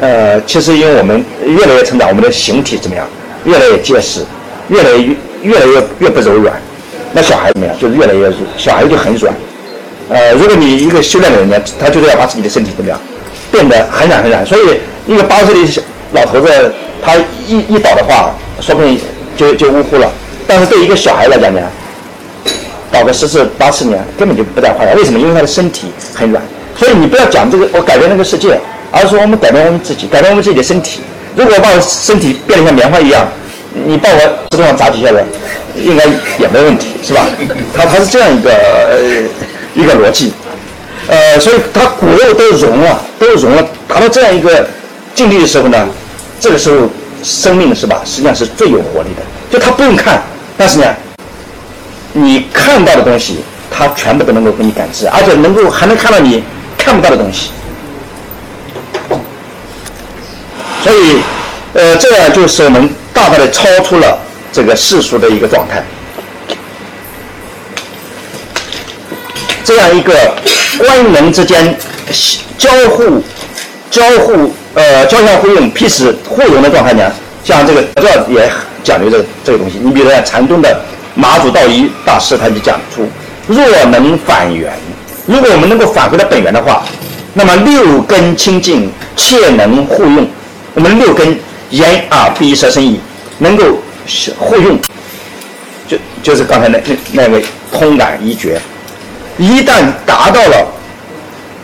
[0.00, 3.06] 呃，其实因为我们越来越成长，我们的形体怎么样？
[3.44, 4.24] 越来越结实，
[4.68, 6.58] 越来越越来越越不柔软。
[7.12, 7.78] 那小孩怎么样？
[7.78, 9.34] 就是越来越软，小孩就很软。
[10.08, 12.98] 呃，如果你一个修炼的人呢，他就是要把自己的身体怎么样，
[13.52, 14.46] 变得很软很软。
[14.46, 15.82] 所以一个八十岁的小
[16.12, 16.72] 老头子，
[17.02, 17.14] 他
[17.46, 18.98] 一一倒的话，说不定
[19.36, 20.10] 就就呜呼了。
[20.46, 21.60] 但是对一个小孩来讲呢？
[22.92, 25.18] 搞个十次八次年根本就不带坏的，为什么？
[25.18, 26.42] 因为他的身体很软，
[26.76, 28.58] 所以你不要讲这个我改变那个世界，
[28.90, 31.00] 而是说我们改变我们自己，改变我们自己的身体。
[31.36, 33.28] 如果把我身体变得像棉花一样，
[33.86, 35.22] 你把我石头上砸几下子，
[35.76, 36.04] 应该
[36.38, 37.26] 也没问题，是吧？
[37.76, 38.98] 他他是这样一个呃
[39.74, 40.32] 一个逻辑，
[41.06, 44.66] 呃，所以他骨肉都融了，都融了，达到这样一个
[45.14, 45.88] 境地的时候呢，
[46.40, 46.88] 这个时候
[47.22, 50.20] 生命是吧，实际上是最有活力的，就他不用看，
[50.58, 50.86] 但是呢。
[52.12, 53.38] 你看到的东西，
[53.70, 56.42] 它全部都能够给你感知，而且能够还能看到你
[56.76, 57.50] 看不到的东西。
[60.82, 61.18] 所以，
[61.74, 64.18] 呃，这样就使我们大大的超出了
[64.52, 65.84] 这个世俗的一个状态。
[69.62, 70.12] 这样一个
[70.78, 71.76] 官能之间
[72.58, 73.22] 交互、
[73.88, 77.08] 交互、呃交相互用、彼此互融的状态呢，
[77.44, 78.50] 像这个这也
[78.82, 79.78] 讲究这个这个东西。
[79.80, 80.76] 你比如说禅宗的。
[81.20, 83.06] 马祖道一大师他就讲出：
[83.46, 84.72] 若能返原，
[85.26, 86.82] 如果我们能够返回到本源的话，
[87.34, 90.26] 那么六根清净，切能互用。
[90.72, 91.38] 我们六根
[91.68, 92.98] 眼耳鼻舌身意
[93.36, 93.64] 能够
[94.38, 94.78] 互用，
[95.86, 98.58] 就就是刚才那那那位通感一绝。
[99.36, 100.66] 一旦达到了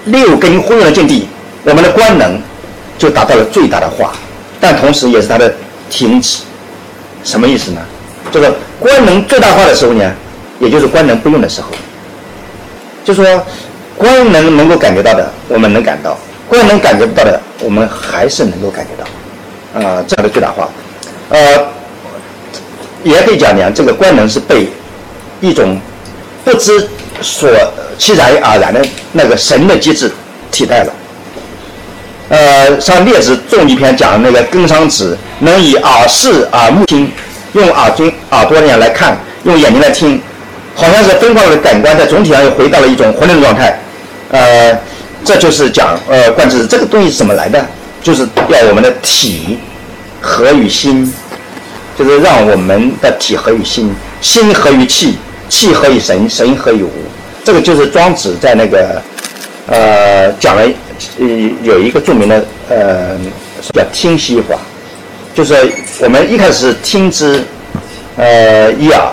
[0.05, 1.27] 六根互用的境地，
[1.65, 2.39] 我们的官能
[2.99, 4.13] 就达到了最大的化，
[4.61, 5.51] 但同时也是它的
[5.89, 6.43] 停止。
[7.25, 7.81] 什么意思呢？
[8.37, 10.13] 这个官能最大化的时候呢，
[10.61, 11.69] 也就是官能不用的时候，
[13.03, 13.25] 就说
[13.97, 16.11] 官能能够感觉到的，我们能感到；
[16.47, 19.09] 官能感觉不到的，我们还是能够感觉到。
[19.81, 20.69] 啊，这样的最大化，
[21.31, 21.67] 呃，
[23.05, 24.69] 也可以讲呢，这个官能是被
[25.41, 25.81] 一种
[26.45, 26.87] 不知
[27.23, 27.49] 所
[27.97, 30.13] 其然而然的那个神的机制
[30.51, 30.93] 替代了。
[32.29, 37.11] 呃，像《列子重义篇》讲的那个庚商子能以耳视耳目听。
[37.57, 40.21] 用耳睛、耳朵那样来看，用眼睛来听，
[40.75, 43.79] 好像是分化了的感官，在总体上又回到了一种混沌状态。
[44.31, 44.79] 呃，
[45.25, 47.65] 这就是讲呃，观知这个东西是怎么来的？
[48.03, 49.59] 就是要我们的体
[50.21, 51.13] 合于心，
[51.99, 55.17] 就是让我们的体合于心，心合于气，
[55.49, 56.93] 气合于神，神合于无。
[57.43, 59.01] 这个就是庄子在那个
[59.67, 60.63] 呃讲了，
[61.19, 61.27] 呃
[61.63, 63.17] 有一个著名的呃
[63.73, 64.57] 叫听息法。
[65.35, 65.55] 就是
[65.99, 67.43] 我们一开始是听之，
[68.17, 69.13] 呃，一耳，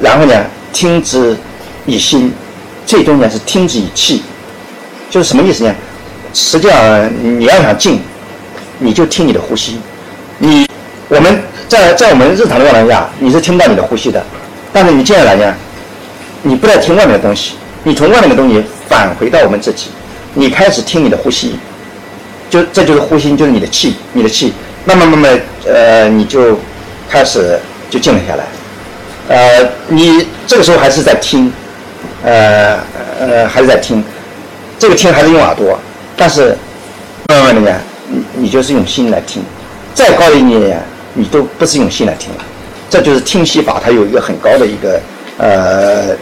[0.00, 0.34] 然后呢，
[0.72, 1.36] 听之
[1.86, 2.32] 以心，
[2.84, 4.22] 最终呢是听之以气，
[5.08, 5.72] 就是什么意思呢？
[6.34, 8.00] 实际上你要想静，
[8.80, 9.78] 你就听你的呼吸。
[10.38, 10.68] 你
[11.08, 14.20] 我们在在我们日常的状态下，你是听不到你的呼吸的，
[14.72, 15.54] 但是你接下来呢，
[16.42, 17.52] 你不再听外面的东西，
[17.84, 19.86] 你从外面的东西返回到我们自己，
[20.34, 21.54] 你开始听你的呼吸，
[22.50, 24.52] 就这就是呼吸，就是你的气，你的气。
[24.84, 26.58] 慢慢慢慢，呃，你就
[27.08, 27.58] 开始
[27.90, 28.44] 就静了下来，
[29.28, 31.52] 呃，你这个时候还是在听，
[32.24, 32.78] 呃
[33.20, 34.02] 呃，还是在听，
[34.78, 35.78] 这个听还是用耳朵，
[36.16, 36.56] 但是
[37.28, 37.76] 慢慢的呢，
[38.08, 39.42] 你你就是用心来听，
[39.94, 40.82] 再高一点，
[41.12, 42.44] 你都不是用心来听了。
[42.88, 45.00] 这就是听戏法，它有一个很高的一个
[45.36, 46.16] 呃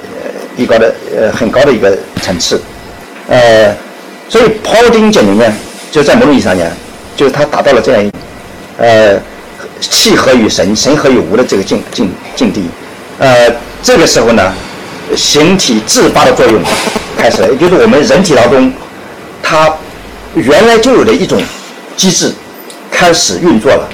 [0.56, 2.60] 一高的呃很高的一个层次，
[3.28, 3.74] 呃，
[4.28, 5.50] 所以庖丁解铃呢，
[5.90, 6.66] 就在某种意义上讲，
[7.16, 8.10] 就是他达到了这样一
[8.78, 9.20] 呃
[9.80, 12.62] 气合于神，神合于无的这个境境境地，
[13.18, 14.50] 呃，这个时候呢，
[15.14, 16.62] 形体自发的作用
[17.18, 18.72] 开始了，也就是我们人体当中，
[19.42, 19.70] 它
[20.34, 21.38] 原来就有的一种
[21.96, 22.32] 机制
[22.90, 23.86] 开始运作了，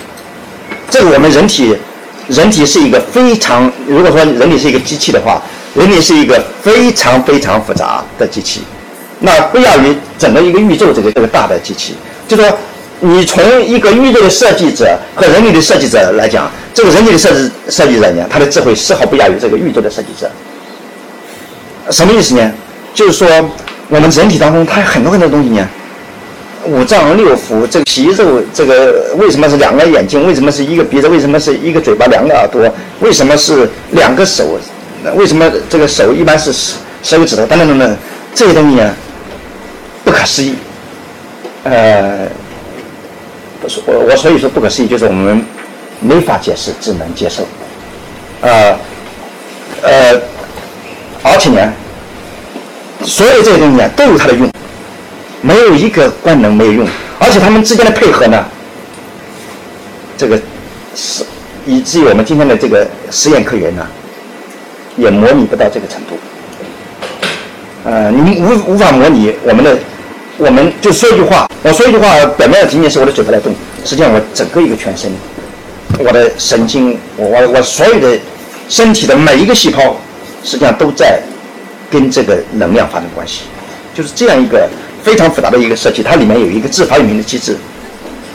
[0.89, 1.77] 这个我们人体。
[2.27, 5.43] 人体是一个非常，如果说人体是一个机器的话，
[5.74, 8.62] 人体是一个非常非常复杂的机器，
[9.20, 11.94] 那不亚于整个一个宇宙这个这个大的机器。
[12.27, 12.51] 就说
[13.05, 20.31] 你从一个宇宙的设计者和人体的设计者来讲，这个人体的设计设计者呢，他的智慧丝毫不亚于这个宇宙的设计者。
[21.91, 22.51] 什么意思呢？
[22.95, 23.29] 就是说
[23.91, 25.69] 我们人体当中它有很多很多东西呢。
[26.67, 30.27] 五脏六腑，这个皮肉，这个为什么是两个眼睛？
[30.27, 31.09] 为什么是一个鼻子？
[31.09, 32.67] 为什么是一个嘴巴、两个耳朵？
[33.01, 34.59] 为什么是两个手？
[35.15, 37.45] 为什么这个手一般是十十个指头？
[37.45, 37.97] 等等等等，
[38.35, 38.95] 这些东西呢，
[40.03, 40.55] 不可思议。
[41.65, 42.27] 呃，
[43.86, 45.45] 我我所以说不可思议，就是我们
[46.01, 47.43] 没法解释，只能接受。
[48.41, 48.78] 呃
[49.82, 50.20] 呃，
[51.23, 51.73] 而且呢，
[53.03, 54.51] 所有这些东西啊，都有它的用。
[55.41, 56.89] 没有一个官能没有用，
[57.19, 58.45] 而且他们之间的配合呢，
[60.16, 60.41] 这个
[60.95, 61.23] 是
[61.66, 63.86] 以至于我们今天的这个实验科研呢，
[64.97, 66.16] 也模拟不到这个程度。
[67.85, 69.77] 呃，你无无法模拟我们的，
[70.39, 73.55] 我们就说一句话，我说一句话，表面上仅仅是我的嘴巴在动，
[73.85, 75.11] 实际上我整个一个全身，
[75.98, 78.19] 我的神经，我我我所有的
[78.69, 79.97] 身体的每一个细胞，
[80.43, 81.20] 实际上都在
[81.90, 83.43] 跟这个能量发生关系，
[83.94, 84.69] 就是这样一个。
[85.05, 87.55] 非常复杂的一个设计，它里面有一个自发运行的机制，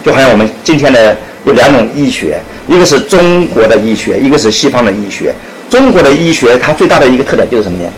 [0.05, 5.33] 就好像我们今天的有两种医学，一个是中国的医学，一个是西方的医学。
[5.67, 7.89] 中国的医学它最大的一个特点就是什么呢？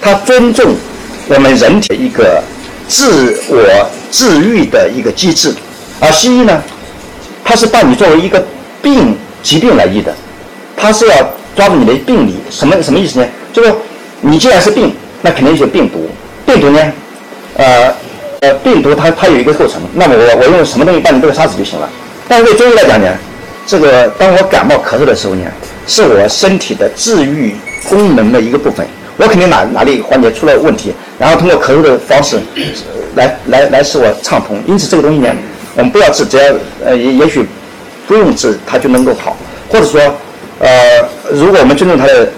[0.00, 0.76] 它尊重
[1.26, 2.40] 我们人体的一个
[2.90, 5.54] 自我治愈的一个机制，
[6.00, 6.60] 而西医呢，
[7.44, 8.44] 它是把你作为一个
[8.82, 10.12] 病疾病来医的，
[10.76, 11.14] 它是要
[11.54, 13.26] 抓住你的病理，什么什么意思呢？
[13.52, 13.76] 就说
[14.20, 14.92] 你既然是病，
[15.22, 16.10] 那肯定是病毒，
[16.44, 16.92] 病毒呢，
[17.56, 17.94] 呃。
[18.42, 21.86] 呃，病毒它它有一个构成，那么我我用什么东西把你这个杀死就行了。
[22.26, 23.06] 但是对中医来讲呢，
[23.66, 25.44] 这个当我感冒咳嗽的时候呢，
[25.86, 27.54] 是我身体的治愈
[27.86, 32.38] 功能的一个部分，我肯定哪哪里环节出了问题，然后通过咳嗽的方式
[33.14, 34.62] 来来来使我畅通。
[34.66, 35.28] 因此这个东西呢，
[35.76, 36.44] 我们不要治，只要
[36.84, 37.44] 呃也也许
[38.06, 39.36] 不用治它就能够好，
[39.68, 40.00] 或者说
[40.58, 40.68] 呃
[41.32, 42.28] 如果我们尊重它的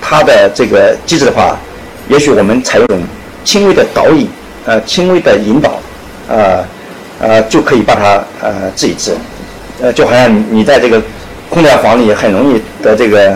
[0.00, 1.56] 它的这个机制的话，
[2.08, 2.86] 也许我们采用
[3.44, 4.28] 轻微的导引。
[4.66, 5.80] 呃，轻微的引导，
[6.28, 6.62] 呃，
[7.20, 9.12] 呃，就可以把它呃治一治，
[9.80, 11.00] 呃，就好像你在这个
[11.48, 13.34] 空调房里很容易得这个，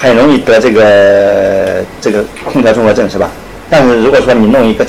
[0.00, 3.30] 很容易得这个这个空调综合症是吧？
[3.68, 4.86] 但是如果说你弄一个，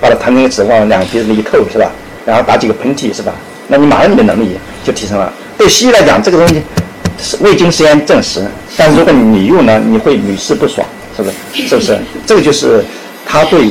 [0.00, 1.90] 把它弹成一个纸往两个鼻子里一透是吧？
[2.26, 3.32] 然后打几个喷嚏是吧？
[3.68, 5.32] 那你马上你的能力就提升了。
[5.56, 6.60] 对西医来讲，这个东西
[7.20, 8.44] 是未经实验证实，
[8.76, 10.86] 但是如果你用呢，你会屡试不爽，
[11.16, 11.68] 是不是？
[11.68, 11.98] 是不是？
[12.26, 12.84] 这个就是
[13.24, 13.68] 他对。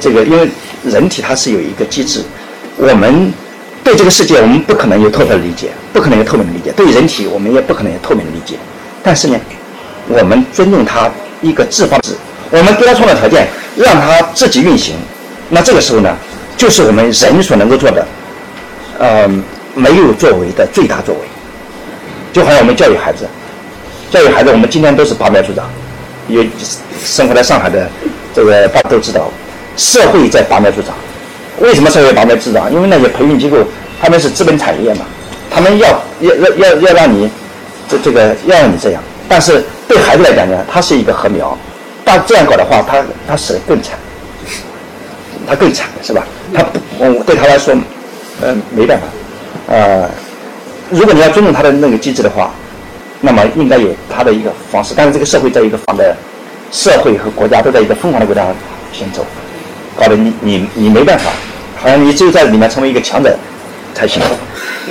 [0.00, 0.48] 这个，因为
[0.84, 2.22] 人体它是有一个机制，
[2.78, 3.30] 我们
[3.84, 8.56] 对这个世界我们不可能有透彻的理解，不可能有透明的理解，对人体我们也不可能有透明的理解。
[9.02, 9.38] 但是呢，
[10.08, 11.10] 我们尊重他
[11.40, 12.14] 一个自发制，
[12.50, 13.46] 我们给它创造条件，
[13.76, 14.96] 让他自己运行。
[15.48, 16.16] 那这个时候呢，
[16.56, 18.06] 就是我们人所能够做的，
[18.98, 19.28] 呃，
[19.74, 21.20] 没有作为的最大作为。
[22.32, 23.26] 就好像我们教育孩子，
[24.10, 25.68] 教育孩子，我们今天都是拔苗助长，
[26.28, 26.46] 也
[27.04, 27.88] 生活在上海的
[28.34, 29.30] 这个大家都知道。
[29.76, 30.94] 社会在拔苗助长，
[31.60, 32.72] 为什么社会拔苗助长？
[32.72, 33.58] 因为那些培训机构，
[34.00, 35.06] 他们是资本产业嘛，
[35.50, 35.88] 他们要
[36.20, 37.30] 要要要要让你
[37.88, 39.02] 这这个要让你这样。
[39.32, 41.56] 但是对孩子来讲呢，他是一个禾苗，
[42.04, 43.98] 但这样搞的话，他他死得更惨，
[45.48, 46.26] 他更惨是吧？
[46.52, 46.62] 他
[46.98, 47.74] 不，对他来说，
[48.42, 49.06] 嗯，没办法。
[49.68, 50.06] 呃，
[50.90, 52.50] 如果你要尊重他的那个机制的话，
[53.22, 54.92] 那么应该有他的一个方式。
[54.94, 56.14] 但是这个社会在一个方的，
[56.70, 58.54] 社会和国家都在一个疯狂的轨道上
[58.92, 59.24] 行走。
[59.98, 61.30] 搞得你你你没办法，
[61.80, 63.34] 好像你只有在里面成为一个强者
[63.94, 64.20] 才行。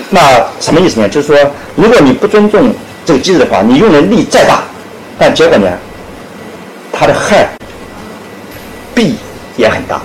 [0.10, 0.20] 那
[0.60, 1.08] 什么意思呢？
[1.08, 1.38] 就是说，
[1.76, 2.74] 如果你不尊重
[3.06, 4.62] 这个机制的话，你用的力再大，
[5.18, 5.68] 但结果呢，
[6.92, 7.50] 它的害
[8.94, 9.16] 弊
[9.58, 10.02] 也很大。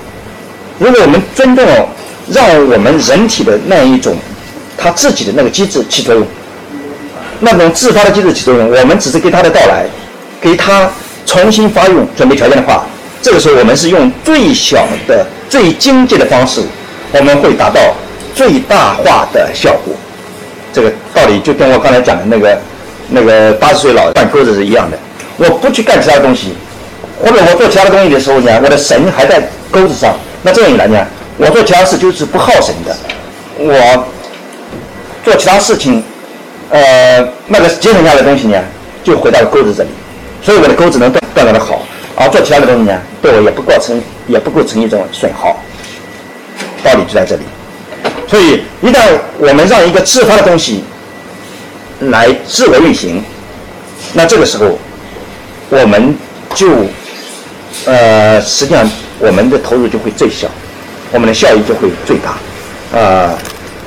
[0.78, 1.64] 如果我们尊重，
[2.32, 4.16] 让我们人体的那一种
[4.76, 6.26] 它自己的那个机制起作用，
[7.40, 9.86] 那种自发的机制起作用，我们只是给它的到来，
[10.40, 10.90] 给它
[11.24, 12.84] 重新发用准备条件的话。
[13.22, 16.60] 这个时候，我们是用最小的、最经济的方式，
[17.12, 17.80] 我们会达到
[18.34, 19.94] 最大化的效果。
[20.72, 22.56] 这个道理就跟我刚才讲的那个
[23.08, 24.98] 那个八十岁老断钩子是一样的。
[25.36, 26.54] 我不去干其他东西，
[27.22, 30.16] 或者我做其他的东西的时候呢，我的神还在钩子上。
[30.42, 31.06] 那这样一来呢，
[31.36, 32.96] 我做其他事就是不耗神的。
[33.58, 34.06] 我
[35.24, 36.02] 做其他事情，
[36.70, 38.58] 呃，那个节省下来的东西呢，
[39.02, 39.90] 就回到了钩子这里，
[40.42, 41.82] 所以我的钩子能断断的好。
[42.18, 45.60] 而做其他的东西呢，对我也不构成也不构成一种损耗。
[46.82, 47.42] 道理就在这里。
[48.26, 49.00] 所以，一旦
[49.38, 50.82] 我们让一个自发的东西
[52.00, 53.22] 来自我运行，
[54.12, 54.78] 那这个时候，
[55.70, 56.14] 我们
[56.54, 56.68] 就，
[57.86, 60.46] 呃，实际上我们的投入就会最小，
[61.10, 63.34] 我们的效益就会最大，啊，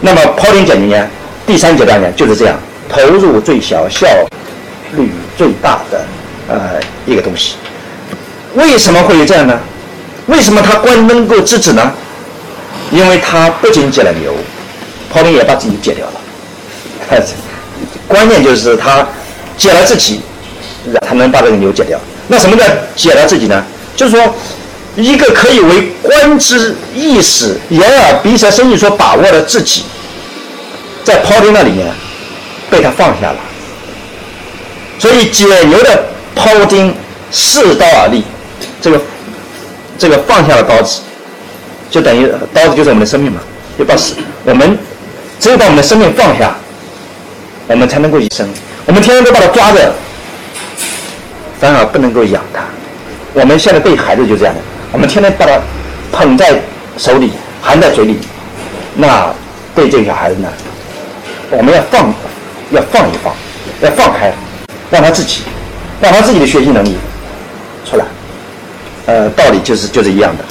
[0.01, 1.07] 那么抛丁减泥呢，
[1.45, 2.59] 第三阶段呢就是这样，
[2.89, 4.07] 投入最小，效
[4.95, 6.05] 率最大的
[6.47, 7.55] 呃一个东西。
[8.55, 9.59] 为什么会有这样呢？
[10.25, 11.93] 为什么它关能够制止呢？
[12.91, 14.33] 因为他不仅解了牛，
[15.13, 16.13] 抛丁也把自己解掉了。
[18.09, 19.07] 关键就是他
[19.55, 20.19] 解了自己，
[21.07, 21.97] 才能把这个牛解掉。
[22.27, 22.65] 那什么叫
[22.95, 23.63] 解了自己呢？
[23.95, 24.35] 就是说，
[24.95, 29.83] 一个可以为观之意识、眼耳鼻舌身意所把握的自己，
[31.03, 31.87] 在抛丁那里面
[32.69, 33.37] 被他放下了。
[34.97, 36.03] 所以解牛的
[36.35, 36.93] 抛丁
[37.31, 38.23] 恃刀而立，
[38.81, 39.01] 这个
[39.97, 41.01] 这个放下了刀子。
[41.91, 43.39] 就等于刀子就是我们的生命嘛，
[43.77, 43.95] 就把
[44.45, 44.77] 我们
[45.39, 46.55] 只有把我们的生命放下，
[47.69, 48.49] 我们才能够一生。
[48.87, 49.93] 我们天天都把它抓着，
[51.59, 52.63] 反而不能够养它。
[53.33, 55.61] 我们现在对孩子就这样的，我们天天把它
[56.11, 56.59] 捧在
[56.97, 57.31] 手里，
[57.61, 58.17] 含在嘴里，
[58.95, 59.31] 那
[59.75, 60.49] 对这个小孩子呢，
[61.51, 62.11] 我们要放，
[62.71, 63.31] 要放一放，
[63.81, 64.33] 要放开，
[64.89, 65.43] 让他自己，
[66.01, 66.97] 让他自己的学习能力
[67.87, 68.05] 出来。
[69.05, 70.43] 呃，道理就是就是一样的。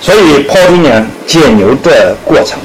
[0.00, 2.58] 所以抛丁呢，解牛的过程，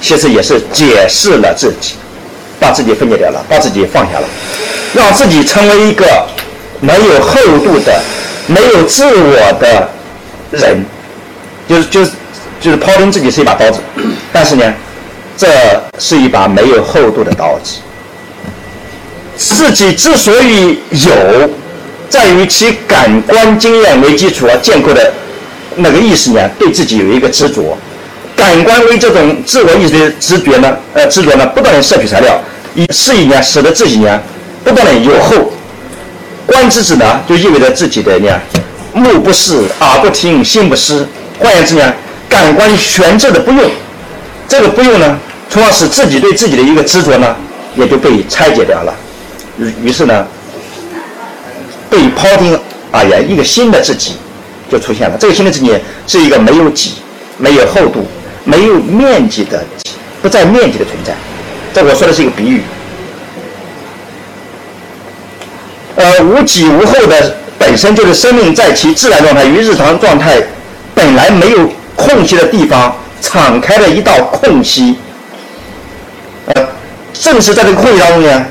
[0.00, 1.94] 其实也是解释了自己，
[2.58, 4.28] 把自己分解掉了，把自己放下了，
[4.94, 6.04] 让自己成为一个
[6.80, 8.02] 没有厚度的、
[8.46, 9.88] 没有自我的
[10.50, 10.84] 人，
[11.68, 12.10] 就是就是
[12.60, 13.80] 就是抛扔自己是一把刀子，
[14.32, 14.74] 但是呢，
[15.36, 15.48] 这
[15.98, 17.76] 是一把没有厚度的刀子。
[19.36, 21.50] 自己之所以有，
[22.08, 25.12] 在于其感官经验为基础而建构的。
[25.78, 27.76] 那个意识呢，对自己有一个执着，
[28.36, 32.38] 感官为这种自我意识的执着呢，呃，执着呢，不断的摄取材料，
[32.74, 34.20] 以适应呢，使得自己呢，
[34.62, 35.50] 不断的有后。
[36.44, 38.40] 观之子呢，就意味着自己的呢，
[38.92, 41.08] 目不视，耳不听，心不思。
[41.40, 41.92] 换言之呢，
[42.28, 43.70] 感官悬置的不用，
[44.46, 45.18] 这个不用呢，
[45.50, 47.34] 从而使自己对自己的一个执着呢，
[47.74, 48.94] 也就被拆解掉了。
[49.58, 50.26] 于于是呢，
[51.90, 52.56] 对抛丁
[52.92, 54.12] 而言，一个新的自己。
[54.68, 55.72] 就出现了，这个新的自己
[56.08, 56.94] 是一个没有己、
[57.38, 58.04] 没有厚度、
[58.46, 59.62] 没有面积的、
[60.22, 61.12] 不在面积的存在。
[61.74, 62.62] 这我说的是一个比喻。
[65.96, 70.40] 呃，无己无后的本身就是生命在其自然状态与日常状态
[70.94, 74.96] 本来没有空隙的地方敞开了一道空隙。
[76.46, 76.68] 呃，
[77.12, 78.46] 正是在这个空隙当中呢，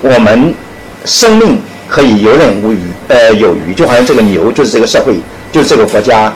[0.00, 0.54] 我们
[1.04, 1.60] 生命。
[1.90, 2.78] 可以游刃无余，
[3.08, 5.14] 呃，有余，就好像这个牛就是这个社会，
[5.50, 6.30] 就是这个国家，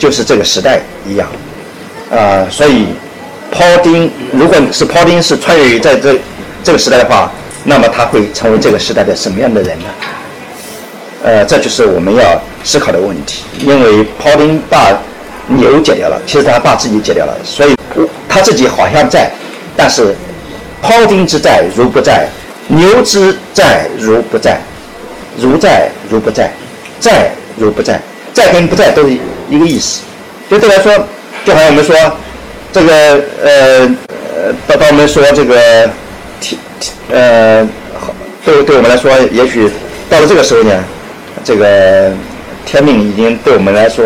[0.00, 1.28] 就是这个时代一样，
[2.10, 2.86] 啊，所以，
[3.52, 6.18] 庖丁，如果是庖丁是穿越于在这
[6.62, 7.30] 这个时代的话，
[7.64, 9.84] 那么他会成为这个时代的什么样的人呢？
[11.24, 13.44] 呃，这就是我们要思考的问题。
[13.60, 14.96] 因为庖丁把
[15.48, 17.74] 牛解掉了，其实他把自己解掉了，所以
[18.28, 19.30] 他自己好像在，
[19.76, 20.14] 但是
[20.82, 22.28] 庖丁之在如不在，
[22.68, 24.60] 牛之在如不在。
[25.38, 26.50] 如在如不在，
[26.98, 28.00] 在如不在，
[28.32, 29.12] 在跟不在都是
[29.50, 30.00] 一个意思。
[30.48, 30.90] 对来说，
[31.46, 31.94] 就好像我们说
[32.72, 32.92] 这个
[33.40, 33.80] 呃
[34.34, 35.88] 呃，当当我们说这个
[36.40, 36.58] 天
[37.08, 37.68] 呃，
[38.44, 39.70] 对对我们来说，也许
[40.10, 40.84] 到了这个时候呢，
[41.44, 42.10] 这个
[42.66, 44.04] 天命已经对我们来说，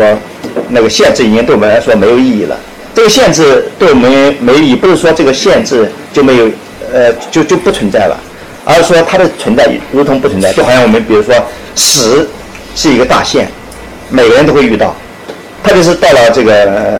[0.69, 2.55] 那个限制已经对我们来说没有意义了。
[2.93, 6.47] 这个限制对我们没有意义，不是说这个限制就没有
[6.93, 8.15] 呃就就不存在了。
[8.65, 11.33] 而是说它的存在如同不存在，就好像我们比如说
[11.73, 12.29] 死
[12.75, 13.47] 是一个大限，
[14.09, 14.95] 每个人都会遇到，
[15.63, 16.99] 特别是到了这个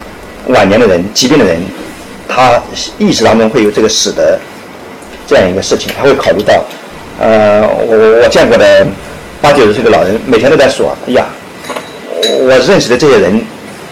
[0.51, 1.59] 晚年的人、疾病的人，
[2.27, 2.61] 他
[2.97, 4.39] 意识当中会有这个死的
[5.27, 6.63] 这样一个事情，他会考虑到，
[7.19, 8.85] 呃，我我见过的
[9.41, 11.25] 八九十岁的老人，每天都在说，哎呀，
[12.39, 13.41] 我认识的这些人，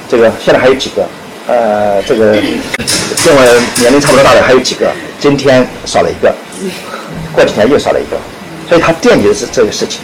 [0.09, 1.07] 这个现在还有几个，
[1.47, 2.33] 呃，这个
[3.25, 6.33] 跟我年龄差不多大的还有几个，今天少了一个。
[7.31, 8.17] 过几天又少了一个，
[8.67, 10.01] 所以他惦记的是这个事情，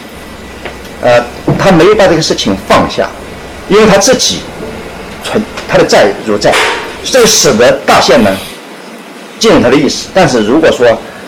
[1.02, 1.22] 呃，
[1.58, 3.10] 他没有把这个事情放下，
[3.68, 4.38] 因为他自己
[5.26, 6.52] 存，他的债如债，
[7.04, 8.30] 这个使得大限呢
[9.38, 10.06] 进入它的意识。
[10.14, 10.86] 但是如果说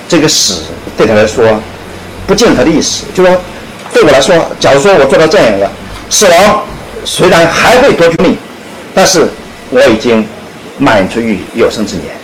[0.08, 0.62] 这个死
[0.96, 1.44] 对他来说
[2.26, 3.40] 不进入他的意识，就说
[3.92, 5.68] 对我来说，假如说我做到这样一个
[6.08, 6.64] 死亡，
[7.04, 8.36] 虽然还会夺去命，
[8.94, 9.26] 但是
[9.70, 10.26] 我已经
[10.78, 12.14] 满足于有生之年，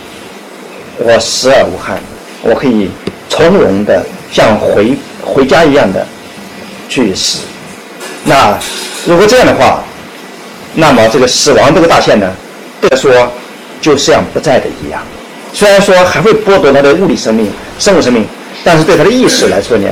[0.97, 1.99] 我死而无憾，
[2.41, 2.89] 我可以
[3.29, 6.05] 从容的像回回家一样的
[6.87, 7.39] 去死。
[8.23, 8.57] 那
[9.05, 9.83] 如果这样的话，
[10.75, 12.29] 那么这个死亡这个大限呢，
[12.81, 13.31] 对他说
[13.81, 15.01] 就像不在的一样。
[15.53, 17.49] 虽然说还会剥夺他的物理生命、
[17.79, 18.25] 生物生命，
[18.63, 19.87] 但是对他的意识来说呢，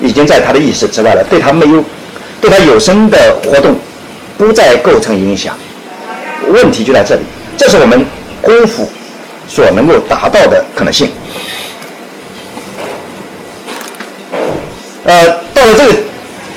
[0.00, 1.84] 已经在他的意识之外了，对他没有，
[2.40, 3.76] 对他有生的活动
[4.38, 5.56] 不再构成影响。
[6.48, 7.22] 问题就在这里，
[7.56, 8.06] 这是我们
[8.40, 8.88] 功夫
[9.48, 11.10] 所能够达到的可能性。
[15.04, 15.94] 呃，到了这个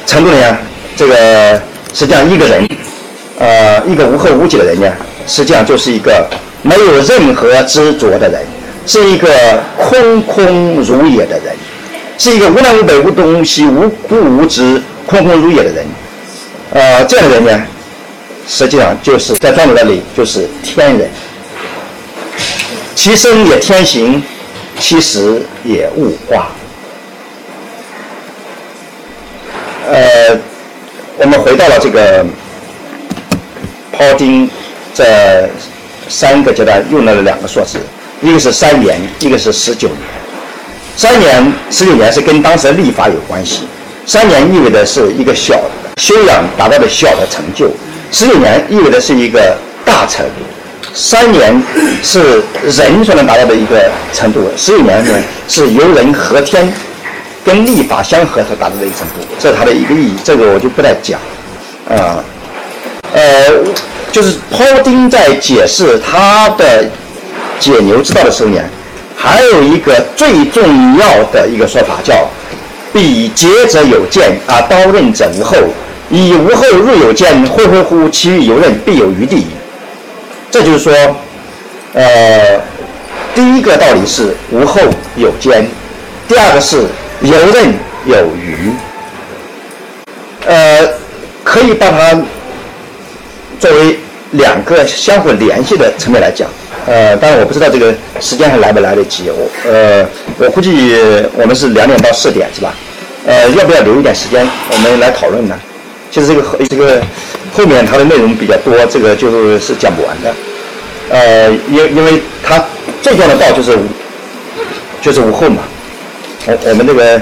[0.06, 0.58] 程度呢，
[0.96, 1.62] 这个
[1.94, 2.68] 实际上一个人，
[3.38, 4.92] 呃，一个无后无己的人呢，
[5.28, 6.28] 实际上就是一个。
[6.64, 8.42] 没有任何执着的人，
[8.86, 9.30] 是一个
[9.78, 11.56] 空空如也的人，
[12.18, 15.86] 是一个无南无北无东西无故无知空空如也的人。
[16.74, 17.66] 呃，这样的人呢，
[18.48, 21.08] 实际上就是在庄子那里就是天人，
[22.96, 24.22] 其身也天行，
[24.80, 26.50] 其实也物化。
[29.90, 30.38] 呃，
[31.18, 32.26] 我们回到了这个
[34.00, 34.50] 庖丁
[34.94, 35.50] 在。
[36.10, 37.78] 三个阶段用到了两个数字，
[38.22, 40.00] 一个是三年，一个是十九年。
[40.96, 43.68] 三年、十九年是跟当时的历法有关系。
[44.06, 45.60] 三年意味着是一个小
[45.98, 47.70] 修养达到的小的成就，
[48.10, 49.54] 十九年意味着是一个
[49.84, 50.26] 大成。
[50.94, 51.62] 三年
[52.02, 55.14] 是人所能达到的一个程度，十九年呢
[55.50, 56.72] 是由人和天
[57.44, 60.16] 跟历法相合所达到的一个程度，这是它的一个意义。
[60.24, 61.20] 这个我就不再讲，
[61.90, 62.24] 啊，
[63.14, 63.22] 呃。
[64.12, 66.84] 就是庖丁在解释他的
[67.60, 68.60] 解牛之道的时候呢，
[69.16, 72.28] 还有一个最重要的一个说法叫
[72.94, 75.56] “彼节者有见，啊刀刃者无后，
[76.10, 79.46] 以无后入有见，恢恢乎其余游刃，必有余地。”
[80.50, 80.94] 这就是说，
[81.94, 82.60] 呃，
[83.36, 84.82] 第一个道理是无后
[85.16, 85.68] 有间，
[86.28, 86.86] 第二个是
[87.22, 87.74] 游刃
[88.06, 88.72] 有余，
[90.46, 90.88] 呃，
[91.44, 92.20] 可以把它。
[93.60, 93.98] 作为
[94.32, 96.50] 两个相互联系的层面来讲，
[96.86, 100.06] 呃，当然我不知道这个时间还来不来得及，我呃，
[100.38, 100.96] 我估计
[101.34, 102.74] 我们是两点到四点是吧？
[103.26, 105.56] 呃，要不要留一点时间我们来讨论呢？
[106.10, 107.02] 其实这个后这个
[107.54, 110.34] 后面它的内容比较多，这个就是是讲不完的。
[111.10, 112.64] 呃，因因为它
[113.02, 113.78] 最重要的道就是
[115.02, 115.64] 就是无后嘛。
[116.46, 117.22] 我我们这个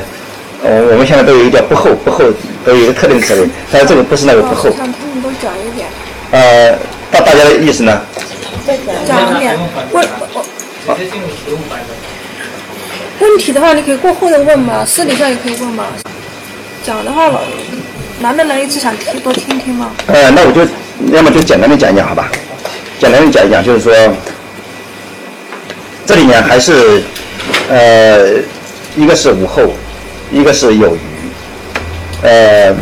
[0.63, 2.25] 呃我们现在都有一点不后不后
[2.63, 4.69] 都有一个特定的词汇，但是这个不是那个不后。
[4.69, 5.87] 想听你多讲一点。
[6.35, 6.77] 呃，
[7.09, 8.01] 大大家的意思呢？
[9.07, 9.57] 讲一点，
[9.93, 10.45] 问我。
[13.21, 15.85] 问题的话，你可以过后的问嘛，私底下也可以问嘛。
[16.83, 17.31] 讲的话，
[18.19, 19.91] 难得来一次，想听多听听嘛。
[20.07, 20.59] 呃，那我就
[21.15, 22.29] 要么就简单的讲一讲，好吧？
[22.99, 23.93] 简单的讲一讲，就是说，
[26.05, 27.01] 这里面还是
[27.69, 28.33] 呃，
[28.97, 29.73] 一个是无后，
[30.33, 30.99] 一个是有余。
[32.23, 32.75] 呃，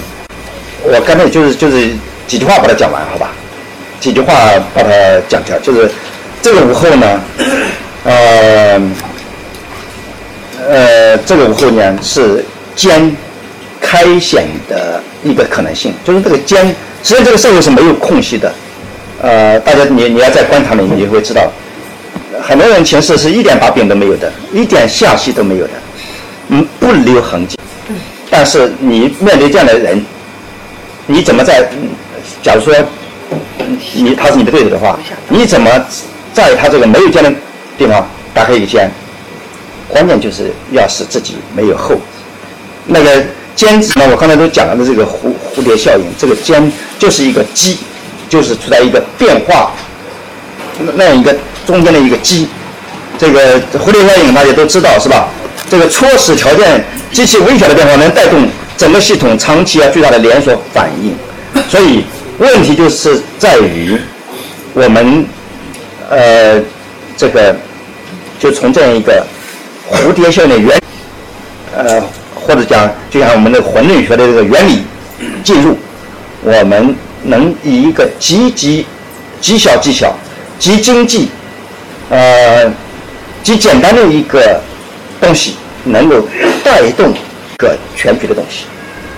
[0.81, 1.95] 我刚才就是就是。
[2.25, 3.31] 几句话把它讲完，好吧？
[4.03, 4.33] 几句话
[4.73, 4.89] 把它
[5.29, 5.89] 讲掉，就是
[6.41, 7.21] 这个午后呢，
[8.03, 8.81] 呃，
[10.67, 12.43] 呃，这个午后呢是
[12.75, 13.15] 间
[13.79, 16.67] 开显的一个可能性，就是这个间，
[17.01, 18.53] 实际上这个社会是没有空隙的，
[19.21, 21.49] 呃，大家你你要在观察里，你就会知道，
[22.41, 25.71] 很多人前世是一点把柄都没有的，一点下息都没有的，
[26.49, 27.57] 嗯，不留痕迹。
[28.29, 30.05] 但是你面对这样的人，
[31.05, 31.65] 你怎么在？
[32.41, 32.73] 假如说
[33.93, 34.97] 你他是你的对手的话，
[35.29, 35.69] 你怎么
[36.33, 37.31] 在他这个没有尖的
[37.77, 38.89] 地方打开一个尖？
[39.89, 41.95] 关键就是要使自己没有后。
[42.87, 43.23] 那个
[43.55, 44.07] 尖子呢？
[44.11, 47.77] 我刚才都讲了的这个蝴蝴蝶效应，这个尖就是一个机，
[48.27, 49.71] 就是处在一个变化
[50.95, 51.35] 那样一个
[51.67, 52.47] 中间的一个机。
[53.19, 55.27] 这个蝴蝶效应大家都知道是吧？
[55.69, 61.13] 这个初始条件极其微小的变化能带动整个系统长期而巨大的连锁反应，
[61.69, 62.03] 所以。
[62.39, 63.97] 问题就是在于
[64.73, 65.25] 我们，
[66.09, 66.59] 呃，
[67.15, 67.55] 这个
[68.39, 69.25] 就从这样一个
[69.89, 70.81] 蝴蝶效应的原，
[71.75, 72.01] 呃，
[72.33, 74.83] 或者讲就像我们的混沌学的这个原理
[75.43, 75.77] 进入，
[76.41, 78.85] 我们能以一个极极
[79.39, 80.15] 极小极小
[80.57, 81.29] 极经济，
[82.09, 82.65] 呃，
[83.43, 84.59] 极简单的一个
[85.21, 86.27] 东西，能够
[86.63, 88.65] 带动一个全局的东西。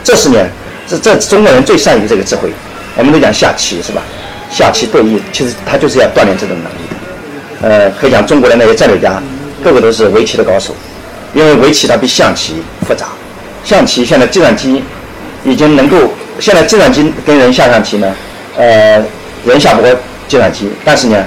[0.04, 0.46] 这是呢，
[0.86, 2.52] 这这中国人最善于这个智慧。
[2.97, 4.01] 我们都讲下棋是吧？
[4.49, 7.67] 下棋对弈，其实他就是要锻炼这种能力的。
[7.67, 9.22] 呃，可以讲中国的那些战略家，
[9.63, 10.73] 个个都是围棋的高手，
[11.34, 12.55] 因为围棋它比象棋
[12.88, 13.07] 复杂。
[13.63, 14.84] 象棋现在计算机
[15.43, 15.97] 已经能够，
[16.39, 18.15] 现在计算机跟人下象棋呢，
[18.55, 19.03] 呃，
[19.45, 19.89] 人下不过
[20.27, 21.26] 计算机，但是呢，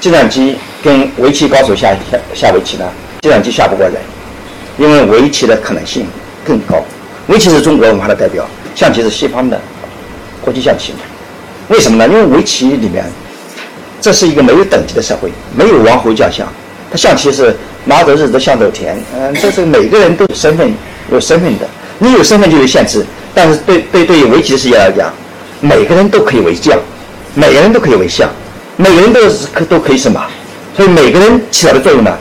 [0.00, 2.84] 计算机跟围棋高手下下下围棋呢，
[3.22, 3.94] 计算机下不过人，
[4.76, 6.06] 因为围棋的可能性
[6.44, 6.84] 更高。
[7.28, 8.44] 围棋是中国文化的代表，
[8.74, 9.60] 象棋是西方的
[10.46, 11.00] 国际象棋嘛？
[11.70, 12.06] 为什么呢？
[12.06, 13.04] 因为围棋里面，
[14.00, 16.46] 这是一个没有等级的社会，没有王侯将相，
[16.88, 20.72] 他象棋是拿走日子象走田，嗯，这是每个人都有身份
[21.10, 21.66] 有身份的。
[21.98, 23.04] 你有身份就有限制，
[23.34, 25.12] 但是对对对于围棋事业来讲，
[25.60, 26.78] 每个人都可以为将，
[27.34, 28.28] 每个人都可以为相，
[28.76, 30.26] 每个人都是可都可以是马，
[30.76, 32.16] 所以每个人起到的作用呢，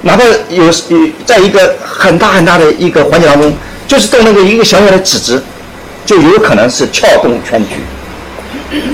[0.00, 0.72] 哪怕有有
[1.26, 3.52] 在一个很大很大的一个环节当中，
[3.86, 5.42] 就是动那个一个小小的指指，
[6.04, 7.76] 就有可能是撬动全局。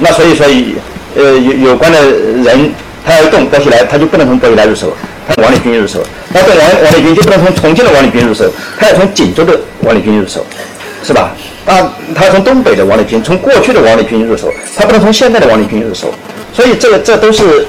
[0.01, 0.47] 那所以说，
[1.17, 2.73] 呃，有有关的人，
[3.05, 4.97] 他要动薄熙来，他就不能从薄熙来入手。
[5.29, 6.01] 他王立军入手，
[6.33, 10.45] 那从王王立军就不能从重庆的王立军入手，他要从锦州的王立军入手，
[11.05, 11.33] 是吧？
[11.67, 16.15] 他他从东北的王立军，从过去的王立军入手，他不能从现在的王立军入手。
[16.55, 17.67] 所以这个这都是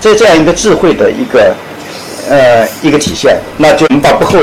[0.00, 1.52] 这这样一个智慧的一个
[2.28, 3.36] 呃一个体现。
[3.56, 4.38] 那就我们把不后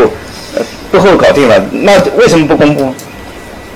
[0.57, 0.61] 呃
[0.91, 2.93] 不后搞定了，那为什么不公布？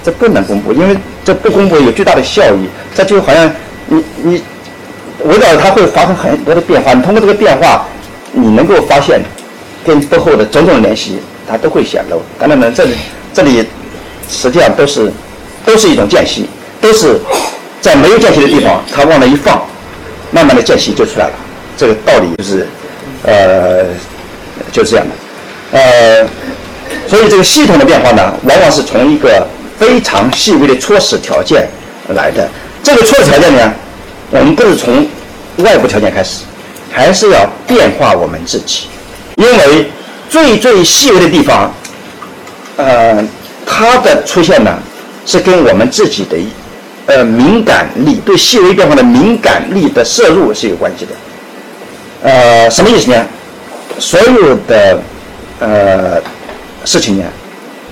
[0.04, 2.68] 这不能公布，因为这不公布有巨大的效益。
[2.96, 3.52] 这就好像
[3.88, 4.44] 你你
[5.26, 7.86] 围绕它会发生很多的变化，你通过这个变化。
[8.34, 9.22] 你能够发现
[9.86, 12.22] 跟背后的种种联系，它都会显露。
[12.40, 12.96] 当然呢，这里
[13.34, 13.68] 这里
[14.30, 15.12] 实际上都是
[15.66, 16.48] 都是一种间隙，
[16.80, 17.20] 都是
[17.82, 19.62] 在没有间隙的地方，它往那一放，
[20.32, 21.34] 慢慢的间隙就出来了。
[21.76, 22.66] 这个道理就是
[23.24, 23.84] 呃
[24.72, 25.78] 就是这样的。
[25.78, 26.26] 呃，
[27.10, 29.46] 所以这个系统的变化呢，往往是从一个
[29.82, 31.68] 非常细微的初始条件
[32.10, 32.48] 来的。
[32.84, 33.74] 这个初始条件呢，
[34.30, 35.08] 我们不是从
[35.58, 36.44] 外部条件开始。
[36.94, 38.88] 还是要变化我们自己，
[39.38, 39.90] 因为
[40.30, 41.74] 最最细微的地方，
[42.76, 43.26] 呃，
[43.66, 44.78] 它的出现呢，
[45.26, 46.36] 是跟我们自己的
[47.06, 51.12] 呃敏感力，对细微变化的敏感力的摄入是有关系的。
[52.24, 53.26] 呃，什么意思呢？
[53.98, 55.02] 所有的
[55.62, 56.22] 呃
[56.84, 57.24] 事情呢，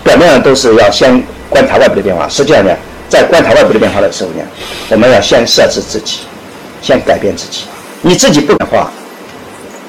[0.04, 2.72] 表面上都是要先观察外部的变化，实际上呢，
[3.08, 4.44] 在观察外部的变化的时候呢，
[4.90, 6.20] 我们要先设置自己，
[6.82, 7.62] 先改变自己。
[8.02, 8.92] 你自己不变化，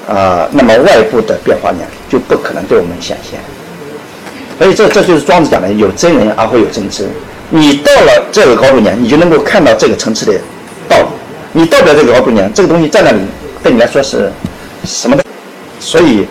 [0.07, 1.79] 啊，那么外部的变化呢，
[2.09, 3.39] 就不可能对我们显现。
[4.59, 7.07] 所以这这就是庄子讲的“有真人而会有真知”。
[7.49, 10.33] 你到了这个高度呢，你就能够看到这个层次的
[10.87, 11.05] 道理。
[11.53, 13.19] 你到不了这个高度呢，这个东西在那里
[13.63, 14.31] 对你来说是
[14.85, 15.23] 什么的？
[15.79, 16.27] 所以，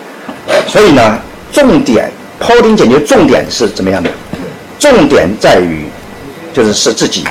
[0.67, 1.19] 所以呢，
[1.51, 2.09] 重点
[2.41, 4.09] 庖丁解决，重点是怎么样的？
[4.77, 5.85] 重点在于，
[6.53, 7.23] 就是使自己，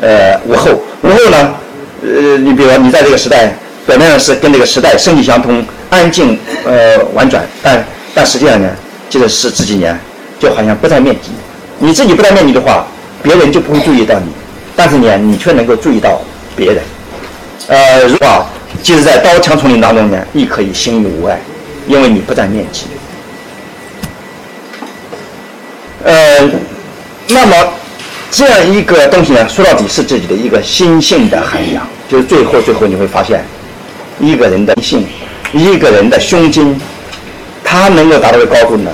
[0.00, 0.70] 呃，无后。
[1.02, 1.54] 无后呢，
[2.02, 3.52] 呃，你比如说你在这个时代。
[3.86, 7.84] 表面上是跟这个时代生气相通，安静，呃，婉转，但
[8.14, 8.68] 但实际上呢，
[9.08, 9.98] 就是使自己呢，
[10.38, 11.30] 就好像不占面积。
[11.78, 12.86] 你自己不在面积的话，
[13.20, 14.30] 别人就不会注意到你，
[14.76, 16.20] 但是呢，你却能够注意到
[16.54, 16.82] 别人。
[17.68, 18.46] 呃，如果
[18.82, 21.40] 即使在刀枪丛林当中呢，亦可以心无碍，
[21.88, 22.86] 因为你不占面积。
[26.04, 26.50] 呃，
[27.28, 27.72] 那么
[28.30, 33.44] 这样一个东西呢，说到底是自己的一个心性的涵养，就是最后最后你会发现。
[34.18, 35.06] 一个人的性，
[35.52, 36.78] 一个人的胸襟，
[37.64, 38.90] 他能够达到的高度呢，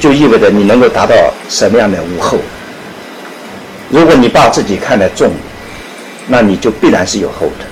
[0.00, 1.14] 就意味着你能够达到
[1.48, 2.36] 什么样的无后。
[3.90, 5.30] 如果你把自己看得重，
[6.26, 7.64] 那你就必然是有后的。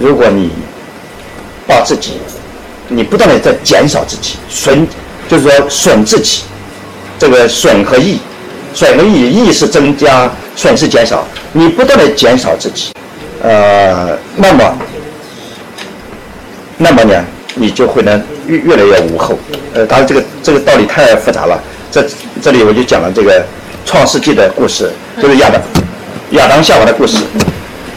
[0.00, 0.50] 如果你
[1.64, 2.14] 把自己，
[2.88, 4.84] 你不断的在减少自己，损，
[5.28, 6.42] 就是说损自己，
[7.18, 8.18] 这个损和益，
[8.72, 12.92] 损和益，益是增加，损是减少，你不断的减少自己，
[13.42, 14.78] 呃，那么。
[16.80, 17.24] 那么呢，
[17.56, 19.36] 你就会呢越越来越无后。
[19.74, 21.60] 呃，当然这个这个道理太复杂了。
[21.90, 22.06] 这
[22.40, 23.44] 这里我就讲了这个
[23.84, 24.88] 创世纪的故事，
[25.20, 25.60] 就是亚当
[26.30, 27.16] 亚当夏娃的故事。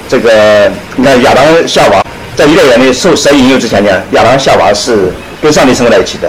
[0.09, 2.03] 这个你看亚当夏娃
[2.35, 6.27] 在伊甸园里受蛇引诱之前呢，亚当夏娃是跟上帝生活在一起的，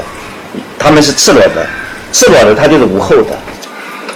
[0.79, 1.67] 他们是赤裸的，
[2.13, 3.37] 赤裸的他就是无后的。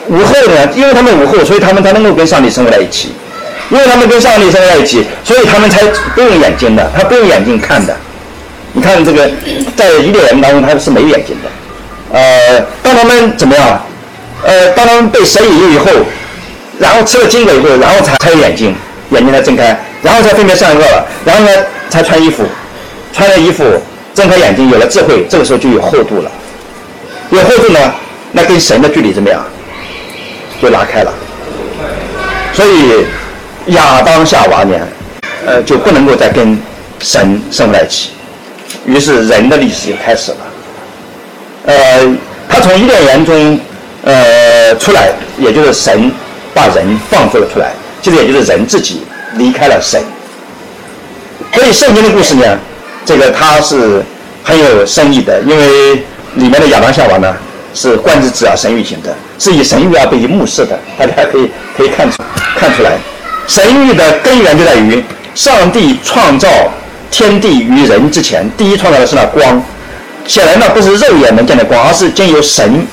[0.08, 3.12] 无后呢，因为他们无后，所以他们才能够跟上帝生活在一起。
[3.68, 5.82] 因为他们跟上帝生活在一起，所以他们才
[6.14, 7.96] 不用眼睛的，他不用眼睛看的。
[8.72, 9.28] 你看这个，
[9.74, 12.16] 在伊甸园当中，他是没有眼睛的。
[12.16, 13.80] 呃，当他们怎么样？
[14.44, 15.90] 呃，当他们被蛇引诱以后，
[16.78, 18.72] 然后吃了禁果以后，然后才才有眼睛，
[19.10, 21.50] 眼睛才睁开，然后才分别善恶了，然后呢
[21.90, 22.44] 才穿衣服，
[23.12, 23.64] 穿了衣服，
[24.14, 26.30] 睁开眼睛，有了智慧，这个时候就有厚度了。
[27.30, 27.78] 有厚度呢，
[28.32, 29.44] 那跟神的距离怎么样？
[30.62, 31.12] 就拉开了。
[32.54, 33.04] 所以
[33.74, 34.74] 亚当夏娃呢，
[35.44, 36.58] 呃，就不能够再跟
[37.00, 38.10] 神生在一起，
[38.86, 40.38] 于是人的历史就开始了。
[41.66, 42.16] 呃，
[42.48, 43.60] 他从伊甸园中
[44.04, 46.10] 呃出来，也就是神
[46.54, 49.02] 把人放出了出来，其实也就是人自己
[49.34, 50.00] 离开了神。
[51.52, 52.58] 所以圣经的故事呢，
[53.04, 54.02] 这个它是
[54.42, 56.02] 很有深意的，因为
[56.36, 57.34] 里面的亚当夏娃呢
[57.74, 62.22] 是观之子而神育型的，是以神育而被目视的，大家可以可以看出
[62.56, 62.92] 看出来，
[63.46, 65.02] 神谕的根源就在于
[65.34, 66.48] 上帝创造
[67.10, 69.62] 天地于人之前，第一创造的是那光，
[70.26, 72.86] 显然呢不是肉眼能见的光，而是经由神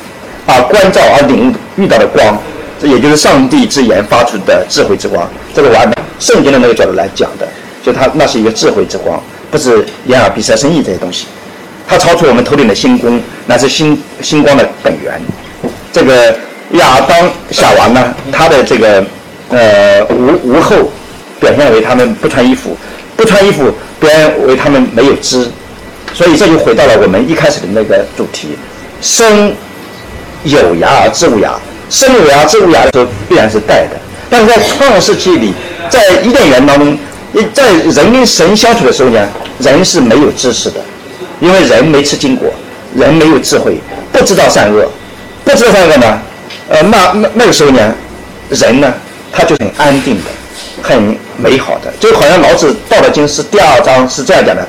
[0.46, 2.38] 啊关照而领悟遇到的光，
[2.82, 5.90] 这也就是上帝之言发出的智慧之光，这个我按
[6.20, 7.48] 圣经的那个角度来讲的。
[7.86, 9.22] 就它那是一个智慧之光，
[9.52, 11.26] 不是眼耳鼻舌身意这些东西，
[11.88, 15.22] 它超出我们头顶的星宫，那是星星光的本源。
[15.92, 16.36] 这个
[16.72, 19.06] 亚当夏娃呢，他的这个
[19.50, 20.92] 呃无无后，
[21.40, 22.78] 表现为他们不穿衣服，
[23.16, 25.48] 不穿衣服表现为他们没有知，
[26.14, 28.58] 所以这就回到了我们一开始的那个主题：
[29.02, 29.54] 生
[30.44, 31.52] 有涯而知无涯，
[31.90, 33.98] 生有涯知无涯的时候必然是带的，
[34.30, 35.54] 但是在创世纪里，
[35.90, 36.98] 在伊甸园当中。
[37.52, 39.28] 在人跟神相处的时候呢，
[39.58, 40.80] 人是没有知识的，
[41.40, 42.54] 因为人没吃经果，
[42.96, 43.78] 人没有智慧，
[44.12, 44.88] 不知道善恶，
[45.44, 46.22] 不知道善恶呢，
[46.70, 47.96] 呃，那那那个时候呢，
[48.50, 48.94] 人呢，
[49.32, 50.24] 他就很安定的，
[50.82, 54.66] 很美好的，就好像老子《道德经》是第二章是这样讲的：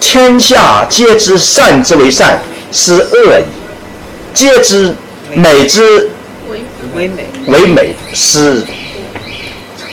[0.00, 2.40] 天下皆知善之为善，
[2.72, 3.42] 是恶矣；
[4.34, 4.94] 皆知
[5.34, 6.10] 美之
[6.94, 8.62] 为美为美，是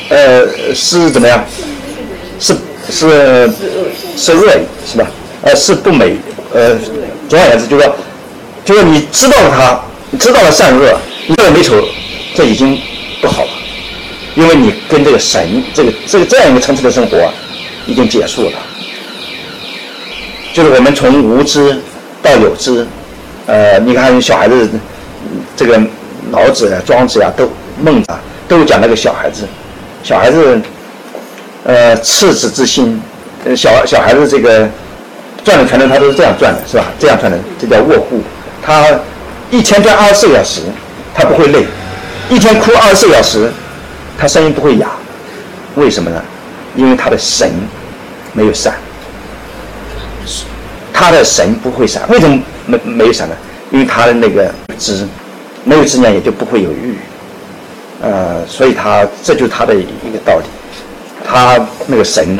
[0.09, 1.43] 呃是怎么样？
[2.39, 2.55] 是
[2.89, 3.49] 是
[4.17, 5.07] 是恶意是吧？
[5.45, 6.17] 呃，是不美，
[6.53, 6.75] 呃，
[7.29, 7.95] 总而言之，就是说，
[8.65, 10.97] 就是你知道了它，你知道了善恶，
[11.27, 11.75] 你这美丑，
[12.33, 12.75] 这已经
[13.21, 13.49] 不好了，
[14.33, 17.31] 因为你跟这个神，这个这个这样一个层次的生活
[17.85, 18.57] 已经结束了。
[20.51, 21.79] 就是我们从无知
[22.23, 22.85] 到有知，
[23.45, 24.67] 呃，你看小孩子，
[25.55, 25.79] 这个
[26.31, 27.47] 老子呀、庄子呀、都
[27.79, 29.47] 孟子啊，都讲那个小孩子，
[30.03, 30.59] 小孩子。
[31.67, 33.01] 呃，赤子之心，
[33.57, 34.69] 小小孩子这个
[35.45, 36.85] 转的拳头，他都是这样转的，是吧？
[36.99, 38.21] 这样转的，这叫卧护。
[38.61, 38.87] 他
[39.51, 40.61] 一天转二十四小时，
[41.13, 41.61] 他不会累；
[42.29, 43.51] 一天哭二十四小时，
[44.17, 44.89] 他声音不会哑。
[45.75, 46.21] 为什么呢？
[46.75, 47.51] 因为他的神
[48.33, 48.73] 没有散，
[50.91, 52.01] 他的神不会散。
[52.09, 53.35] 为什么没没有散呢？
[53.71, 55.07] 因为他的那个知
[55.63, 56.97] 没有知呢，也就不会有欲。
[58.01, 60.45] 呃，所以他这就是他的一个道理。
[61.27, 62.37] 他那个神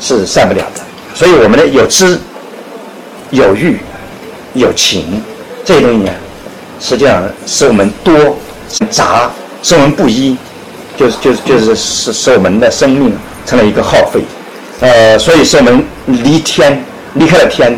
[0.00, 0.80] 是散不了的，
[1.14, 2.18] 所以我们的有知、
[3.34, 3.78] 有欲、
[4.54, 5.20] 有情
[5.64, 6.10] 这些东西呢，
[6.80, 8.36] 实际上使我们多
[8.90, 9.28] 杂，
[9.60, 10.36] 使我们不一，
[10.96, 13.12] 就是就是就是使使我们的生命
[13.44, 14.20] 成了一个耗费，
[14.80, 16.80] 呃，所以使我们离天
[17.14, 17.76] 离开了天，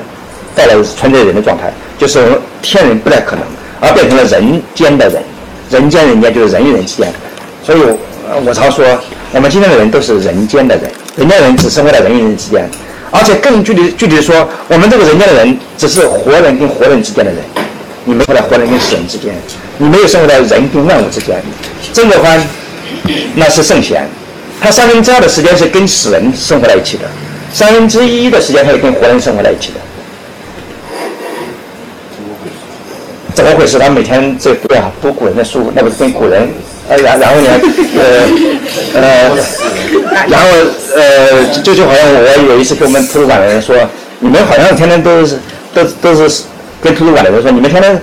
[0.54, 3.42] 带来存在人的状态，就是我们天人不太可能，
[3.80, 5.22] 而变成了人间的人，
[5.70, 7.10] 人间人间就是人与人之间，
[7.64, 7.78] 所以
[8.44, 8.84] 我常说。
[9.32, 12.70] 我们今天的人都是人间的人，人间人只生活在人与人之间，
[13.10, 17.40] 而且更具体具体的说，我们这个人间的人只是活人跟活人之间的人，
[18.04, 19.34] 你没活在活人跟死人之间，
[19.78, 21.40] 你没有生活在人跟万物之间。
[21.92, 22.44] 曾国藩
[23.34, 24.06] 那是圣贤，
[24.60, 27.04] 他三分之二的时间是跟死人生活在一起的，
[27.52, 29.80] 三分之一的时间他是跟活人生活在一起的。
[33.34, 33.78] 怎么回事？
[33.78, 36.48] 他每天在读啊读古人的书，那不是跟古人？
[36.88, 37.50] 呃，然然后呢，
[37.96, 39.36] 呃，呃，
[40.28, 40.46] 然后
[40.94, 43.74] 呃，就就好像我有一次跟我们图书馆的人说，
[44.20, 45.38] 你们好像天天都是
[45.74, 46.42] 都都是
[46.80, 48.00] 跟图书馆的人说，你们天天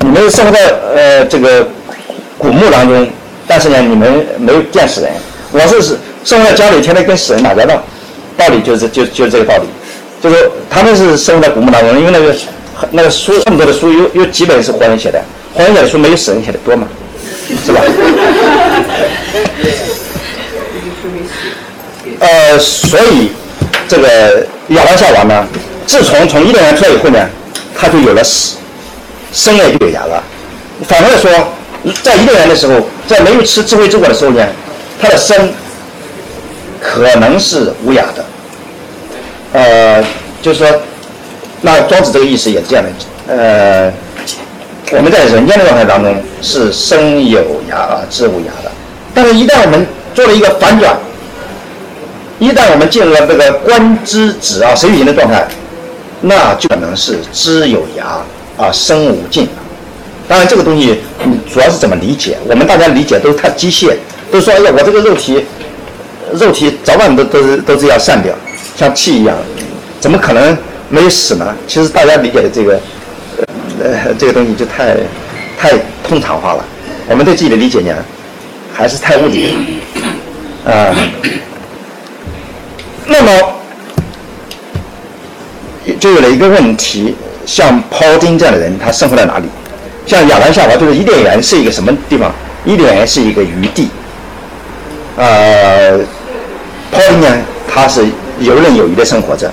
[0.00, 0.60] 你们生活在
[0.94, 1.66] 呃这个
[2.36, 3.06] 古墓当中，
[3.46, 5.10] 但是呢，你们没有见死人。
[5.52, 7.80] 我是是生活在家里，天天跟死人打交道，
[8.36, 9.62] 道理就是就就是这个道理，
[10.20, 12.34] 就是他们是生活在古墓当中，因为那个
[12.90, 15.22] 那个书这么多的书，有有几本是活人写的，
[15.54, 16.88] 活人写的书没有死人写的多嘛。
[17.46, 17.80] 是吧？
[22.20, 23.32] 呃，所以
[23.88, 25.46] 这个亚当夏娃呢，
[25.86, 27.28] 自从从伊甸园出来以后呢，
[27.76, 28.56] 他就有了死，
[29.32, 30.22] 生也就有牙了。
[30.88, 31.30] 反过来说，
[32.02, 34.46] 在伊甸园的时候，在没有吃智慧之果的时候呢，
[35.00, 35.52] 他的生
[36.80, 38.24] 可能是无牙的。
[39.52, 40.02] 呃，
[40.40, 40.82] 就是说，
[41.60, 42.90] 那庄子这个意思也是这样的，
[43.28, 43.92] 呃。
[44.90, 46.14] 我们在人间的状态当中
[46.44, 47.40] 是生有
[47.70, 48.70] 涯而知无涯的，
[49.14, 50.94] 但是，一旦我们做了一个反转，
[52.38, 55.48] 一旦我们进入了这个观之止啊神语型的状态，
[56.20, 58.18] 那就可能是知有涯
[58.58, 59.48] 而生无尽。
[60.28, 61.00] 当然，这个东西
[61.50, 62.36] 主要是怎么理解？
[62.46, 63.94] 我们大家理解都太机械，
[64.30, 65.42] 都说哎呀，我这个肉体
[66.34, 68.34] 肉体早晚都都是都是要散掉，
[68.76, 69.34] 像气一样，
[69.98, 70.56] 怎么可能
[70.90, 71.56] 没有死呢？
[71.66, 72.78] 其实大家理解的这个，
[73.82, 74.96] 呃，这个东西就太
[75.64, 75.72] 太
[76.06, 76.64] 通常化了。
[77.08, 77.94] 我们对自己的理解呢，
[78.74, 79.54] 还是太物理了。
[80.70, 80.94] 啊，
[83.06, 83.54] 那么
[85.98, 87.16] 就有了一个问题：
[87.46, 89.46] 像庖丁这样的人，他生活在哪里？
[90.04, 92.30] 像亚当夏娃就是伊甸园是一个什么地方？
[92.66, 93.88] 伊甸园是一个余地。
[95.16, 95.98] 呃，
[96.92, 98.04] 抛丁呢，他是
[98.38, 99.50] 游刃有余的生活着。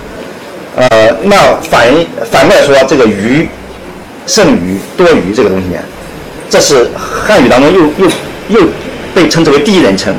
[0.75, 1.37] 呃，那
[1.69, 1.87] 反
[2.29, 3.47] 反过来说，这个鱼、
[4.27, 5.79] 剩余、多余这个东西呢，
[6.51, 6.87] 这是
[7.25, 8.11] 汉语当中又又
[8.49, 8.67] 又
[9.15, 10.13] 被称之为第一人称。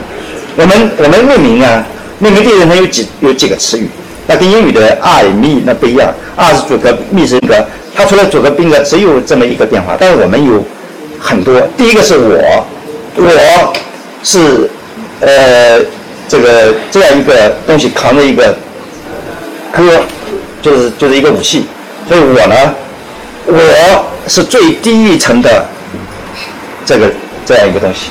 [0.56, 1.86] 我们我们命名啊，
[2.18, 3.86] 命名第一人称有几有几个词语，
[4.26, 6.12] 那跟英语的 I、me 那不一样。
[6.34, 7.64] I 是主格，me 是宾格，
[7.94, 10.64] 它除了主格宾格只有这么一个变化，但是我们有
[11.20, 11.60] 很多。
[11.76, 12.66] 第一个是我，
[13.16, 13.74] 我
[14.24, 14.68] 是。
[15.24, 15.78] 呃，
[16.28, 18.52] 这个这样一个东西扛着一个
[19.70, 19.84] 戈，
[20.60, 21.64] 就是就是一个武器，
[22.08, 22.74] 所以我呢，
[23.46, 25.64] 我是最低一层的
[26.84, 27.10] 这个
[27.44, 28.10] 这样一个东西。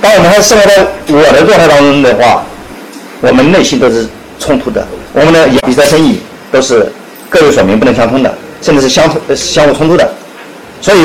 [0.00, 2.44] 当我们还生活在我的状态当中的话，
[3.20, 4.06] 我们内心都是
[4.38, 6.20] 冲突的，我们的比赛生意
[6.52, 6.92] 都是
[7.30, 10.08] 各有所明，不能相通的，甚至是相相互冲突的。
[10.80, 10.98] 所以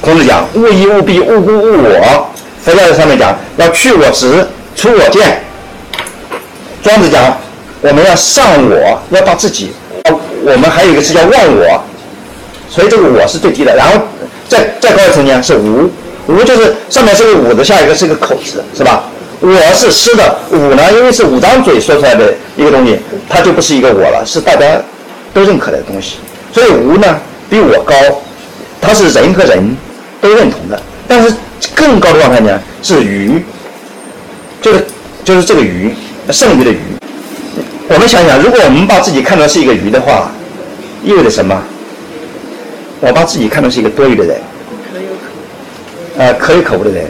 [0.00, 2.28] 孔子讲：勿以物必，勿孤勿我。
[2.64, 5.42] 佛教在上面讲要去我执，出我见。
[6.82, 7.36] 庄子讲
[7.80, 9.72] 我们要上我，要把自己，
[10.44, 11.82] 我们还有一个词叫忘我，
[12.68, 13.76] 所以这个我是最低的。
[13.76, 13.94] 然后
[14.48, 15.90] 再再高一层呢是无，
[16.26, 19.04] 无就是上面是个五字，下一个是个口字，是吧？
[19.40, 22.98] 我是湿的，五呢因为是五张嘴说出来的一个东西，
[23.28, 24.80] 它就不是一个我了，是大家
[25.32, 26.16] 都认可的东西。
[26.52, 27.94] 所以无呢比我高，
[28.80, 29.76] 它是人和人
[30.20, 31.32] 都认同的，但是。
[31.74, 33.42] 更高的状态呢是鱼，
[34.62, 34.86] 就是
[35.24, 35.92] 就是这个鱼，
[36.30, 36.78] 剩余的鱼。
[37.88, 40.30] 我们想想，如果我们把自己看作是一个鱼的话，
[41.02, 41.60] 意味着什么？
[43.00, 44.40] 我把自己看作是一个多余的人，
[44.92, 47.06] 可有可无，呃，可有可无的人，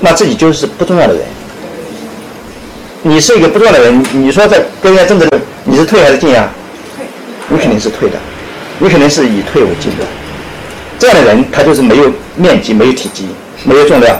[0.00, 1.22] 那自己就是不重要的人。
[3.02, 5.28] 你是一个不重要的人，你说在跟人家争执，
[5.64, 6.50] 你是退还是进呀？
[6.96, 7.06] 退。
[7.50, 8.16] 你肯定是退的，
[8.80, 10.04] 你肯定是以退为进的。
[10.98, 13.28] 这样的人，他就是没有面积、没有体积、
[13.62, 14.18] 没有重量。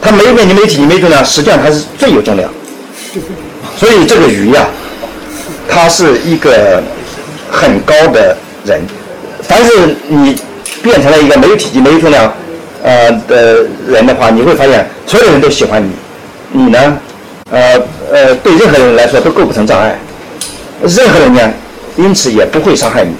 [0.00, 2.50] 他没有面积、没有体积、没有重量，实际上他是最有重量。
[3.76, 4.66] 所以这个鱼呀，
[5.68, 6.82] 他是一个
[7.50, 8.34] 很高的
[8.64, 8.80] 人。
[9.48, 10.36] 凡是你
[10.82, 12.32] 变成了一个没有体积、没有重量
[12.82, 15.90] 呃的人的话，你会发现所有人都喜欢你，
[16.52, 16.98] 你呢，
[17.50, 17.80] 呃
[18.12, 19.98] 呃，对任何人来说都构不成障碍。
[20.82, 21.52] 任何人呢，
[21.96, 23.14] 因此也不会伤害你。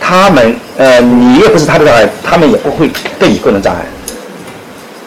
[0.00, 3.86] 他们，呃，你也不是他的障碍，他们也不会对你构成障碍。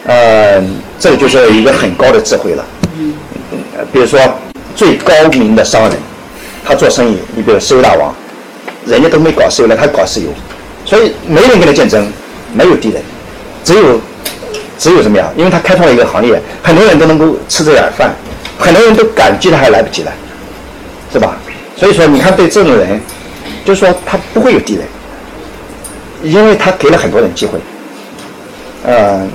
[0.06, 0.62] 呃，
[0.98, 2.64] 这个就是一个很高的智慧了。
[2.98, 3.14] 嗯。
[3.92, 4.18] 比如说，
[4.74, 5.92] 最高明的商人，
[6.64, 8.14] 他做生意，你比如石油大王，
[8.86, 10.28] 人家都没搞石油了，他搞石油，
[10.84, 12.10] 所以没人跟他竞争，
[12.52, 13.02] 没有敌人，
[13.64, 14.00] 只有，
[14.78, 15.30] 只有什么呀？
[15.36, 18.14] 因为他开创了一个行业，很多人都能够吃这碗饭，
[18.58, 20.12] 很多人都感激他还来不及了，
[21.12, 21.36] 是吧？
[21.76, 23.00] 所以说，你看对这种人，
[23.64, 24.84] 就是说他不会有敌人。
[26.22, 27.58] 因为他给了很多人机会，
[28.82, 29.28] 呃，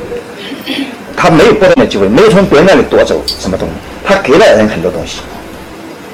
[1.15, 3.73] 他没有剥夺的机会，没有从别人那里夺走什么东西，
[4.03, 5.19] 他给了人很多东西，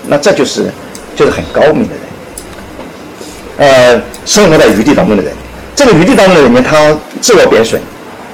[0.05, 0.69] 那这就是
[1.15, 2.01] 就是很高明的人，
[3.57, 5.31] 呃，生活在余地当中的人，
[5.75, 7.79] 这个余地当中的人呢，他自我贬损，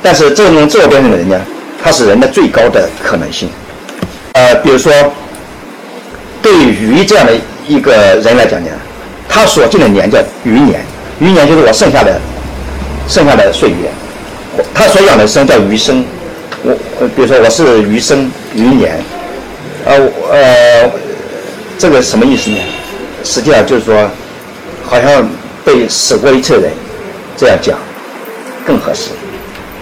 [0.01, 1.39] 但是这种自我贬损的人呢，
[1.83, 3.49] 他是人的最高的可能性，
[4.33, 4.91] 呃，比如说，
[6.41, 7.33] 对于这样的
[7.67, 7.91] 一个
[8.23, 8.69] 人来讲呢，
[9.29, 10.81] 他所尽的年叫余年，
[11.19, 12.19] 余年就是我剩下的。
[13.07, 13.91] 剩下的岁月，
[14.73, 16.05] 他所养的生叫余生。
[16.63, 16.73] 我，
[17.13, 19.03] 比如说我是余生余年，
[19.83, 19.97] 呃
[20.31, 20.89] 呃，
[21.77, 22.57] 这个什么意思呢？
[23.23, 24.09] 实际上就是说，
[24.85, 25.27] 好像
[25.63, 26.71] 被死过一次的人
[27.37, 27.77] 这样讲
[28.65, 29.11] 更合适。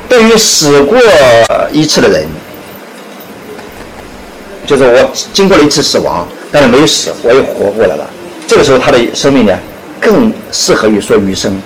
[0.08, 0.98] 对于死过
[1.72, 2.26] 一次的人，
[4.66, 8.10] 就是我经过了一次死亡，但是没有死，我又活过来了。
[8.48, 9.58] 这个时候他的生命呢，
[10.00, 11.60] 更适合于说余生。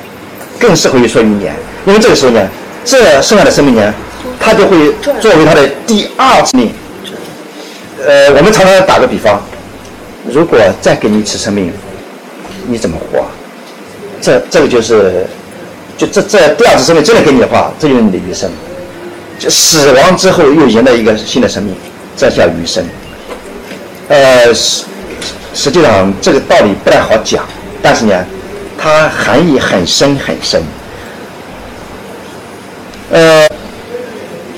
[0.59, 1.53] 更适合于说余年，
[1.85, 2.47] 因为这个时候呢，
[2.85, 3.93] 这剩下的生命呢，
[4.39, 6.71] 他就会作为他的第二次命。
[8.05, 9.41] 呃，我们常常打个比方，
[10.31, 11.73] 如果再给你一次生命，
[12.67, 13.25] 你怎么活？
[14.21, 15.25] 这这个就是，
[15.97, 18.49] 就这这第二次生命真的给你的话，这就是你的余生。
[19.39, 21.75] 就死亡之后又迎来一个新的生命，
[22.15, 22.85] 这叫余生。
[24.09, 24.83] 呃，实
[25.53, 27.45] 实际上这个道理不太好讲，
[27.81, 28.25] 但是呢。
[28.75, 30.61] 它含义很深很深，
[33.11, 33.47] 呃，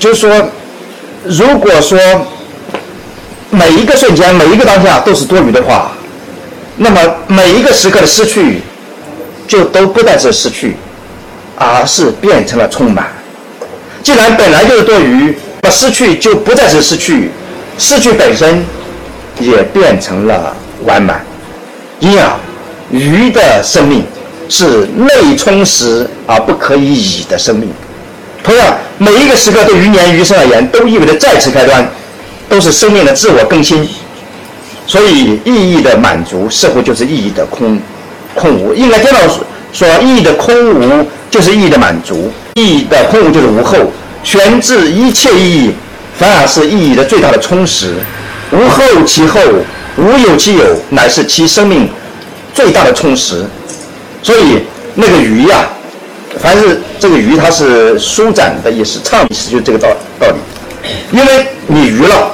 [0.00, 0.48] 就是说，
[1.22, 1.96] 如果说
[3.50, 5.92] 每一个瞬间、每一个当下都是多余的话，
[6.76, 8.60] 那么每一个时刻的失去，
[9.48, 10.76] 就都不再是失去，
[11.56, 13.06] 而是变成了充满。
[14.02, 17.30] 既然本来就是多余，那失去就不再是失去，
[17.78, 18.62] 失去本身
[19.40, 20.54] 也变成了
[20.84, 21.24] 完满。
[21.98, 22.30] 因而，
[22.90, 24.04] 鱼的生命
[24.48, 27.72] 是内充实而不可以已的生命。
[28.44, 31.88] 同样，每一个时刻对于年鱼生而言，都意味着再次开端，
[32.50, 33.88] 都是生命的自我更新。
[34.86, 37.78] 所以，意义的满足似乎就是意义的空
[38.34, 38.72] 空无。
[38.72, 39.20] 应该这样
[39.72, 43.76] 说，意义的空无就是意义的满足，意义的空无就是无后。
[44.22, 45.72] 全治一切意义，
[46.18, 47.94] 反而是意义的最大的充实。
[48.52, 49.40] 无后其后，
[49.96, 51.88] 无有其有，乃是其生命
[52.54, 53.44] 最大的充实。
[54.22, 54.60] 所以，
[54.94, 55.68] 那个鱼呀。
[56.38, 59.88] 凡是这个鱼，它是舒展的意思，畅意思，就这个道
[60.20, 60.36] 道理。
[61.10, 62.30] 因为你鱼了，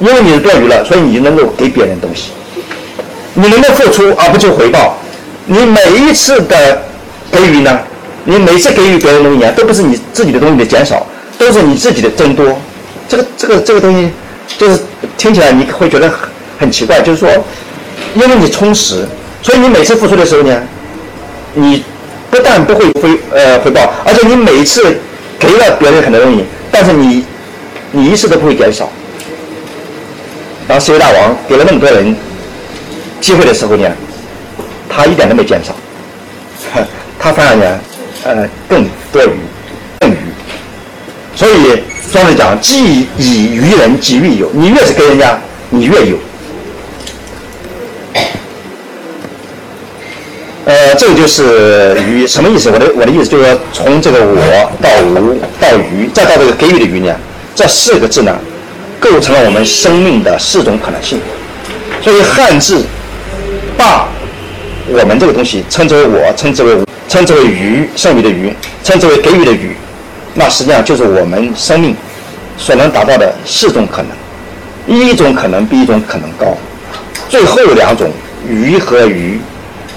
[0.00, 2.30] 因为你是钓鱼了，所以你能够给别人东西，
[3.34, 4.96] 你能够付出而不求回报。
[5.46, 6.82] 你每一次的
[7.30, 7.78] 给予呢，
[8.24, 11.06] 你每次给予别人东西啊，都不是你自己的东西的减少，
[11.38, 12.58] 都是你自己的增多。
[13.08, 14.10] 这个这个这个东西，
[14.58, 14.80] 就是
[15.16, 16.18] 听起来你会觉得很
[16.60, 17.28] 很奇怪，就是说，
[18.14, 19.06] 因为你充实，
[19.42, 20.62] 所以你每次付出的时候呢，
[21.54, 21.82] 你。
[22.30, 24.98] 不但不会回呃回报，而且你每次
[25.38, 27.24] 给了别人很多东西，但是你
[27.92, 28.90] 你一次都不会减少。
[30.66, 32.16] 当石油大王给了那么多人
[33.20, 33.90] 机会的时候呢，
[34.88, 35.74] 他一点都没减少，
[37.18, 37.80] 他反而呢
[38.24, 39.30] 呃更多余
[40.00, 40.16] 更余。
[41.34, 41.82] 所以
[42.12, 44.48] 庄子讲，既以于人，即欲有。
[44.52, 45.38] 你越是给人家，
[45.68, 46.16] 你越有。
[50.64, 52.70] 呃，这个就是鱼，什么意思？
[52.70, 57.14] 我的我的意思就是说，从这个我到无到鱼，再到这个给予的鱼呢，
[57.54, 58.34] 这四个字呢，
[59.00, 61.20] 构成了我们生命的四种可能性。
[62.02, 62.84] 所以汉字
[63.76, 64.08] 把
[64.88, 66.76] 我们这个东西称之为我，称之为
[67.08, 68.52] 称之为鱼，剩余的鱼，
[68.82, 69.76] 称之为给予的鱼，
[70.34, 71.94] 那实际上就是我们生命
[72.56, 74.10] 所能达到的四种可能。
[74.86, 76.56] 一种可能比一种可能高，
[77.28, 78.10] 最后两种
[78.48, 79.40] 鱼和鱼。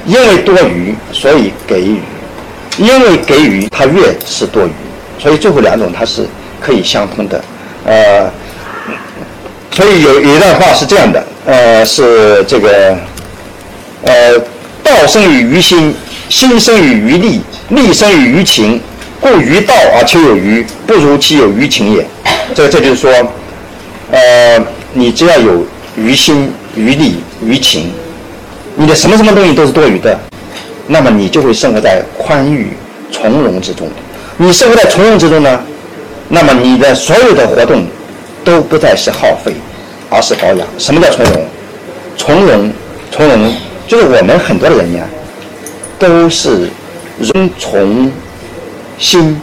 [0.05, 1.97] 因为多余，所以给予；
[2.77, 4.71] 因为给予，它越是多余，
[5.21, 6.25] 所以最后两种它是
[6.61, 7.43] 可以相通的。
[7.83, 8.31] 呃，
[9.72, 12.98] 所以有一段话是这样的，呃，是这个，
[14.03, 14.39] 呃，
[14.84, 15.94] 道生于于心，
[16.30, 18.81] 心生于于力，力生于于情，
[19.22, 22.06] 故于道而求有余，不如其有余情也。
[22.56, 23.11] 这这就是说，
[24.11, 24.60] 呃，
[24.94, 25.64] 你只要有
[25.95, 27.91] 余心、余力、余情。
[28.76, 30.18] 你的什么什么东西都是多余的，
[30.88, 32.69] 那么你就会生活在宽裕
[33.11, 33.88] 从容之中。
[34.38, 35.60] 你生活在从容之中呢，
[36.30, 37.85] 那么你的所有的活动
[38.47, 39.51] 都不再是耗费，
[40.09, 40.65] 而是保养。
[40.77, 41.45] 什么叫从容？
[42.15, 42.71] 从容，
[43.11, 43.53] 从容
[43.85, 45.03] 就是我们很多的人呀，
[45.99, 46.69] 都是
[47.19, 48.09] 容从
[48.97, 49.37] 心。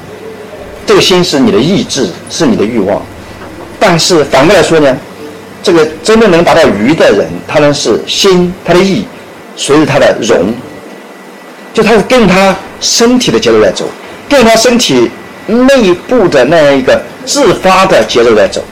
[0.86, 3.02] 这个心是你的意志，是你的欲望。
[3.78, 4.97] 但是反过来说呢，
[5.62, 9.05] 这个真正能达到愚的人，他呢是心，他的意。
[9.55, 10.52] 随着他的容，
[11.74, 13.85] 就他是跟他身体的节奏在走，
[14.28, 15.10] 跟他身体
[15.47, 18.64] 内部的那样一个自发的节奏在走。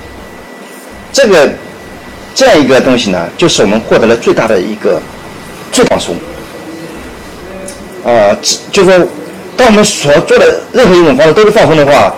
[1.13, 1.49] 这个
[2.35, 5.01] 这样一个东西呢，就是我们获得了最大的一个
[5.71, 6.17] 最放松。
[8.05, 8.37] 啊，
[8.73, 8.93] 就说
[9.57, 12.13] 当我们所做的任何一种方式都是放松的话，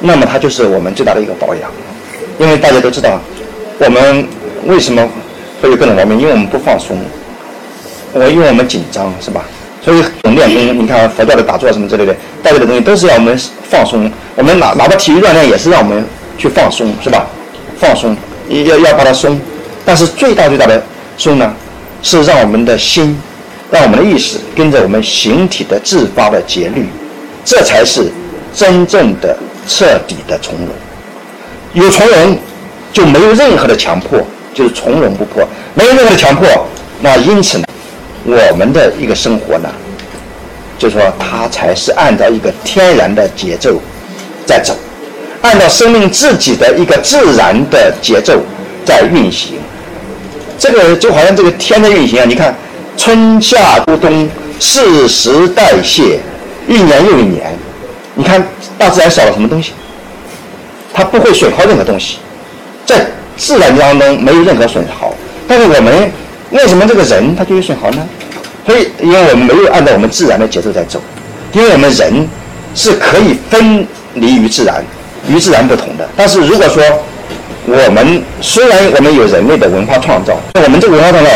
[0.00, 1.70] 那么它就是我们最大的一个保养。
[2.38, 3.20] 因为大家都知道，
[3.78, 4.26] 我们
[4.66, 5.08] 为什么
[5.62, 6.18] 会有各种毛病？
[6.18, 6.98] 因为我们不放松。
[8.12, 9.44] 我因为我们紧张是吧？
[9.82, 13.38] 所以练功，你看佛教的打坐什么之类的，带来的东西都是要我们
[13.70, 14.10] 放松。
[14.34, 16.04] 我们哪哪怕体育锻炼也是让我们
[16.36, 17.26] 去放松，是吧？
[17.78, 18.16] 放松，
[18.50, 19.40] 要要把它松。
[19.84, 20.82] 但是最大最大的
[21.16, 21.54] 松呢，
[22.02, 23.18] 是让我们的心，
[23.70, 26.86] 让我们的意识跟着我们形体的自发的节律，
[27.44, 28.10] 这才是
[28.54, 29.36] 真正的
[29.66, 30.68] 彻底的从容。
[31.72, 32.38] 有从容，
[32.92, 34.20] 就没有任何的强迫，
[34.52, 36.46] 就是从容不迫，没有任何的强迫。
[37.00, 37.64] 那因此呢？
[38.22, 39.68] 我们的一个生活呢，
[40.78, 43.80] 就说它才是按照一个天然的节奏
[44.44, 44.76] 在走，
[45.42, 48.40] 按照生命自己的一个自然的节奏
[48.84, 49.54] 在运行。
[50.58, 52.54] 这个就好像这个天的运行啊，你看
[52.96, 56.20] 春夏秋冬四时代谢，
[56.68, 57.52] 一年又一年，
[58.14, 58.46] 你看
[58.78, 59.72] 大自然少了什么东西？
[60.92, 62.18] 它不会损耗任何东西，
[62.84, 63.06] 在
[63.36, 65.14] 自然当中没有任何损耗，
[65.48, 66.10] 但是我们。
[66.50, 68.08] 为什么这个人他就有损耗呢？
[68.66, 71.00] 所以，因为我们没有按照我们自然的节奏在走，
[71.52, 72.28] 因为我们人
[72.74, 74.84] 是可以分离于自然，
[75.28, 76.08] 与自然不同的。
[76.16, 76.82] 但是如果说
[77.66, 81.30] 我们虽然我们有人类的文化创造，那我们这个文化创造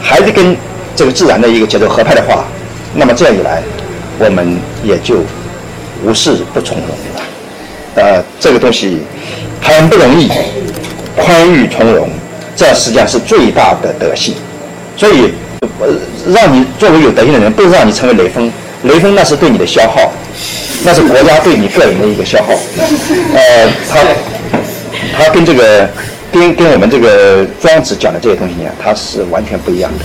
[0.00, 0.56] 还是跟
[0.96, 2.44] 这个自然的一个节奏合拍的话，
[2.94, 3.62] 那么这样一来，
[4.18, 5.16] 我们也就
[6.04, 7.22] 无事不从容了。
[7.94, 9.02] 呃，这个东西
[9.60, 10.28] 很不容易，
[11.16, 12.08] 宽裕从容，
[12.56, 14.34] 这实际上是最大的德性。
[14.96, 15.32] 所以，
[15.80, 15.88] 呃，
[16.28, 18.50] 让你作为有德性的人，不让你成为雷锋，
[18.84, 20.12] 雷锋那是对你的消耗，
[20.84, 22.52] 那是国家对你个人的一个消耗。
[23.34, 24.00] 呃，他
[25.16, 25.88] 他跟这个
[26.32, 30.04] 跟跟我们这个庄子讲的这些东西呢，它是完全不一样的。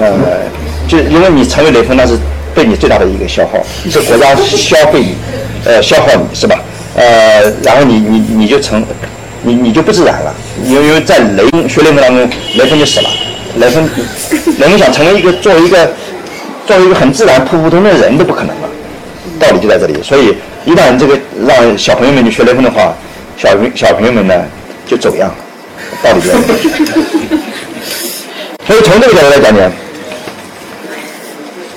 [0.00, 0.10] 呃，
[0.88, 2.18] 就因为你成为雷锋，那是
[2.54, 3.58] 对你最大的一个消耗，
[3.90, 5.14] 是国家消费你，
[5.64, 6.58] 呃，消耗你是吧？
[6.94, 8.84] 呃，然后你你你就成，
[9.42, 13.10] 你你就不自然了，因为因为在雷锋学雷锋当中，雷锋就死了，
[13.58, 13.88] 雷锋
[14.58, 15.92] 雷锋想成为一个作为一个
[16.68, 18.68] 作为一个很自然普普通通的人都不可能了，
[19.40, 20.02] 道理就在这里。
[20.02, 20.36] 所以
[20.66, 22.92] 一旦这个让小朋友们去学雷锋的话，
[23.38, 24.34] 小朋小朋友们呢
[24.86, 25.36] 就走样了，
[26.04, 26.60] 道理就在这里。
[28.66, 29.72] 所以从这个角度来讲呢，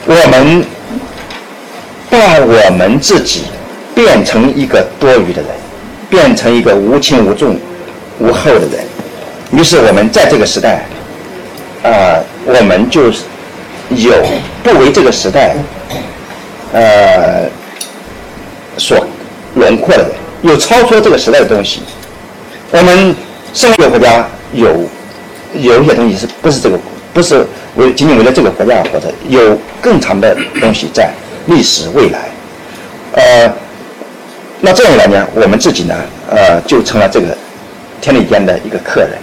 [0.06, 0.66] 我们
[2.10, 3.44] 把我们自己。
[3.94, 5.52] 变成一个多余的人，
[6.10, 7.60] 变成一个无轻无重、
[8.20, 8.86] 无后的人。
[9.52, 10.86] 于是我们在这个时代，
[11.84, 13.24] 啊，我们就是
[13.96, 14.14] 有
[14.64, 15.56] 不为这个时代，
[16.74, 17.50] 呃，
[18.78, 19.06] 所
[19.56, 20.12] 轮廓的人，
[20.42, 21.82] 有超出这个时代的东西。
[22.72, 23.16] 我们
[23.54, 24.90] 生活国家有
[25.54, 26.80] 有一些东西是不是这个
[27.14, 27.46] 不是
[27.76, 29.12] 为仅仅为了这个国家而活着？
[29.28, 31.12] 有更长的东西在
[31.48, 32.30] 历史未来，
[33.14, 33.52] 呃。
[34.64, 35.96] 那这样一来呢，我们自己呢，
[36.30, 37.36] 呃，就成了这个
[38.00, 39.18] 天地间的一个客人。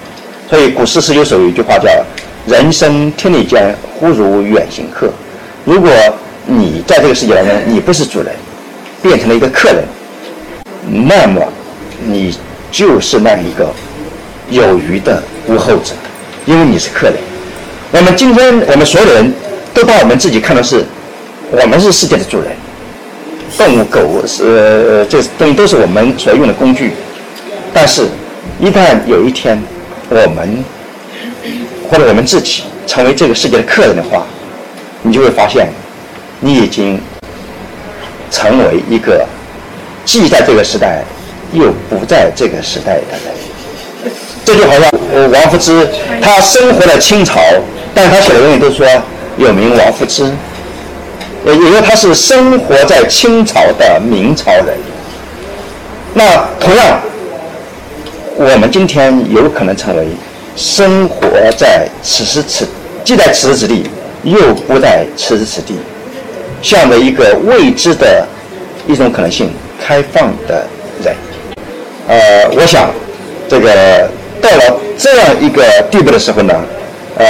[0.50, 1.88] 所以古诗诗有首有一句话叫
[2.48, 5.12] “人生天地间，忽如远行客”。
[5.64, 5.90] 如果
[6.46, 8.32] 你在这个世界当中，你不是主人，
[9.02, 9.84] 变成了一个客人，
[11.06, 11.42] 那么
[12.06, 12.34] 你
[12.70, 13.70] 就是那一个
[14.48, 15.92] 有余的无后者，
[16.46, 17.16] 因为你是客人。
[17.92, 19.32] 那么今天我们所有人
[19.74, 20.84] 都把我们自己看的是，
[21.50, 22.52] 我们是世界的主人。
[23.56, 26.92] 动物、狗是这东西都是我们所用的工具，
[27.74, 28.06] 但是，
[28.60, 29.62] 一旦有一天
[30.10, 30.64] 我们
[31.90, 34.26] 或者我们自己成为这个世界的客人的话，
[35.02, 35.68] 你就会发现，
[36.40, 37.00] 你已经
[38.30, 39.26] 成为一个
[40.04, 41.02] 既在这个时代
[41.52, 44.12] 又不在这个时代的人。
[44.44, 44.90] 这就好像
[45.32, 45.86] 王夫之，
[46.22, 47.40] 他生活在清朝，
[47.94, 48.86] 但他写的东西都说
[49.36, 50.24] 有名王夫之。
[51.44, 54.76] 呃，因为他是生活在清朝的明朝人，
[56.14, 57.00] 那同样，
[58.34, 60.08] 我们今天有可能成为
[60.58, 62.66] 生活在此时此
[63.04, 63.88] 既在此时此地，
[64.24, 65.74] 又不在此时此地，
[66.60, 68.26] 向着一个未知的
[68.88, 70.66] 一种可能性开放的
[71.04, 71.14] 人。
[72.08, 72.90] 呃，我想，
[73.48, 74.10] 这个
[74.42, 75.62] 到了这样一个
[75.92, 76.52] 地步的时候呢，
[77.18, 77.24] 呃，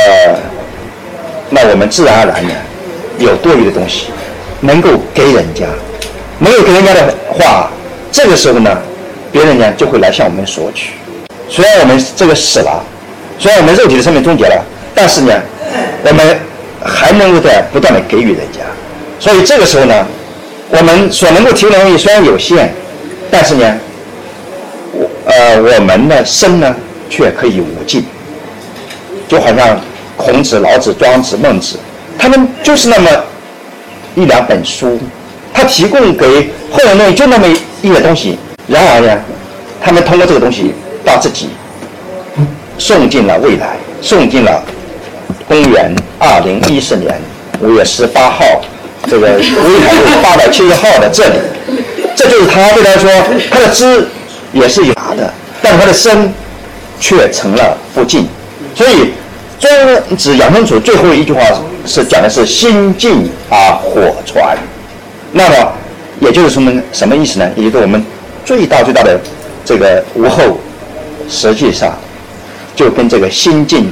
[1.51, 2.55] 那我们自然而然的。
[3.19, 4.07] 有多余的东西，
[4.61, 5.67] 能够给人家，
[6.39, 7.69] 没有给人家的话，
[8.13, 8.79] 这个时候呢，
[9.33, 10.93] 别人呢就会来向我们索取。
[11.49, 12.81] 虽然我们这个死了，
[13.39, 15.33] 虽然我们肉体的生命终结了，但是呢，
[16.05, 16.39] 我们
[16.85, 18.61] 还能够在不断的给予人家。
[19.21, 20.07] 所以这个时候呢，
[20.71, 22.73] 我们所能够提供的东西虽然有限，
[23.31, 23.79] 但是呢，
[24.93, 26.75] 我呃我们的生呢
[27.09, 28.05] 却可以无尽。
[29.29, 29.79] 就好像
[30.17, 31.79] 孔子、老子、庄子、孟子。
[32.19, 33.11] 他们就是那么
[34.15, 34.99] 一两本书，
[35.53, 37.47] 他提供给后人呢就那么
[37.83, 38.39] 一点东西。
[38.67, 39.21] 然而呢，
[39.83, 40.73] 他们通过这个东西
[41.05, 41.51] 把自己
[42.79, 44.63] 送进了未来，送进了
[45.47, 47.21] 公元二零一四年
[47.61, 48.45] 五月十八号
[49.07, 51.39] 这个威海路八百七十号的这里。
[52.17, 53.11] 这就是他对他说，
[53.51, 54.09] 他的知
[54.53, 56.33] 也是有的，但他的身
[56.99, 58.27] 却成了不尽。
[58.75, 59.13] 所以。
[59.61, 61.41] 庄子养生处最后一句话
[61.85, 64.57] 是讲的是心静啊火传，
[65.33, 65.73] 那么
[66.21, 67.51] 也就是什么什么意思呢？
[67.57, 68.01] 也就是我们
[68.45, 69.19] 最大最大的
[69.65, 70.61] 这个无后，
[71.29, 71.93] 实际上
[72.79, 73.91] 就跟这个心静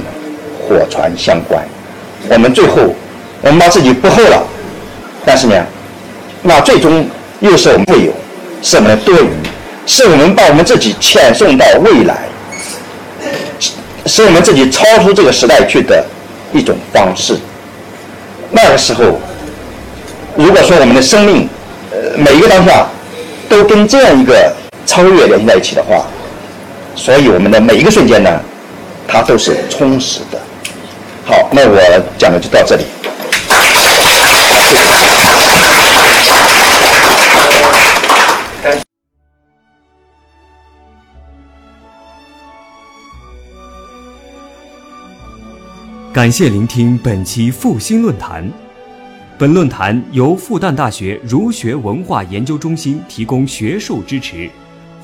[0.65, 1.61] 火传相关。
[2.29, 2.95] 我们最后
[3.41, 4.41] 我们把自己不后了，
[5.25, 5.55] 但是呢，
[6.41, 7.05] 那最终
[7.41, 8.13] 又是我们未有，
[8.61, 9.27] 是我们的多余，
[9.85, 12.29] 是我们把我们自己遣送到未来。
[14.05, 16.01] 是我们自己超出这个时代去的
[16.53, 17.35] 一种方式。
[18.51, 19.19] 那个时候，
[20.37, 21.49] 如果说我们的生命，
[21.91, 22.87] 呃，每一个当下
[23.49, 24.49] 都跟这样一个
[24.85, 26.05] 超越联系在一起的话，
[26.95, 28.29] 所以我们的每一个瞬间呢，
[29.07, 30.39] 它都是充实的。
[31.25, 32.83] 好那我讲的就到这里。
[46.13, 48.51] 感谢聆听本期复兴论坛。
[49.37, 54.49] 本论坛由复旦大学儒学文化研究中心提供学术支持。